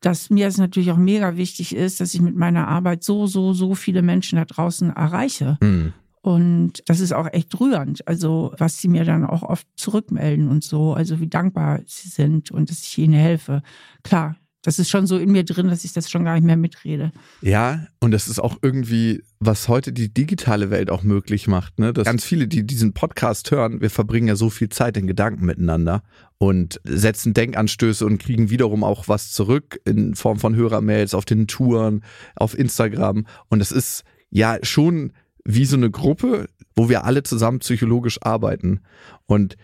dass 0.00 0.30
mir 0.30 0.48
es 0.48 0.58
natürlich 0.58 0.90
auch 0.90 0.96
mega 0.96 1.36
wichtig 1.36 1.74
ist, 1.74 2.00
dass 2.00 2.14
ich 2.14 2.20
mit 2.20 2.34
meiner 2.34 2.66
Arbeit 2.66 3.04
so, 3.04 3.26
so, 3.26 3.52
so 3.52 3.74
viele 3.74 4.02
Menschen 4.02 4.36
da 4.36 4.44
draußen 4.44 4.90
erreiche. 4.90 5.58
Mhm. 5.60 5.92
Und 6.22 6.82
das 6.86 7.00
ist 7.00 7.12
auch 7.12 7.28
echt 7.32 7.58
rührend. 7.60 8.06
Also, 8.06 8.54
was 8.56 8.78
sie 8.78 8.88
mir 8.88 9.04
dann 9.04 9.24
auch 9.24 9.42
oft 9.42 9.66
zurückmelden 9.76 10.48
und 10.48 10.62
so, 10.62 10.94
also 10.94 11.20
wie 11.20 11.28
dankbar 11.28 11.80
sie 11.86 12.08
sind 12.08 12.50
und 12.50 12.70
dass 12.70 12.82
ich 12.84 12.98
ihnen 12.98 13.14
helfe. 13.14 13.62
Klar, 14.04 14.36
das 14.62 14.78
ist 14.78 14.90
schon 14.90 15.06
so 15.06 15.18
in 15.18 15.32
mir 15.32 15.44
drin, 15.44 15.68
dass 15.68 15.84
ich 15.84 15.92
das 15.92 16.08
schon 16.08 16.24
gar 16.24 16.34
nicht 16.34 16.44
mehr 16.44 16.56
mitrede. 16.56 17.12
Ja, 17.40 17.86
und 17.98 18.12
das 18.12 18.28
ist 18.28 18.38
auch 18.38 18.58
irgendwie, 18.62 19.22
was 19.40 19.68
heute 19.68 19.92
die 19.92 20.14
digitale 20.14 20.70
Welt 20.70 20.88
auch 20.88 21.02
möglich 21.02 21.48
macht. 21.48 21.80
Ne? 21.80 21.92
Dass 21.92 22.04
ganz 22.04 22.24
viele, 22.24 22.46
die 22.46 22.64
diesen 22.64 22.92
Podcast 22.92 23.50
hören, 23.50 23.80
wir 23.80 23.90
verbringen 23.90 24.28
ja 24.28 24.36
so 24.36 24.50
viel 24.50 24.68
Zeit 24.68 24.96
in 24.96 25.08
Gedanken 25.08 25.44
miteinander 25.44 26.04
und 26.38 26.80
setzen 26.84 27.34
Denkanstöße 27.34 28.06
und 28.06 28.18
kriegen 28.18 28.50
wiederum 28.50 28.84
auch 28.84 29.08
was 29.08 29.32
zurück 29.32 29.80
in 29.84 30.14
Form 30.14 30.38
von 30.38 30.54
Hörermails 30.54 31.14
auf 31.14 31.24
den 31.24 31.48
Touren, 31.48 32.04
auf 32.36 32.56
Instagram. 32.56 33.26
Und 33.48 33.60
es 33.60 33.72
ist 33.72 34.04
ja 34.30 34.58
schon 34.62 35.12
wie 35.44 35.64
so 35.64 35.76
eine 35.76 35.90
Gruppe, 35.90 36.46
wo 36.76 36.88
wir 36.88 37.04
alle 37.04 37.24
zusammen 37.24 37.58
psychologisch 37.58 38.18
arbeiten. 38.22 38.80
Und 39.26 39.56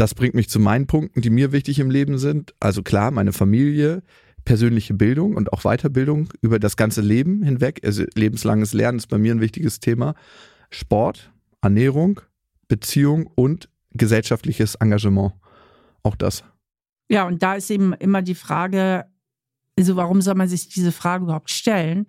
das 0.00 0.14
bringt 0.14 0.34
mich 0.34 0.48
zu 0.48 0.58
meinen 0.58 0.86
Punkten, 0.86 1.20
die 1.20 1.28
mir 1.28 1.52
wichtig 1.52 1.78
im 1.78 1.90
Leben 1.90 2.16
sind. 2.16 2.54
Also 2.58 2.82
klar, 2.82 3.10
meine 3.10 3.34
Familie, 3.34 4.02
persönliche 4.44 4.94
Bildung 4.94 5.36
und 5.36 5.52
auch 5.52 5.62
Weiterbildung 5.62 6.32
über 6.40 6.58
das 6.58 6.76
ganze 6.76 7.02
Leben 7.02 7.42
hinweg. 7.42 7.80
Also 7.84 8.04
lebenslanges 8.14 8.72
Lernen 8.72 8.96
ist 8.96 9.08
bei 9.08 9.18
mir 9.18 9.34
ein 9.34 9.42
wichtiges 9.42 9.78
Thema. 9.78 10.14
Sport, 10.70 11.30
Ernährung, 11.60 12.20
Beziehung 12.66 13.26
und 13.26 13.68
gesellschaftliches 13.92 14.76
Engagement. 14.76 15.34
Auch 16.02 16.16
das. 16.16 16.44
Ja, 17.10 17.26
und 17.26 17.42
da 17.42 17.54
ist 17.54 17.70
eben 17.70 17.92
immer 17.92 18.22
die 18.22 18.34
Frage, 18.34 19.04
also 19.78 19.96
warum 19.96 20.22
soll 20.22 20.34
man 20.34 20.48
sich 20.48 20.68
diese 20.68 20.92
Frage 20.92 21.24
überhaupt 21.24 21.50
stellen? 21.50 22.06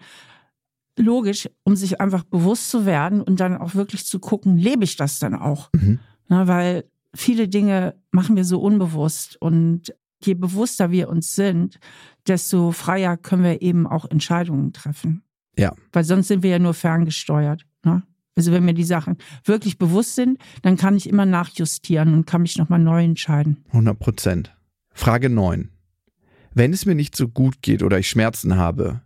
logisch, 0.98 1.50
um 1.64 1.76
sich 1.76 2.02
einfach 2.02 2.24
bewusst 2.24 2.70
zu 2.70 2.86
werden 2.86 3.22
und 3.22 3.40
dann 3.40 3.58
auch 3.58 3.76
wirklich 3.76 4.06
zu 4.06 4.20
gucken, 4.20 4.58
lebe 4.58 4.84
ich 4.84 4.98
das 4.98 5.20
dann 5.20 5.34
auch? 5.34 5.70
Mhm. 5.74 6.00
Na, 6.28 6.48
weil 6.48 6.84
viele 7.16 7.48
Dinge 7.48 7.96
machen 8.12 8.36
wir 8.36 8.46
so 8.46 8.60
unbewusst 8.60 9.42
und 9.42 9.94
je 10.24 10.34
bewusster 10.34 10.92
wir 10.92 11.10
uns 11.10 11.36
sind, 11.36 11.80
desto 12.28 12.72
freier 12.72 13.18
können 13.18 13.44
wir 13.44 13.62
eben 13.62 13.88
auch 13.88 14.06
Entscheidungen 14.10 14.74
treffen. 14.74 15.24
Ja. 15.58 15.74
Weil 15.92 16.04
sonst 16.04 16.28
sind 16.28 16.44
wir 16.44 16.52
ja 16.52 16.60
nur 16.60 16.74
ferngesteuert. 16.74 17.66
Ne? 17.84 18.04
Also 18.36 18.52
wenn 18.52 18.64
mir 18.64 18.74
die 18.74 18.84
Sachen 18.84 19.18
wirklich 19.44 19.78
bewusst 19.78 20.16
sind, 20.16 20.40
dann 20.62 20.78
kann 20.78 20.96
ich 20.96 21.10
immer 21.10 21.26
nachjustieren 21.26 22.14
und 22.14 22.26
kann 22.26 22.44
mich 22.44 22.58
nochmal 22.58 22.80
neu 22.80 23.04
entscheiden. 23.04 23.66
100 23.68 24.00
Prozent. 24.00 24.56
Frage 24.94 25.30
9. 25.30 25.70
Wenn 26.54 26.74
es 26.74 26.86
mir 26.86 26.96
nicht 26.96 27.16
so 27.16 27.28
gut 27.28 27.62
geht 27.62 27.84
oder 27.84 28.00
ich 28.00 28.10
Schmerzen 28.10 28.58
habe, 28.58 29.02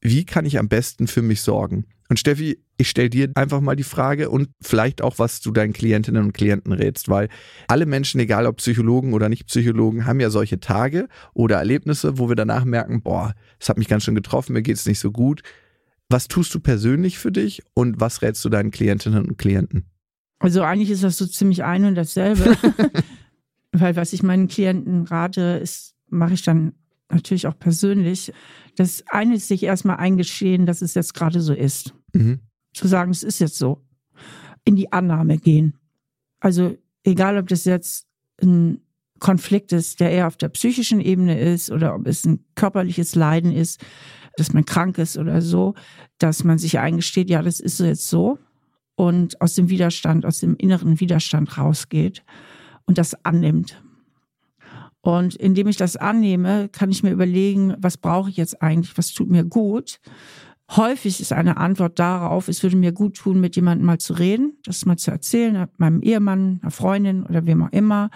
wie 0.00 0.24
kann 0.24 0.44
ich 0.44 0.58
am 0.58 0.68
besten 0.68 1.06
für 1.06 1.22
mich 1.22 1.42
sorgen? 1.42 1.86
Und 2.08 2.18
Steffi, 2.18 2.62
ich 2.78 2.90
stelle 2.90 3.10
dir 3.10 3.30
einfach 3.34 3.60
mal 3.60 3.76
die 3.76 3.82
Frage 3.82 4.28
und 4.28 4.50
vielleicht 4.62 5.02
auch, 5.02 5.18
was 5.18 5.40
du 5.40 5.50
deinen 5.50 5.72
Klientinnen 5.72 6.22
und 6.24 6.32
Klienten 6.32 6.72
rätst, 6.72 7.08
weil 7.08 7.28
alle 7.68 7.86
Menschen, 7.86 8.20
egal 8.20 8.46
ob 8.46 8.58
Psychologen 8.58 9.14
oder 9.14 9.28
nicht 9.28 9.46
Psychologen, 9.46 10.06
haben 10.06 10.20
ja 10.20 10.30
solche 10.30 10.60
Tage 10.60 11.08
oder 11.32 11.56
Erlebnisse, 11.56 12.18
wo 12.18 12.28
wir 12.28 12.36
danach 12.36 12.64
merken, 12.64 13.02
boah, 13.02 13.34
es 13.58 13.68
hat 13.68 13.78
mich 13.78 13.88
ganz 13.88 14.04
schön 14.04 14.14
getroffen, 14.14 14.52
mir 14.52 14.62
geht 14.62 14.76
es 14.76 14.86
nicht 14.86 14.98
so 14.98 15.10
gut. 15.10 15.42
Was 16.08 16.28
tust 16.28 16.54
du 16.54 16.60
persönlich 16.60 17.18
für 17.18 17.32
dich 17.32 17.62
und 17.74 18.00
was 18.00 18.22
rätst 18.22 18.44
du 18.44 18.48
deinen 18.48 18.70
Klientinnen 18.70 19.26
und 19.26 19.38
Klienten? 19.38 19.86
Also 20.38 20.62
eigentlich 20.62 20.90
ist 20.90 21.02
das 21.02 21.16
so 21.16 21.26
ziemlich 21.26 21.64
ein 21.64 21.84
und 21.84 21.94
dasselbe. 21.94 22.56
weil 23.72 23.96
was 23.96 24.12
ich 24.12 24.22
meinen 24.22 24.48
Klienten 24.48 25.04
rate, 25.04 25.60
ist, 25.62 25.94
mache 26.08 26.34
ich 26.34 26.42
dann 26.42 26.74
natürlich 27.10 27.46
auch 27.46 27.58
persönlich. 27.58 28.32
Das 28.76 29.04
eine 29.08 29.36
ist 29.36 29.48
sich 29.48 29.62
erstmal 29.62 29.96
eingestehen, 29.96 30.66
dass 30.66 30.82
es 30.82 30.94
jetzt 30.94 31.14
gerade 31.14 31.40
so 31.40 31.54
ist. 31.54 31.94
Mhm. 32.12 32.40
Zu 32.76 32.86
sagen, 32.88 33.10
es 33.10 33.22
ist 33.22 33.38
jetzt 33.38 33.56
so. 33.56 33.80
In 34.64 34.76
die 34.76 34.92
Annahme 34.92 35.38
gehen. 35.38 35.78
Also 36.40 36.76
egal, 37.04 37.38
ob 37.38 37.48
das 37.48 37.64
jetzt 37.64 38.06
ein 38.42 38.82
Konflikt 39.18 39.72
ist, 39.72 40.00
der 40.00 40.10
eher 40.10 40.26
auf 40.26 40.36
der 40.36 40.50
psychischen 40.50 41.00
Ebene 41.00 41.40
ist 41.40 41.70
oder 41.70 41.94
ob 41.94 42.06
es 42.06 42.26
ein 42.26 42.44
körperliches 42.54 43.14
Leiden 43.14 43.50
ist, 43.50 43.82
dass 44.36 44.52
man 44.52 44.66
krank 44.66 44.98
ist 44.98 45.16
oder 45.16 45.40
so, 45.40 45.74
dass 46.18 46.44
man 46.44 46.58
sich 46.58 46.78
eingesteht, 46.78 47.30
ja, 47.30 47.40
das 47.40 47.60
ist 47.60 47.80
jetzt 47.80 48.08
so 48.08 48.38
und 48.94 49.40
aus 49.40 49.54
dem 49.54 49.70
Widerstand, 49.70 50.26
aus 50.26 50.40
dem 50.40 50.54
inneren 50.56 51.00
Widerstand 51.00 51.56
rausgeht 51.56 52.24
und 52.84 52.98
das 52.98 53.24
annimmt. 53.24 53.82
Und 55.00 55.36
indem 55.36 55.68
ich 55.68 55.76
das 55.76 55.96
annehme, 55.96 56.68
kann 56.68 56.90
ich 56.90 57.02
mir 57.02 57.12
überlegen, 57.12 57.74
was 57.78 57.96
brauche 57.96 58.28
ich 58.28 58.36
jetzt 58.36 58.60
eigentlich, 58.60 58.98
was 58.98 59.12
tut 59.14 59.30
mir 59.30 59.44
gut. 59.44 60.00
Häufig 60.72 61.20
ist 61.20 61.32
eine 61.32 61.58
Antwort 61.58 61.98
darauf, 61.98 62.48
es 62.48 62.62
würde 62.62 62.76
mir 62.76 62.92
gut 62.92 63.16
tun, 63.16 63.40
mit 63.40 63.54
jemandem 63.54 63.86
mal 63.86 63.98
zu 63.98 64.14
reden, 64.14 64.58
das 64.64 64.84
mal 64.84 64.96
zu 64.96 65.12
erzählen, 65.12 65.68
meinem 65.76 66.02
Ehemann, 66.02 66.58
einer 66.60 66.72
Freundin 66.72 67.24
oder 67.24 67.46
wem 67.46 67.62
auch 67.62 67.72
immer. 67.72 68.10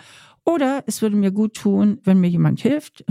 Oder 0.44 0.82
es 0.86 1.00
würde 1.00 1.16
mir 1.16 1.30
gut 1.30 1.54
tun, 1.54 2.00
wenn 2.02 2.18
mir 2.18 2.28
jemand 2.28 2.60
hilft, 2.60 3.04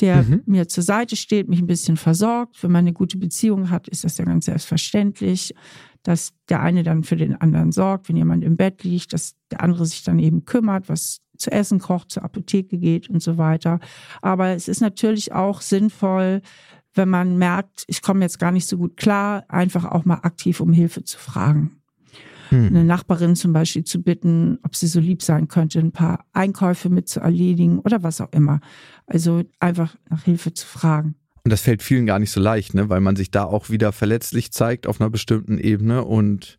der 0.00 0.22
mhm. 0.22 0.42
mir 0.46 0.68
zur 0.68 0.84
Seite 0.84 1.16
steht, 1.16 1.48
mich 1.48 1.60
ein 1.60 1.66
bisschen 1.66 1.96
versorgt. 1.96 2.62
Wenn 2.62 2.70
man 2.70 2.84
eine 2.84 2.92
gute 2.92 3.18
Beziehung 3.18 3.70
hat, 3.70 3.88
ist 3.88 4.04
das 4.04 4.18
ja 4.18 4.24
ganz 4.24 4.44
selbstverständlich, 4.44 5.54
dass 6.02 6.34
der 6.48 6.60
eine 6.60 6.84
dann 6.84 7.02
für 7.02 7.16
den 7.16 7.34
anderen 7.34 7.72
sorgt, 7.72 8.08
wenn 8.08 8.16
jemand 8.16 8.44
im 8.44 8.56
Bett 8.56 8.84
liegt, 8.84 9.12
dass 9.12 9.34
der 9.50 9.62
andere 9.62 9.86
sich 9.86 10.04
dann 10.04 10.18
eben 10.18 10.44
kümmert, 10.44 10.88
was 10.88 11.20
zu 11.36 11.50
essen 11.50 11.78
kocht, 11.78 12.10
zur 12.10 12.24
Apotheke 12.24 12.78
geht 12.78 13.08
und 13.08 13.22
so 13.22 13.38
weiter. 13.38 13.80
Aber 14.20 14.48
es 14.48 14.68
ist 14.68 14.80
natürlich 14.80 15.32
auch 15.32 15.60
sinnvoll, 15.60 16.42
wenn 16.94 17.08
man 17.08 17.38
merkt, 17.38 17.84
ich 17.86 18.02
komme 18.02 18.24
jetzt 18.24 18.38
gar 18.38 18.52
nicht 18.52 18.66
so 18.66 18.76
gut 18.76 18.96
klar, 18.96 19.44
einfach 19.48 19.84
auch 19.84 20.04
mal 20.04 20.20
aktiv 20.22 20.60
um 20.60 20.72
Hilfe 20.72 21.04
zu 21.04 21.18
fragen. 21.18 21.80
Hm. 22.50 22.68
Eine 22.68 22.84
Nachbarin 22.84 23.36
zum 23.36 23.52
Beispiel 23.52 23.84
zu 23.84 24.02
bitten, 24.02 24.58
ob 24.62 24.74
sie 24.74 24.86
so 24.86 25.00
lieb 25.00 25.22
sein 25.22 25.48
könnte, 25.48 25.78
ein 25.80 25.92
paar 25.92 26.24
Einkäufe 26.32 26.88
mit 26.88 27.08
zu 27.08 27.20
erledigen 27.20 27.78
oder 27.80 28.02
was 28.02 28.20
auch 28.20 28.32
immer. 28.32 28.60
Also 29.06 29.42
einfach 29.60 29.96
nach 30.08 30.24
Hilfe 30.24 30.54
zu 30.54 30.66
fragen. 30.66 31.14
Und 31.44 31.52
das 31.52 31.60
fällt 31.60 31.82
vielen 31.82 32.06
gar 32.06 32.18
nicht 32.18 32.30
so 32.30 32.40
leicht, 32.40 32.74
ne? 32.74 32.88
weil 32.88 33.00
man 33.00 33.16
sich 33.16 33.30
da 33.30 33.44
auch 33.44 33.70
wieder 33.70 33.92
verletzlich 33.92 34.52
zeigt 34.52 34.86
auf 34.86 35.00
einer 35.00 35.10
bestimmten 35.10 35.58
Ebene 35.58 36.04
und 36.04 36.58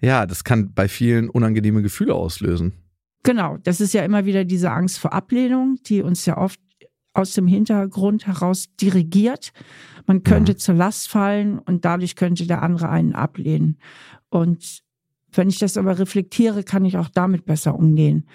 ja, 0.00 0.26
das 0.26 0.44
kann 0.44 0.72
bei 0.74 0.88
vielen 0.88 1.30
unangenehme 1.30 1.82
Gefühle 1.82 2.14
auslösen. 2.14 2.72
Genau, 3.22 3.56
das 3.62 3.80
ist 3.80 3.94
ja 3.94 4.04
immer 4.04 4.26
wieder 4.26 4.44
diese 4.44 4.70
Angst 4.70 4.98
vor 4.98 5.14
Ablehnung, 5.14 5.78
die 5.86 6.02
uns 6.02 6.26
ja 6.26 6.36
oft 6.36 6.60
aus 7.14 7.32
dem 7.32 7.46
Hintergrund 7.46 8.26
heraus 8.26 8.66
dirigiert. 8.80 9.52
Man 10.06 10.22
könnte 10.22 10.52
ja. 10.52 10.58
zur 10.58 10.74
Last 10.74 11.08
fallen 11.08 11.58
und 11.58 11.84
dadurch 11.84 12.16
könnte 12.16 12.46
der 12.46 12.62
andere 12.62 12.90
einen 12.90 13.14
ablehnen. 13.14 13.78
Und 14.28 14.82
wenn 15.32 15.48
ich 15.48 15.58
das 15.58 15.76
aber 15.76 15.98
reflektiere, 15.98 16.62
kann 16.64 16.84
ich 16.84 16.98
auch 16.98 17.08
damit 17.08 17.44
besser 17.46 17.74
umgehen. 17.74 18.26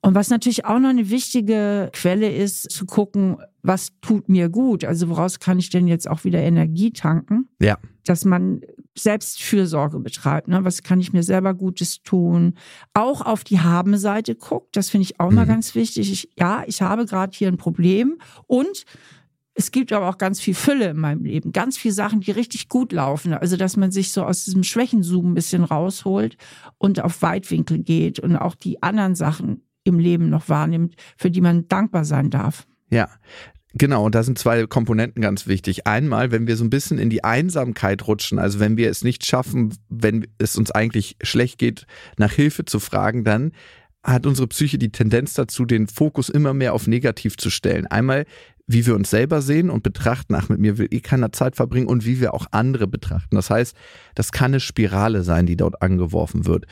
Und 0.00 0.14
was 0.14 0.30
natürlich 0.30 0.64
auch 0.64 0.78
noch 0.78 0.90
eine 0.90 1.10
wichtige 1.10 1.90
Quelle 1.92 2.30
ist, 2.30 2.70
zu 2.70 2.86
gucken, 2.86 3.38
was 3.62 3.92
tut 4.00 4.28
mir 4.28 4.48
gut? 4.48 4.84
Also 4.84 5.08
woraus 5.08 5.40
kann 5.40 5.58
ich 5.58 5.70
denn 5.70 5.88
jetzt 5.88 6.08
auch 6.08 6.24
wieder 6.24 6.40
Energie 6.40 6.92
tanken? 6.92 7.48
Ja. 7.60 7.78
Dass 8.04 8.24
man 8.24 8.60
Selbstfürsorge 8.98 9.98
betreibt. 10.00 10.48
Ne? 10.48 10.64
Was 10.64 10.82
kann 10.82 11.00
ich 11.00 11.12
mir 11.12 11.22
selber 11.22 11.54
Gutes 11.54 12.02
tun? 12.02 12.54
Auch 12.94 13.22
auf 13.22 13.44
die 13.44 13.60
Habe-Seite 13.60 14.34
guckt. 14.34 14.76
Das 14.76 14.90
finde 14.90 15.04
ich 15.04 15.20
auch 15.20 15.30
mhm. 15.30 15.36
mal 15.36 15.46
ganz 15.46 15.74
wichtig. 15.74 16.12
Ich, 16.12 16.30
ja, 16.38 16.64
ich 16.66 16.82
habe 16.82 17.06
gerade 17.06 17.36
hier 17.36 17.48
ein 17.48 17.56
Problem 17.56 18.18
und 18.46 18.84
es 19.54 19.72
gibt 19.72 19.92
aber 19.92 20.08
auch 20.08 20.18
ganz 20.18 20.38
viel 20.38 20.54
Fülle 20.54 20.90
in 20.90 20.98
meinem 20.98 21.24
Leben, 21.24 21.50
ganz 21.50 21.76
viele 21.76 21.92
Sachen, 21.92 22.20
die 22.20 22.30
richtig 22.30 22.68
gut 22.68 22.92
laufen. 22.92 23.34
Also, 23.34 23.56
dass 23.56 23.76
man 23.76 23.90
sich 23.90 24.12
so 24.12 24.22
aus 24.22 24.44
diesem 24.44 24.62
Schwächenzoom 24.62 25.32
ein 25.32 25.34
bisschen 25.34 25.64
rausholt 25.64 26.36
und 26.78 27.02
auf 27.02 27.22
Weitwinkel 27.22 27.80
geht 27.80 28.20
und 28.20 28.36
auch 28.36 28.54
die 28.54 28.80
anderen 28.84 29.16
Sachen 29.16 29.62
im 29.82 29.98
Leben 29.98 30.28
noch 30.28 30.48
wahrnimmt, 30.48 30.94
für 31.16 31.30
die 31.30 31.40
man 31.40 31.66
dankbar 31.66 32.04
sein 32.04 32.30
darf. 32.30 32.68
Ja, 32.88 33.08
Genau, 33.78 34.04
und 34.04 34.16
da 34.16 34.24
sind 34.24 34.38
zwei 34.38 34.66
Komponenten 34.66 35.22
ganz 35.22 35.46
wichtig. 35.46 35.86
Einmal, 35.86 36.32
wenn 36.32 36.48
wir 36.48 36.56
so 36.56 36.64
ein 36.64 36.70
bisschen 36.70 36.98
in 36.98 37.10
die 37.10 37.22
Einsamkeit 37.22 38.06
rutschen, 38.08 38.40
also 38.40 38.58
wenn 38.58 38.76
wir 38.76 38.90
es 38.90 39.04
nicht 39.04 39.24
schaffen, 39.24 39.72
wenn 39.88 40.26
es 40.38 40.56
uns 40.56 40.72
eigentlich 40.72 41.16
schlecht 41.22 41.58
geht, 41.58 41.86
nach 42.16 42.32
Hilfe 42.32 42.64
zu 42.64 42.80
fragen, 42.80 43.22
dann 43.22 43.52
hat 44.02 44.26
unsere 44.26 44.48
Psyche 44.48 44.78
die 44.78 44.90
Tendenz 44.90 45.34
dazu, 45.34 45.64
den 45.64 45.86
Fokus 45.86 46.28
immer 46.28 46.54
mehr 46.54 46.74
auf 46.74 46.88
negativ 46.88 47.36
zu 47.36 47.50
stellen. 47.50 47.86
Einmal, 47.86 48.24
wie 48.66 48.84
wir 48.84 48.96
uns 48.96 49.10
selber 49.10 49.42
sehen 49.42 49.70
und 49.70 49.84
betrachten, 49.84 50.34
ach, 50.34 50.48
mit 50.48 50.58
mir 50.58 50.76
will 50.76 50.88
eh 50.90 51.00
keiner 51.00 51.30
Zeit 51.30 51.54
verbringen 51.54 51.86
und 51.86 52.04
wie 52.04 52.20
wir 52.20 52.34
auch 52.34 52.46
andere 52.50 52.88
betrachten. 52.88 53.36
Das 53.36 53.48
heißt, 53.48 53.76
das 54.16 54.32
kann 54.32 54.52
eine 54.52 54.60
Spirale 54.60 55.22
sein, 55.22 55.46
die 55.46 55.56
dort 55.56 55.82
angeworfen 55.82 56.46
wird. 56.46 56.66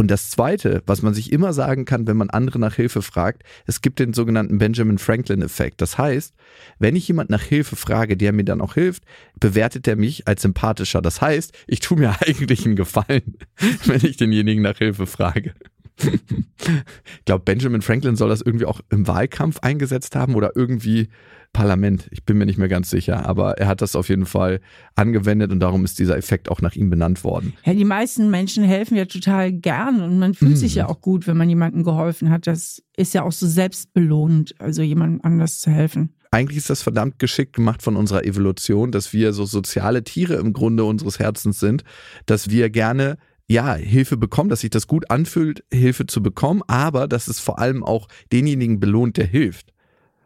Und 0.00 0.12
das 0.12 0.30
Zweite, 0.30 0.84
was 0.86 1.02
man 1.02 1.12
sich 1.12 1.32
immer 1.32 1.52
sagen 1.52 1.84
kann, 1.84 2.06
wenn 2.06 2.16
man 2.16 2.30
andere 2.30 2.60
nach 2.60 2.76
Hilfe 2.76 3.02
fragt, 3.02 3.42
es 3.66 3.82
gibt 3.82 3.98
den 3.98 4.12
sogenannten 4.12 4.58
Benjamin 4.58 4.98
Franklin-Effekt. 4.98 5.80
Das 5.80 5.98
heißt, 5.98 6.34
wenn 6.78 6.94
ich 6.94 7.08
jemand 7.08 7.30
nach 7.30 7.42
Hilfe 7.42 7.74
frage, 7.74 8.16
der 8.16 8.32
mir 8.32 8.44
dann 8.44 8.60
auch 8.60 8.74
hilft, 8.74 9.02
bewertet 9.40 9.88
er 9.88 9.96
mich 9.96 10.28
als 10.28 10.42
sympathischer. 10.42 11.02
Das 11.02 11.20
heißt, 11.20 11.52
ich 11.66 11.80
tue 11.80 11.98
mir 11.98 12.14
eigentlich 12.24 12.64
einen 12.64 12.76
Gefallen, 12.76 13.38
wenn 13.86 14.04
ich 14.04 14.16
denjenigen 14.16 14.62
nach 14.62 14.78
Hilfe 14.78 15.08
frage. 15.08 15.54
ich 16.04 17.24
glaube, 17.24 17.44
Benjamin 17.44 17.82
Franklin 17.82 18.16
soll 18.16 18.28
das 18.28 18.40
irgendwie 18.40 18.66
auch 18.66 18.80
im 18.90 19.06
Wahlkampf 19.06 19.58
eingesetzt 19.60 20.16
haben 20.16 20.34
oder 20.34 20.52
irgendwie 20.54 21.08
Parlament. 21.52 22.08
Ich 22.10 22.24
bin 22.24 22.38
mir 22.38 22.46
nicht 22.46 22.58
mehr 22.58 22.68
ganz 22.68 22.90
sicher, 22.90 23.26
aber 23.26 23.58
er 23.58 23.66
hat 23.66 23.80
das 23.80 23.96
auf 23.96 24.08
jeden 24.08 24.26
Fall 24.26 24.60
angewendet 24.94 25.50
und 25.50 25.60
darum 25.60 25.84
ist 25.84 25.98
dieser 25.98 26.16
Effekt 26.16 26.50
auch 26.50 26.60
nach 26.60 26.76
ihm 26.76 26.90
benannt 26.90 27.24
worden. 27.24 27.54
Ja, 27.64 27.74
die 27.74 27.84
meisten 27.84 28.30
Menschen 28.30 28.64
helfen 28.64 28.96
ja 28.96 29.06
total 29.06 29.52
gern 29.52 30.00
und 30.00 30.18
man 30.18 30.34
fühlt 30.34 30.52
mhm. 30.52 30.56
sich 30.56 30.74
ja 30.74 30.88
auch 30.88 31.00
gut, 31.00 31.26
wenn 31.26 31.36
man 31.36 31.48
jemandem 31.48 31.84
geholfen 31.84 32.30
hat. 32.30 32.46
Das 32.46 32.82
ist 32.96 33.14
ja 33.14 33.22
auch 33.22 33.32
so 33.32 33.46
selbstbelohnend, 33.46 34.54
also 34.60 34.82
jemandem 34.82 35.20
anders 35.22 35.60
zu 35.60 35.70
helfen. 35.70 36.14
Eigentlich 36.30 36.58
ist 36.58 36.68
das 36.68 36.82
verdammt 36.82 37.18
geschickt 37.18 37.56
gemacht 37.56 37.82
von 37.82 37.96
unserer 37.96 38.24
Evolution, 38.24 38.92
dass 38.92 39.14
wir 39.14 39.32
so 39.32 39.46
soziale 39.46 40.04
Tiere 40.04 40.34
im 40.34 40.52
Grunde 40.52 40.84
unseres 40.84 41.18
Herzens 41.18 41.58
sind, 41.58 41.84
dass 42.26 42.50
wir 42.50 42.68
gerne 42.68 43.16
ja, 43.48 43.74
Hilfe 43.74 44.16
bekommen, 44.16 44.50
dass 44.50 44.60
sich 44.60 44.70
das 44.70 44.86
gut 44.86 45.10
anfühlt, 45.10 45.64
Hilfe 45.72 46.06
zu 46.06 46.22
bekommen, 46.22 46.62
aber 46.66 47.08
dass 47.08 47.28
es 47.28 47.40
vor 47.40 47.58
allem 47.58 47.82
auch 47.82 48.08
denjenigen 48.30 48.78
belohnt, 48.78 49.16
der 49.16 49.26
hilft. 49.26 49.72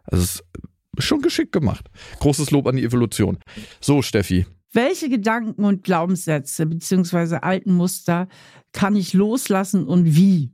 Also 0.05 0.25
es 0.25 0.35
ist 0.35 0.45
schon 0.99 1.23
geschickt 1.23 1.53
gemacht. 1.53 1.89
Großes 2.19 2.51
Lob 2.51 2.67
an 2.67 2.77
die 2.77 2.85
Evolution. 2.85 3.39
So, 3.81 4.03
Steffi. 4.03 4.47
Welche 4.73 5.09
Gedanken 5.09 5.65
und 5.65 5.85
Glaubenssätze 5.85 6.67
beziehungsweise 6.67 7.43
alten 7.43 7.75
Muster 7.75 8.29
kann 8.73 8.97
ich 8.97 9.13
loslassen 9.13 9.87
und 9.87 10.17
wie? 10.17 10.51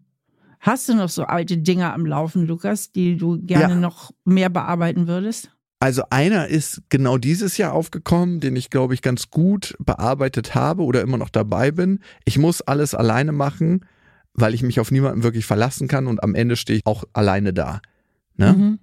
Hast 0.61 0.89
du 0.89 0.95
noch 0.95 1.09
so 1.09 1.23
alte 1.23 1.57
Dinge 1.57 1.93
am 1.93 2.05
Laufen, 2.05 2.47
Lukas, 2.47 2.91
die 2.91 3.16
du 3.16 3.41
gerne 3.41 3.75
ja. 3.75 3.81
noch 3.81 4.11
mehr 4.25 4.51
bearbeiten 4.51 5.07
würdest? 5.07 5.53
Also 5.81 6.03
einer 6.11 6.49
ist 6.49 6.83
genau 6.89 7.18
dieses 7.18 7.57
Jahr 7.57 7.72
aufgekommen, 7.72 8.41
den 8.41 8.57
ich 8.57 8.70
glaube 8.70 8.95
ich 8.95 9.03
ganz 9.03 9.31
gut 9.31 9.76
bearbeitet 9.79 10.55
habe 10.55 10.83
oder 10.83 11.03
immer 11.03 11.18
noch 11.18 11.31
dabei 11.31 11.70
bin. 11.70 12.01
Ich 12.24 12.37
muss 12.37 12.62
alles 12.62 12.95
alleine 12.95 13.31
machen, 13.31 13.85
weil 14.35 14.55
ich 14.55 14.62
mich 14.62 14.81
auf 14.81 14.91
niemanden 14.91 15.22
wirklich 15.22 15.47
verlassen 15.47 15.87
kann 15.87 16.07
und 16.09 16.22
am 16.22 16.35
Ende 16.35 16.57
stehe 16.57 16.79
ich 16.79 16.87
auch 16.87 17.05
alleine 17.12 17.53
da. 17.53 17.81
Ne? 18.37 18.53
Mhm. 18.53 18.79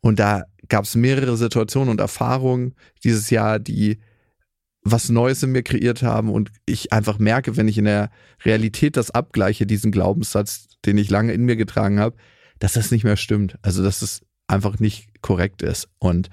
Und 0.00 0.18
da 0.18 0.44
gab 0.68 0.84
es 0.84 0.94
mehrere 0.94 1.36
Situationen 1.36 1.88
und 1.88 2.00
Erfahrungen 2.00 2.74
dieses 3.02 3.30
Jahr, 3.30 3.58
die 3.58 3.98
was 4.82 5.08
Neues 5.08 5.42
in 5.42 5.52
mir 5.52 5.62
kreiert 5.62 6.02
haben 6.02 6.28
und 6.28 6.52
ich 6.66 6.92
einfach 6.92 7.18
merke, 7.18 7.56
wenn 7.56 7.68
ich 7.68 7.78
in 7.78 7.86
der 7.86 8.10
Realität 8.44 8.98
das 8.98 9.10
abgleiche, 9.10 9.66
diesen 9.66 9.90
Glaubenssatz, 9.90 10.66
den 10.84 10.98
ich 10.98 11.08
lange 11.08 11.32
in 11.32 11.46
mir 11.46 11.56
getragen 11.56 11.98
habe, 11.98 12.16
dass 12.58 12.74
das 12.74 12.90
nicht 12.90 13.04
mehr 13.04 13.16
stimmt. 13.16 13.56
Also, 13.62 13.82
dass 13.82 14.02
es 14.02 14.20
einfach 14.46 14.78
nicht 14.78 15.22
korrekt 15.22 15.62
ist. 15.62 15.88
Und 15.98 16.28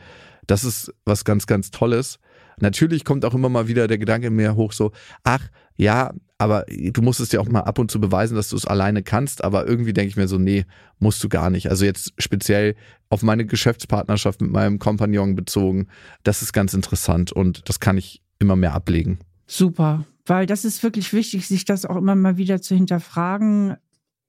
das 0.47 0.63
ist 0.63 0.93
was 1.05 1.25
ganz, 1.25 1.47
ganz 1.47 1.71
Tolles. 1.71 2.19
Natürlich 2.59 3.05
kommt 3.05 3.25
auch 3.25 3.33
immer 3.33 3.49
mal 3.49 3.67
wieder 3.67 3.87
der 3.87 3.97
Gedanke 3.97 4.27
in 4.27 4.35
mir 4.35 4.55
hoch, 4.55 4.71
so, 4.71 4.91
ach, 5.23 5.49
ja, 5.77 6.13
aber 6.37 6.65
du 6.67 7.01
musst 7.01 7.19
es 7.19 7.29
dir 7.29 7.41
auch 7.41 7.47
mal 7.47 7.61
ab 7.61 7.79
und 7.79 7.89
zu 7.89 7.99
beweisen, 7.99 8.35
dass 8.35 8.49
du 8.49 8.55
es 8.55 8.65
alleine 8.65 9.03
kannst. 9.03 9.43
Aber 9.43 9.67
irgendwie 9.67 9.93
denke 9.93 10.09
ich 10.09 10.17
mir 10.17 10.27
so, 10.27 10.37
nee, 10.37 10.65
musst 10.99 11.23
du 11.23 11.29
gar 11.29 11.49
nicht. 11.49 11.69
Also 11.69 11.85
jetzt 11.85 12.13
speziell 12.17 12.75
auf 13.09 13.23
meine 13.23 13.45
Geschäftspartnerschaft 13.45 14.41
mit 14.41 14.51
meinem 14.51 14.79
Kompagnon 14.79 15.35
bezogen, 15.35 15.87
das 16.23 16.41
ist 16.41 16.53
ganz 16.53 16.73
interessant 16.73 17.31
und 17.31 17.67
das 17.69 17.79
kann 17.79 17.97
ich 17.97 18.21
immer 18.39 18.55
mehr 18.55 18.73
ablegen. 18.73 19.19
Super, 19.47 20.05
weil 20.25 20.45
das 20.45 20.65
ist 20.65 20.83
wirklich 20.83 21.13
wichtig, 21.13 21.47
sich 21.47 21.65
das 21.65 21.85
auch 21.85 21.95
immer 21.95 22.15
mal 22.15 22.37
wieder 22.37 22.61
zu 22.61 22.75
hinterfragen 22.75 23.75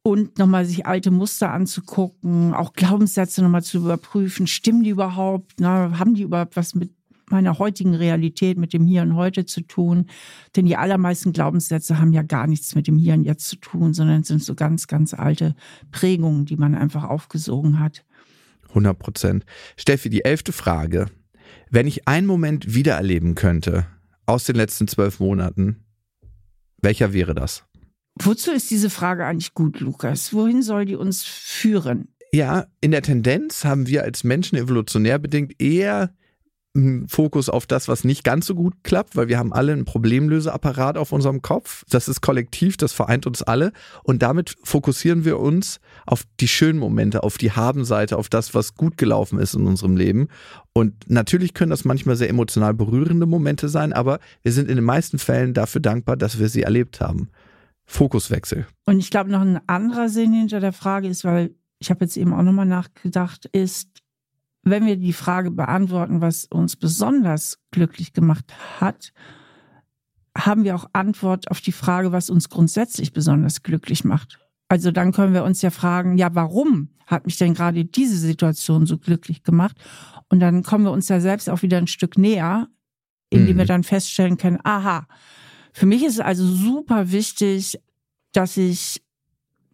und 0.03 0.38
nochmal 0.38 0.64
sich 0.64 0.86
alte 0.86 1.11
Muster 1.11 1.53
anzugucken, 1.53 2.55
auch 2.55 2.72
Glaubenssätze 2.72 3.42
nochmal 3.42 3.62
zu 3.62 3.78
überprüfen. 3.78 4.46
Stimmen 4.46 4.82
die 4.82 4.90
überhaupt? 4.90 5.53
Na, 5.59 5.98
haben 5.98 6.14
die 6.14 6.22
überhaupt 6.22 6.57
was 6.57 6.74
mit 6.74 6.90
meiner 7.30 7.59
heutigen 7.59 7.94
Realität, 7.94 8.59
mit 8.59 8.72
dem 8.72 8.84
Hier 8.84 9.03
und 9.03 9.14
Heute 9.14 9.46
zu 9.46 9.61
tun? 9.62 10.07
Denn 10.57 10.66
die 10.66 10.76
allermeisten 10.76 11.32
Glaubenssätze 11.32 11.98
haben 11.98 12.12
ja 12.12 12.22
gar 12.22 12.46
nichts 12.46 12.74
mit 12.74 12.88
dem 12.88 12.98
Hier 12.98 13.14
und 13.14 13.24
Jetzt 13.24 13.48
zu 13.48 13.57
tun, 13.57 13.94
sondern 13.94 14.24
sind 14.24 14.42
so 14.42 14.55
ganz, 14.55 14.88
ganz 14.88 15.14
alte 15.14 15.55
Prägungen, 15.92 16.46
die 16.46 16.57
man 16.57 16.74
einfach 16.74 17.05
aufgesogen 17.05 17.78
hat. 17.78 18.05
100 18.70 18.98
Prozent. 18.98 19.44
Steffi, 19.76 20.11
die 20.11 20.24
elfte 20.24 20.53
Frage. 20.53 21.07
Wenn 21.70 21.86
ich 21.86 22.09
einen 22.09 22.26
Moment 22.26 22.74
wiedererleben 22.74 23.34
könnte 23.34 23.86
aus 24.26 24.44
den 24.44 24.57
letzten 24.57 24.88
zwölf 24.88 25.20
Monaten, 25.20 25.84
welcher 26.80 27.12
wäre 27.12 27.34
das? 27.34 27.64
Wozu 28.21 28.53
ist 28.53 28.71
diese 28.71 28.91
Frage 28.91 29.25
eigentlich 29.25 29.55
gut, 29.55 29.81
Lukas? 29.81 30.33
Wohin 30.33 30.63
soll 30.63 30.85
die 30.85 30.97
uns 30.97 31.23
führen? 31.25 32.09
Ja, 32.33 32.67
in 32.81 32.91
der 32.91 33.03
Tendenz 33.03 33.65
haben 33.65 33.87
wir 33.87 34.05
als 34.05 34.25
Menschen 34.25 34.57
evolutionär 34.57 35.19
bedingt 35.19 35.61
eher 35.61 36.13
Fokus 37.07 37.51
auf 37.51 37.67
das, 37.67 37.87
was 37.89 38.03
nicht 38.03 38.25
ganz 38.25 38.47
so 38.47 38.55
gut 38.55 38.73
klappt, 38.83 39.15
weil 39.15 39.29
wir 39.29 39.39
haben 39.39 39.53
alle 39.53 39.73
einen 39.73 39.85
Problemlöseapparat 39.85 40.97
auf 40.97 41.13
unserem 41.13 41.43
Kopf. 41.43 41.85
Das 41.91 42.09
ist 42.09 42.23
kollektiv, 42.23 42.79
das 42.79 42.95
vereint 42.95 43.27
uns 43.27 43.43
alle. 43.43 43.73
Und 44.05 44.23
damit 44.23 44.57
fokussieren 44.63 45.27
wir 45.27 45.39
uns 45.39 45.81
auf 46.07 46.25
die 46.41 46.49
schönen 46.49 46.79
Momente, 46.79 47.25
auf 47.25 47.37
die 47.37 47.53
Habenseite, 47.53 48.17
auf 48.17 48.31
das, 48.31 48.55
was 48.55 48.75
gut 48.75 48.97
gelaufen 48.97 49.39
ist 49.39 49.53
in 49.53 49.67
unserem 49.67 49.97
Leben. 49.97 50.29
Und 50.73 51.11
natürlich 51.11 51.53
können 51.53 51.71
das 51.71 51.85
manchmal 51.85 52.17
sehr 52.17 52.31
emotional 52.31 52.73
berührende 52.73 53.27
Momente 53.27 53.69
sein, 53.69 53.93
aber 53.93 54.19
wir 54.43 54.53
sind 54.53 54.71
in 54.71 54.77
den 54.77 54.85
meisten 54.85 55.19
Fällen 55.19 55.53
dafür 55.53 55.83
dankbar, 55.83 56.17
dass 56.17 56.39
wir 56.39 56.49
sie 56.49 56.63
erlebt 56.63 57.03
haben. 57.03 57.29
Fokuswechsel. 57.93 58.66
Und 58.86 58.99
ich 58.99 59.11
glaube, 59.11 59.30
noch 59.30 59.43
ein 59.43 59.61
anderer 59.68 60.09
Sinn 60.09 60.32
hinter 60.32 60.61
der 60.61 60.72
Frage 60.72 61.09
ist, 61.09 61.24
weil 61.24 61.55
ich 61.78 61.90
habe 61.90 62.05
jetzt 62.05 62.16
eben 62.16 62.32
auch 62.32 62.43
nochmal 62.43 62.66
nachgedacht, 62.66 63.47
ist, 63.53 63.88
wenn 64.62 64.86
wir 64.86 64.97
die 64.97 65.12
Frage 65.12 65.51
beantworten, 65.51 66.20
was 66.20 66.47
uns 66.47 66.76
besonders 66.76 67.59
glücklich 67.70 68.12
gemacht 68.12 68.55
hat, 68.80 69.12
haben 70.36 70.64
wir 70.64 70.74
auch 70.74 70.86
Antwort 70.93 71.51
auf 71.51 71.61
die 71.61 71.72
Frage, 71.72 72.12
was 72.12 72.30
uns 72.30 72.49
grundsätzlich 72.49 73.12
besonders 73.12 73.62
glücklich 73.62 74.05
macht. 74.05 74.38
Also 74.68 74.90
dann 74.90 75.12
können 75.12 75.34
wir 75.34 75.45
uns 75.45 75.61
ja 75.61 75.70
fragen, 75.70 76.16
ja, 76.16 76.34
warum 76.34 76.88
hat 77.07 77.26
mich 77.26 77.36
denn 77.36 77.53
gerade 77.53 77.84
diese 77.84 78.16
Situation 78.16 78.86
so 78.86 78.97
glücklich 78.97 79.43
gemacht? 79.43 79.76
Und 80.30 80.40
dann 80.40 80.62
kommen 80.62 80.84
wir 80.84 80.93
uns 80.93 81.09
ja 81.09 81.20
selbst 81.20 81.51
auch 81.51 81.61
wieder 81.61 81.76
ein 81.76 81.88
Stück 81.88 82.16
näher, 82.16 82.68
indem 83.28 83.57
mhm. 83.57 83.59
wir 83.59 83.66
dann 83.66 83.84
feststellen 83.84 84.38
können, 84.38 84.61
aha, 84.62 85.07
für 85.73 85.87
mich 85.87 86.05
ist 86.05 86.14
es 86.14 86.20
also 86.20 86.47
super 86.47 87.12
wichtig, 87.12 87.79
dass 88.33 88.57
ich 88.57 89.03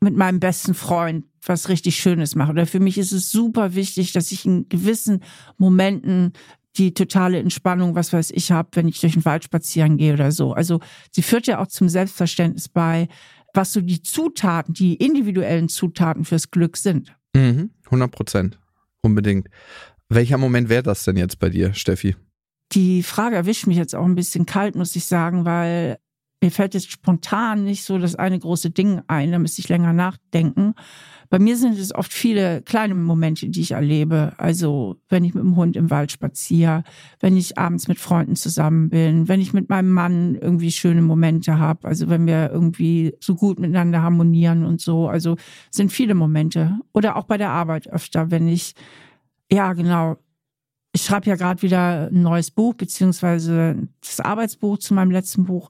mit 0.01 0.17
meinem 0.17 0.41
besten 0.41 0.75
Freund 0.75 1.25
was 1.43 1.69
richtig 1.69 1.97
Schönes 1.97 2.35
mache. 2.35 2.51
Oder 2.53 2.67
für 2.67 2.81
mich 2.81 2.99
ist 2.99 3.13
es 3.13 3.31
super 3.31 3.75
wichtig, 3.75 4.13
dass 4.13 4.33
ich 4.33 4.45
in 4.45 4.69
gewissen 4.69 5.23
Momenten 5.57 6.33
die 6.77 6.95
totale 6.95 7.39
Entspannung, 7.39 7.95
was 7.95 8.13
weiß 8.13 8.31
ich, 8.31 8.53
habe, 8.53 8.69
wenn 8.75 8.89
ich 8.89 9.01
durch 9.01 9.15
den 9.15 9.25
Wald 9.25 9.45
spazieren 9.45 9.97
gehe 9.97 10.13
oder 10.13 10.31
so. 10.31 10.53
Also 10.53 10.81
sie 11.11 11.23
führt 11.23 11.47
ja 11.47 11.61
auch 11.61 11.67
zum 11.67 11.89
Selbstverständnis 11.89 12.69
bei, 12.69 13.09
was 13.55 13.73
so 13.73 13.81
die 13.81 14.03
Zutaten, 14.03 14.75
die 14.75 14.95
individuellen 14.95 15.69
Zutaten 15.69 16.25
fürs 16.25 16.51
Glück 16.51 16.77
sind. 16.77 17.17
Mhm, 17.35 17.71
100 17.87 18.11
Prozent. 18.11 18.59
Unbedingt. 19.01 19.49
Welcher 20.09 20.39
Moment 20.39 20.69
wäre 20.69 20.83
das 20.83 21.05
denn 21.05 21.17
jetzt 21.17 21.39
bei 21.39 21.49
dir, 21.49 21.75
Steffi? 21.75 22.17
Die 22.73 23.03
Frage 23.03 23.37
erwischt 23.37 23.67
mich 23.67 23.77
jetzt 23.77 23.95
auch 23.95 24.05
ein 24.05 24.15
bisschen 24.15 24.47
kalt, 24.47 24.75
muss 24.75 24.95
ich 24.97 25.07
sagen, 25.07 25.45
weil 25.45 25.99
mir 26.41 26.51
fällt 26.51 26.75
jetzt 26.75 26.91
spontan 26.91 27.65
nicht 27.65 27.83
so 27.83 27.99
das 27.99 28.15
eine 28.15 28.39
große 28.39 28.71
Ding 28.71 29.03
ein, 29.09 29.33
da 29.33 29.39
müsste 29.39 29.61
ich 29.61 29.69
länger 29.69 29.93
nachdenken. 29.93 30.75
Bei 31.31 31.39
mir 31.39 31.57
sind 31.57 31.79
es 31.79 31.95
oft 31.95 32.13
viele 32.13 32.63
kleine 32.63 32.95
Momente, 32.95 33.49
die 33.49 33.61
ich 33.61 33.73
erlebe. 33.73 34.33
Also 34.39 34.97
wenn 35.09 35.25
ich 35.25 35.35
mit 35.35 35.43
dem 35.43 35.57
Hund 35.57 35.77
im 35.77 35.91
Wald 35.91 36.13
spaziere, 36.13 36.85
wenn 37.21 37.37
ich 37.37 37.59
abends 37.59 37.89
mit 37.89 37.99
Freunden 37.99 38.37
zusammen 38.37 38.89
bin, 38.89 39.29
wenn 39.29 39.41
ich 39.41 39.53
mit 39.53 39.69
meinem 39.69 39.91
Mann 39.91 40.37
irgendwie 40.37 40.71
schöne 40.71 41.03
Momente 41.03 41.59
habe, 41.59 41.87
also 41.87 42.09
wenn 42.09 42.27
wir 42.27 42.51
irgendwie 42.51 43.15
so 43.21 43.35
gut 43.35 43.59
miteinander 43.59 44.03
harmonieren 44.03 44.65
und 44.65 44.81
so. 44.81 45.09
Also 45.09 45.37
sind 45.71 45.93
viele 45.93 46.15
Momente. 46.15 46.79
Oder 46.95 47.17
auch 47.17 47.25
bei 47.25 47.37
der 47.37 47.51
Arbeit 47.51 47.89
öfter, 47.89 48.31
wenn 48.31 48.49
ich, 48.49 48.75
ja 49.51 49.75
genau, 49.75 50.17
ich 50.93 51.03
schreibe 51.03 51.27
ja 51.29 51.37
gerade 51.37 51.63
wieder 51.63 52.09
ein 52.11 52.23
neues 52.23 52.51
Buch, 52.51 52.75
beziehungsweise 52.75 53.89
das 54.01 54.21
Arbeitsbuch 54.21 54.79
zu 54.79 54.95
meinem 54.95 55.11
letzten 55.11 55.45
Buch. 55.45 55.69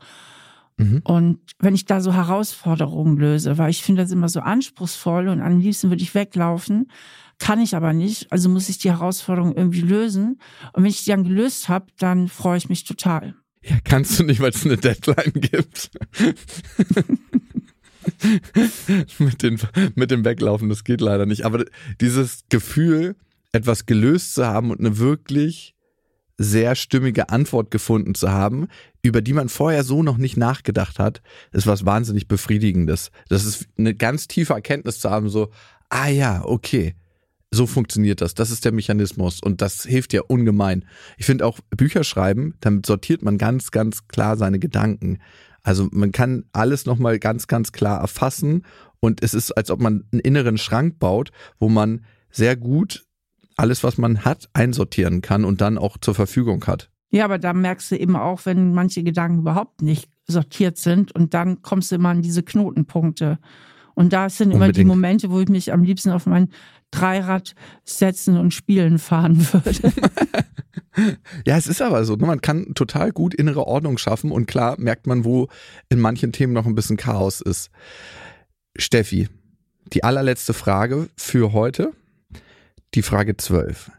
Mhm. 0.77 1.01
Und 1.05 1.41
wenn 1.59 1.75
ich 1.75 1.87
da 1.87 2.01
so 2.01 2.14
Herausforderungen 2.14 3.16
löse, 3.16 3.59
weil 3.59 3.71
ich 3.71 3.83
finde 3.83 4.03
das 4.03 4.12
immer 4.12 4.29
so 4.29 4.41
anspruchsvoll 4.41 5.29
und 5.29 5.41
am 5.41 5.59
liebsten 5.59 5.91
würde 5.91 6.03
ich 6.03 6.14
weglaufen, 6.14 6.91
kann 7.39 7.61
ich 7.61 7.77
aber 7.77 7.93
nicht. 7.93 8.33
Also 8.33 8.49
muss 8.49 8.69
ich 8.69 8.79
die 8.79 8.91
Herausforderung 8.91 9.55
irgendwie 9.57 9.81
lösen. 9.81 10.41
Und 10.73 10.83
wenn 10.83 10.91
ich 10.91 11.05
die 11.05 11.11
dann 11.11 11.25
gelöst 11.25 11.69
habe, 11.69 11.87
dann 11.99 12.29
freue 12.29 12.59
ich 12.59 12.69
mich 12.69 12.85
total. 12.85 13.35
Ja, 13.62 13.77
kannst 13.85 14.19
du 14.19 14.25
nicht, 14.25 14.41
weil 14.41 14.51
es 14.51 14.64
eine 14.64 14.77
Deadline 14.77 15.33
gibt. 15.35 15.91
mit, 19.19 19.43
den, 19.43 19.61
mit 19.95 20.11
dem 20.11 20.25
Weglaufen, 20.25 20.69
das 20.69 20.85
geht 20.85 21.01
leider 21.01 21.27
nicht. 21.27 21.45
Aber 21.45 21.64
dieses 22.01 22.45
Gefühl, 22.49 23.16
etwas 23.53 23.86
gelöst 23.86 24.34
zu 24.34 24.46
haben 24.46 24.70
und 24.70 24.80
eine 24.80 24.99
wirklich 24.99 25.74
sehr 26.38 26.76
stimmige 26.76 27.30
Antwort 27.30 27.70
gefunden 27.70 28.14
zu 28.14 28.30
haben, 28.30 28.68
über 29.03 29.20
die 29.20 29.32
man 29.32 29.49
vorher 29.49 29.82
so 29.82 30.05
noch 30.05 30.18
nicht 30.18 30.36
nachgedacht 30.36 31.01
hat, 31.01 31.20
ist 31.53 31.66
was 31.66 31.84
wahnsinnig 31.84 32.28
befriedigendes. 32.28 33.11
Das 33.28 33.44
ist 33.44 33.66
eine 33.76 33.94
ganz 33.94 34.28
tiefe 34.28 34.53
Erkenntnis 34.53 35.01
zu 35.01 35.11
haben, 35.11 35.28
so, 35.28 35.51
ah 35.88 36.09
ja, 36.09 36.44
okay, 36.44 36.94
so 37.51 37.66
funktioniert 37.66 38.20
das. 38.20 38.34
Das 38.34 38.51
ist 38.51 38.64
der 38.64 38.72
Mechanismus 38.72 39.40
und 39.40 39.62
das 39.62 39.82
hilft 39.82 40.12
ja 40.12 40.20
ungemein. 40.22 40.84
Ich 41.16 41.26
finde 41.26 41.46
auch 41.46 41.59
Bücher 41.76 42.05
schreiben, 42.05 42.55
damit 42.61 42.86
sortiert 42.86 43.22
man 43.22 43.38
ganz, 43.38 43.70
ganz 43.72 44.07
klar 44.07 44.36
seine 44.36 44.59
Gedanken. 44.59 45.18
Also 45.62 45.88
man 45.90 46.12
kann 46.12 46.44
alles 46.53 46.86
nochmal 46.86 47.18
ganz, 47.18 47.46
ganz 47.49 47.72
klar 47.72 48.01
erfassen 48.01 48.64
und 49.01 49.22
es 49.22 49.34
ist, 49.34 49.53
als 49.53 49.70
ob 49.70 49.80
man 49.80 50.05
einen 50.12 50.20
inneren 50.20 50.59
Schrank 50.59 50.99
baut, 50.99 51.30
wo 51.59 51.68
man 51.68 52.05
sehr 52.30 52.57
gut 52.57 53.07
alles, 53.59 53.84
was 53.84 53.98
man 53.98 54.24
hat, 54.24 54.48
einsortieren 54.52 55.20
kann 55.20 55.44
und 55.44 55.61
dann 55.61 55.78
auch 55.78 55.96
zur 55.98 56.14
Verfügung 56.14 56.64
hat. 56.66 56.90
Ja, 57.11 57.24
aber 57.24 57.38
da 57.38 57.52
merkst 57.52 57.90
du 57.90 57.96
eben 57.96 58.16
auch, 58.16 58.44
wenn 58.44 58.74
manche 58.74 59.02
Gedanken 59.02 59.40
überhaupt 59.40 59.82
nicht 59.82 60.11
sortiert 60.26 60.76
sind 60.76 61.12
und 61.12 61.32
dann 61.34 61.62
kommst 61.62 61.90
du 61.90 61.96
immer 61.96 62.11
an 62.11 62.22
diese 62.22 62.42
Knotenpunkte. 62.42 63.38
Und 63.94 64.12
da 64.12 64.28
sind 64.28 64.52
immer 64.52 64.70
die 64.70 64.84
Momente, 64.84 65.30
wo 65.30 65.40
ich 65.40 65.48
mich 65.48 65.72
am 65.72 65.82
liebsten 65.82 66.11
auf 66.11 66.26
mein 66.26 66.50
Dreirad 66.92 67.54
setzen 67.84 68.36
und 68.36 68.54
spielen 68.54 68.98
fahren 68.98 69.44
würde. 69.52 69.92
ja, 71.46 71.56
es 71.56 71.66
ist 71.66 71.82
aber 71.82 72.04
so. 72.04 72.14
Ne? 72.14 72.26
Man 72.26 72.40
kann 72.40 72.74
total 72.74 73.11
gut 73.11 73.34
innere 73.34 73.66
Ordnung 73.66 73.98
schaffen 73.98 74.30
und 74.30 74.46
klar 74.46 74.76
merkt 74.78 75.06
man, 75.09 75.24
wo 75.24 75.48
in 75.88 75.98
manchen 75.98 76.30
Themen 76.30 76.52
noch 76.52 76.66
ein 76.66 76.76
bisschen 76.76 76.96
Chaos 76.96 77.40
ist. 77.40 77.70
Steffi, 78.76 79.28
die 79.92 80.04
allerletzte 80.04 80.54
Frage 80.54 81.09
für 81.16 81.52
heute 81.52 81.92
die 82.95 83.03
Frage 83.03 83.36
12. 83.36 83.91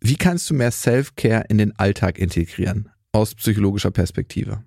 Wie 0.00 0.16
kannst 0.16 0.48
du 0.48 0.54
mehr 0.54 0.70
Self-Care 0.70 1.44
in 1.48 1.58
den 1.58 1.78
Alltag 1.78 2.18
integrieren 2.18 2.90
aus 3.12 3.34
psychologischer 3.34 3.90
Perspektive? 3.90 4.64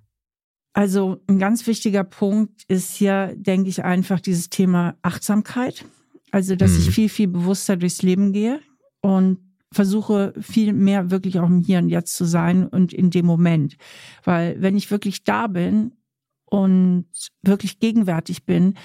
Also 0.73 1.21
ein 1.27 1.39
ganz 1.39 1.65
wichtiger 1.67 2.03
Punkt 2.03 2.63
ist 2.67 2.95
hier, 2.95 3.33
denke 3.35 3.69
ich, 3.69 3.83
einfach 3.83 4.19
dieses 4.19 4.49
Thema 4.49 4.95
Achtsamkeit. 5.01 5.85
Also, 6.31 6.55
dass 6.55 6.71
mhm. 6.71 6.79
ich 6.79 6.89
viel, 6.91 7.09
viel 7.09 7.27
bewusster 7.27 7.77
durchs 7.77 8.01
Leben 8.01 8.33
gehe 8.33 8.59
und 9.01 9.37
versuche 9.71 10.33
viel 10.39 10.73
mehr 10.73 11.11
wirklich 11.11 11.39
auch 11.39 11.47
im 11.47 11.59
Hier 11.59 11.79
und 11.79 11.89
Jetzt 11.89 12.15
zu 12.15 12.25
sein 12.25 12.67
und 12.67 12.93
in 12.93 13.11
dem 13.11 13.25
Moment. 13.25 13.77
Weil 14.23 14.59
wenn 14.61 14.75
ich 14.75 14.89
wirklich 14.89 15.23
da 15.23 15.47
bin 15.47 15.93
und 16.45 17.05
wirklich 17.43 17.79
gegenwärtig 17.79 18.45
bin, 18.45 18.75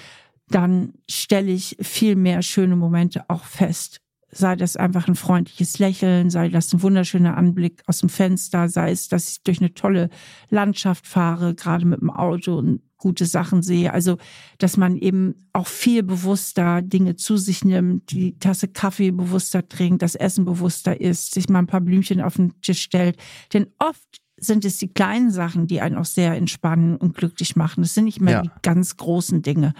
dann 0.47 0.93
stelle 1.09 1.51
ich 1.51 1.77
viel 1.79 2.15
mehr 2.15 2.41
schöne 2.41 2.75
Momente 2.75 3.29
auch 3.29 3.43
fest 3.43 3.99
sei 4.31 4.55
das 4.55 4.75
einfach 4.75 5.07
ein 5.07 5.15
freundliches 5.15 5.79
Lächeln, 5.79 6.29
sei 6.29 6.49
das 6.49 6.73
ein 6.73 6.81
wunderschöner 6.81 7.37
Anblick 7.37 7.83
aus 7.87 7.99
dem 7.99 8.09
Fenster, 8.09 8.69
sei 8.69 8.91
es, 8.91 9.07
dass 9.07 9.29
ich 9.29 9.43
durch 9.43 9.59
eine 9.59 9.73
tolle 9.73 10.09
Landschaft 10.49 11.07
fahre, 11.07 11.55
gerade 11.55 11.85
mit 11.85 12.01
dem 12.01 12.09
Auto 12.09 12.57
und 12.57 12.81
gute 12.97 13.25
Sachen 13.25 13.63
sehe. 13.63 13.93
Also, 13.93 14.17
dass 14.57 14.77
man 14.77 14.97
eben 14.97 15.47
auch 15.53 15.67
viel 15.67 16.03
bewusster 16.03 16.81
Dinge 16.81 17.15
zu 17.15 17.37
sich 17.37 17.63
nimmt, 17.63 18.11
die 18.11 18.37
Tasse 18.37 18.67
Kaffee 18.67 19.11
bewusster 19.11 19.67
trinkt, 19.67 20.01
das 20.01 20.15
Essen 20.15 20.45
bewusster 20.45 20.99
isst, 20.99 21.33
sich 21.33 21.49
mal 21.49 21.59
ein 21.59 21.67
paar 21.67 21.81
Blümchen 21.81 22.21
auf 22.21 22.35
den 22.35 22.59
Tisch 22.61 22.81
stellt. 22.81 23.17
Denn 23.53 23.67
oft 23.79 24.19
sind 24.41 24.65
es 24.65 24.77
die 24.77 24.93
kleinen 24.93 25.31
Sachen, 25.31 25.67
die 25.67 25.81
einen 25.81 25.95
auch 25.95 26.05
sehr 26.05 26.35
entspannen 26.35 26.95
und 26.97 27.15
glücklich 27.15 27.55
machen. 27.55 27.83
Es 27.83 27.93
sind 27.93 28.05
nicht 28.05 28.21
mehr 28.21 28.33
ja. 28.33 28.41
die 28.41 28.51
ganz 28.61 28.97
großen 28.97 29.41
Dinge. 29.41 29.73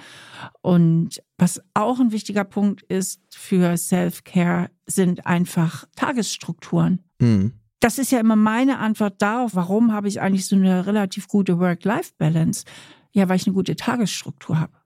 Und 0.61 1.21
was 1.37 1.61
auch 1.73 1.99
ein 1.99 2.11
wichtiger 2.11 2.43
Punkt 2.43 2.81
ist 2.83 3.21
für 3.29 3.77
Self-Care, 3.77 4.69
sind 4.85 5.25
einfach 5.25 5.85
Tagesstrukturen. 5.95 7.03
Mhm. 7.19 7.53
Das 7.79 7.97
ist 7.97 8.11
ja 8.11 8.19
immer 8.19 8.35
meine 8.35 8.79
Antwort 8.79 9.21
darauf, 9.21 9.55
warum 9.55 9.93
habe 9.93 10.07
ich 10.07 10.19
eigentlich 10.19 10.47
so 10.47 10.55
eine 10.55 10.85
relativ 10.85 11.27
gute 11.27 11.59
Work-Life-Balance? 11.59 12.65
Ja, 13.11 13.29
weil 13.29 13.37
ich 13.37 13.47
eine 13.47 13.53
gute 13.53 13.75
Tagesstruktur 13.75 14.59
habe 14.59 14.78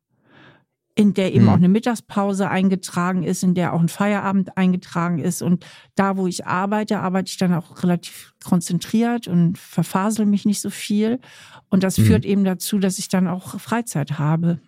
in 0.96 1.14
der 1.14 1.34
eben 1.34 1.46
mhm. 1.46 1.50
auch 1.50 1.56
eine 1.56 1.70
Mittagspause 1.70 2.50
eingetragen 2.50 3.24
ist, 3.24 3.44
in 3.44 3.56
der 3.56 3.74
auch 3.74 3.80
ein 3.80 3.90
Feierabend 3.90 4.58
eingetragen 4.58 5.18
ist. 5.18 5.42
Und 5.42 5.66
da, 5.96 6.18
wo 6.18 6.28
ich 6.28 6.46
arbeite, 6.46 7.00
arbeite 7.00 7.30
ich 7.30 7.38
dann 7.38 7.54
auch 7.54 7.82
relativ 7.82 8.34
konzentriert 8.44 9.28
und 9.28 9.58
verfasel 9.58 10.26
mich 10.26 10.46
nicht 10.46 10.62
so 10.62 10.70
viel. 10.70 11.20
Und 11.70 11.84
das 11.84 11.98
mhm. 11.98 12.06
führt 12.06 12.26
eben 12.26 12.44
dazu, 12.44 12.78
dass 12.78 13.00
ich 13.00 13.10
dann 13.10 13.28
auch 13.28 13.60
Freizeit 13.60 14.20
habe. 14.20 14.60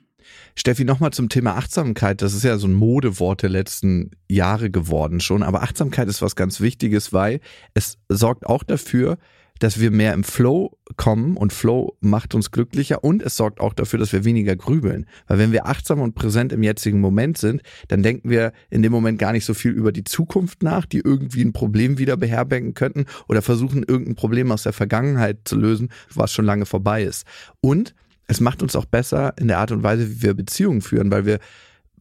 Steffi, 0.55 0.85
nochmal 0.85 1.11
zum 1.11 1.29
Thema 1.29 1.55
Achtsamkeit. 1.55 2.23
Das 2.23 2.33
ist 2.33 2.43
ja 2.43 2.57
so 2.57 2.67
ein 2.67 2.73
Modewort 2.73 3.43
der 3.43 3.49
letzten 3.49 4.11
Jahre 4.27 4.71
geworden 4.71 5.19
schon. 5.19 5.43
Aber 5.43 5.61
Achtsamkeit 5.61 6.07
ist 6.07 6.23
was 6.23 6.35
ganz 6.35 6.59
Wichtiges, 6.59 7.13
weil 7.13 7.39
es 7.75 7.99
sorgt 8.09 8.47
auch 8.47 8.63
dafür, 8.63 9.17
dass 9.59 9.79
wir 9.79 9.91
mehr 9.91 10.13
im 10.13 10.23
Flow 10.23 10.77
kommen 10.97 11.37
und 11.37 11.53
Flow 11.53 11.95
macht 12.01 12.35
uns 12.35 12.51
glücklicher 12.51 13.03
und 13.03 13.21
es 13.21 13.37
sorgt 13.37 13.59
auch 13.59 13.73
dafür, 13.73 13.99
dass 13.99 14.11
wir 14.11 14.25
weniger 14.25 14.55
grübeln. 14.55 15.05
Weil 15.27 15.39
wenn 15.39 15.51
wir 15.51 15.65
achtsam 15.65 16.01
und 16.01 16.15
präsent 16.15 16.51
im 16.51 16.63
jetzigen 16.63 16.99
Moment 16.99 17.37
sind, 17.37 17.61
dann 17.87 18.03
denken 18.03 18.29
wir 18.29 18.51
in 18.69 18.83
dem 18.83 18.91
Moment 18.91 19.19
gar 19.19 19.31
nicht 19.31 19.45
so 19.45 19.53
viel 19.53 19.71
über 19.71 19.91
die 19.91 20.03
Zukunft 20.03 20.63
nach, 20.63 20.85
die 20.85 20.99
irgendwie 20.99 21.43
ein 21.43 21.53
Problem 21.53 21.97
wieder 21.97 22.17
beherbergen 22.17 22.73
könnten 22.73 23.05
oder 23.27 23.41
versuchen 23.41 23.83
irgendein 23.83 24.15
Problem 24.15 24.51
aus 24.51 24.63
der 24.63 24.73
Vergangenheit 24.73 25.39
zu 25.45 25.55
lösen, 25.55 25.89
was 26.13 26.31
schon 26.31 26.45
lange 26.45 26.65
vorbei 26.65 27.03
ist. 27.03 27.25
Und 27.61 27.95
es 28.27 28.39
macht 28.41 28.61
uns 28.61 28.75
auch 28.75 28.85
besser 28.85 29.33
in 29.39 29.47
der 29.47 29.59
Art 29.59 29.71
und 29.71 29.83
Weise, 29.83 30.09
wie 30.09 30.21
wir 30.21 30.33
Beziehungen 30.33 30.81
führen, 30.81 31.11
weil 31.11 31.25
wir 31.25 31.39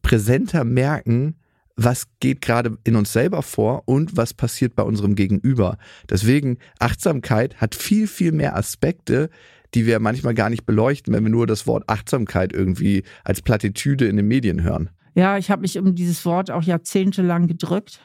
präsenter 0.01 0.63
merken, 0.63 1.35
was 1.75 2.07
geht 2.19 2.41
gerade 2.41 2.77
in 2.83 2.95
uns 2.95 3.11
selber 3.11 3.41
vor 3.41 3.83
und 3.85 4.15
was 4.15 4.33
passiert 4.33 4.75
bei 4.75 4.83
unserem 4.83 5.15
Gegenüber. 5.15 5.77
Deswegen, 6.09 6.57
Achtsamkeit 6.79 7.57
hat 7.57 7.75
viel, 7.75 8.07
viel 8.07 8.31
mehr 8.31 8.55
Aspekte, 8.55 9.29
die 9.73 9.85
wir 9.85 9.99
manchmal 9.99 10.33
gar 10.33 10.49
nicht 10.49 10.65
beleuchten, 10.65 11.13
wenn 11.13 11.23
wir 11.23 11.31
nur 11.31 11.47
das 11.47 11.67
Wort 11.67 11.83
Achtsamkeit 11.89 12.53
irgendwie 12.53 13.03
als 13.23 13.41
Plattitüde 13.41 14.07
in 14.07 14.15
den 14.15 14.27
Medien 14.27 14.63
hören. 14.63 14.89
Ja, 15.15 15.37
ich 15.37 15.51
habe 15.51 15.61
mich 15.61 15.77
um 15.77 15.95
dieses 15.95 16.25
Wort 16.25 16.49
auch 16.49 16.63
jahrzehntelang 16.63 17.47
gedrückt, 17.47 17.99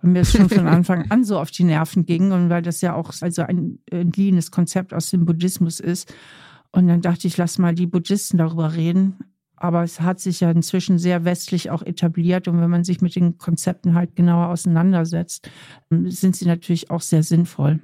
weil 0.00 0.10
mir 0.10 0.20
es 0.20 0.32
schon 0.32 0.48
von 0.48 0.66
Anfang 0.66 1.10
an 1.10 1.24
so 1.24 1.38
auf 1.38 1.50
die 1.50 1.64
Nerven 1.64 2.06
ging 2.06 2.32
und 2.32 2.50
weil 2.50 2.62
das 2.62 2.80
ja 2.80 2.94
auch 2.94 3.12
also 3.20 3.42
ein 3.42 3.78
entliehenes 3.90 4.50
Konzept 4.50 4.92
aus 4.92 5.10
dem 5.10 5.24
Buddhismus 5.24 5.78
ist. 5.78 6.12
Und 6.72 6.88
dann 6.88 7.00
dachte 7.00 7.28
ich, 7.28 7.36
lass 7.36 7.58
mal 7.58 7.74
die 7.74 7.86
Buddhisten 7.86 8.38
darüber 8.38 8.74
reden. 8.74 9.18
Aber 9.64 9.82
es 9.82 10.02
hat 10.02 10.20
sich 10.20 10.40
ja 10.40 10.50
inzwischen 10.50 10.98
sehr 10.98 11.24
westlich 11.24 11.70
auch 11.70 11.80
etabliert. 11.80 12.48
Und 12.48 12.60
wenn 12.60 12.68
man 12.68 12.84
sich 12.84 13.00
mit 13.00 13.16
den 13.16 13.38
Konzepten 13.38 13.94
halt 13.94 14.14
genauer 14.14 14.48
auseinandersetzt, 14.48 15.48
ähm, 15.90 16.10
sind 16.10 16.36
sie 16.36 16.44
natürlich 16.44 16.90
auch 16.90 17.00
sehr 17.00 17.22
sinnvoll. 17.22 17.80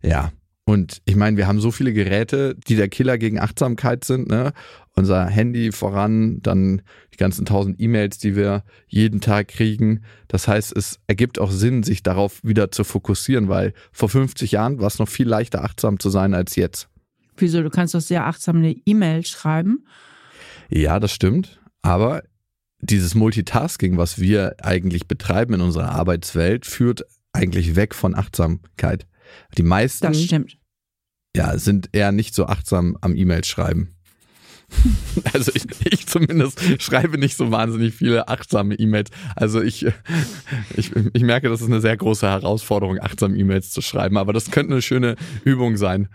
Ja. 0.00 0.30
Und 0.64 1.02
ich 1.06 1.16
meine, 1.16 1.36
wir 1.36 1.48
haben 1.48 1.58
so 1.58 1.72
viele 1.72 1.92
Geräte, 1.92 2.54
die 2.68 2.76
der 2.76 2.88
Killer 2.88 3.18
gegen 3.18 3.40
Achtsamkeit 3.40 4.04
sind. 4.04 4.28
Ne? 4.28 4.52
Unser 4.94 5.26
Handy 5.26 5.72
voran, 5.72 6.40
dann 6.40 6.82
die 7.12 7.16
ganzen 7.16 7.44
tausend 7.44 7.80
E-Mails, 7.80 8.18
die 8.18 8.36
wir 8.36 8.62
jeden 8.86 9.20
Tag 9.20 9.48
kriegen. 9.48 10.02
Das 10.28 10.46
heißt, 10.46 10.74
es 10.76 11.00
ergibt 11.08 11.40
auch 11.40 11.50
Sinn, 11.50 11.82
sich 11.82 12.04
darauf 12.04 12.44
wieder 12.44 12.70
zu 12.70 12.84
fokussieren, 12.84 13.48
weil 13.48 13.74
vor 13.90 14.08
50 14.08 14.52
Jahren 14.52 14.78
war 14.78 14.86
es 14.86 15.00
noch 15.00 15.08
viel 15.08 15.26
leichter, 15.26 15.64
achtsam 15.64 15.98
zu 15.98 16.10
sein 16.10 16.32
als 16.32 16.54
jetzt. 16.54 16.88
Wieso? 17.36 17.60
Du 17.60 17.70
kannst 17.70 17.92
doch 17.96 18.00
sehr 18.00 18.24
achtsam 18.24 18.58
eine 18.58 18.76
E-Mail 18.86 19.26
schreiben 19.26 19.84
ja, 20.70 21.00
das 21.00 21.12
stimmt. 21.12 21.60
Aber 21.82 22.22
dieses 22.80 23.14
Multitasking, 23.14 23.96
was 23.96 24.18
wir 24.18 24.56
eigentlich 24.62 25.08
betreiben 25.08 25.54
in 25.54 25.60
unserer 25.60 25.90
Arbeitswelt, 25.90 26.66
führt 26.66 27.04
eigentlich 27.32 27.76
weg 27.76 27.94
von 27.94 28.14
Achtsamkeit. 28.14 29.06
Die 29.56 29.62
meisten. 29.62 30.06
Das 30.06 30.22
stimmt. 30.22 30.58
Ja, 31.36 31.58
sind 31.58 31.88
eher 31.92 32.12
nicht 32.12 32.34
so 32.34 32.46
achtsam 32.46 32.96
am 33.00 33.16
E-Mail 33.16 33.44
schreiben. 33.44 33.94
Also 35.32 35.52
ich, 35.54 35.64
ich, 35.90 36.06
zumindest 36.06 36.60
schreibe 36.82 37.18
nicht 37.18 37.36
so 37.36 37.50
wahnsinnig 37.50 37.94
viele 37.94 38.28
achtsame 38.28 38.74
E-Mails. 38.74 39.10
Also 39.36 39.62
ich, 39.62 39.86
ich, 40.76 40.90
ich 41.12 41.22
merke, 41.22 41.48
das 41.48 41.60
ist 41.60 41.68
eine 41.68 41.80
sehr 41.80 41.96
große 41.96 42.26
Herausforderung, 42.26 42.98
achtsam 43.00 43.34
E-Mails 43.34 43.70
zu 43.70 43.82
schreiben, 43.82 44.16
aber 44.16 44.32
das 44.32 44.50
könnte 44.50 44.72
eine 44.72 44.82
schöne 44.82 45.16
Übung 45.44 45.76
sein. 45.76 46.08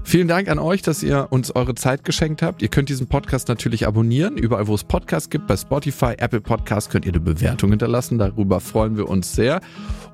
Vielen 0.08 0.28
Dank 0.28 0.48
an 0.48 0.60
euch, 0.60 0.82
dass 0.82 1.02
ihr 1.02 1.26
uns 1.30 1.56
eure 1.56 1.74
Zeit 1.74 2.04
geschenkt 2.04 2.40
habt. 2.40 2.62
Ihr 2.62 2.68
könnt 2.68 2.88
diesen 2.88 3.08
Podcast 3.08 3.48
natürlich 3.48 3.88
abonnieren, 3.88 4.36
überall 4.38 4.68
wo 4.68 4.74
es 4.76 4.84
Podcasts 4.84 5.30
gibt. 5.30 5.48
Bei 5.48 5.56
Spotify, 5.56 6.14
Apple 6.16 6.40
Podcasts 6.40 6.88
könnt 6.88 7.06
ihr 7.06 7.12
eine 7.12 7.18
Bewertung 7.18 7.70
hinterlassen. 7.70 8.16
Darüber 8.16 8.60
freuen 8.60 8.96
wir 8.96 9.08
uns 9.08 9.34
sehr. 9.34 9.60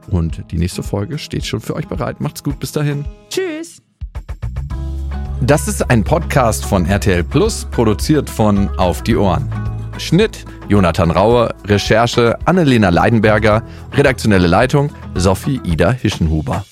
Und 0.06 0.50
die 0.50 0.56
nächste 0.56 0.82
Folge 0.82 1.18
steht 1.18 1.44
schon 1.44 1.60
für 1.60 1.76
euch 1.76 1.88
bereit. 1.88 2.22
Macht's 2.22 2.42
gut, 2.42 2.58
bis 2.58 2.72
dahin. 2.72 3.04
Tschüss. 3.28 3.82
Das 5.42 5.68
ist 5.68 5.90
ein 5.90 6.02
Podcast 6.02 6.64
von 6.64 6.86
RTL 6.86 7.22
Plus, 7.22 7.66
produziert 7.70 8.30
von 8.30 8.70
Auf 8.78 9.02
die 9.02 9.16
Ohren. 9.16 9.52
Schnitt 9.98 10.46
Jonathan 10.70 11.10
Raue, 11.10 11.54
Recherche 11.66 12.38
Annelena 12.46 12.88
Leidenberger, 12.88 13.62
redaktionelle 13.92 14.46
Leitung 14.46 14.90
Sophie 15.14 15.60
Ida 15.64 15.92
Hischenhuber. 15.92 16.64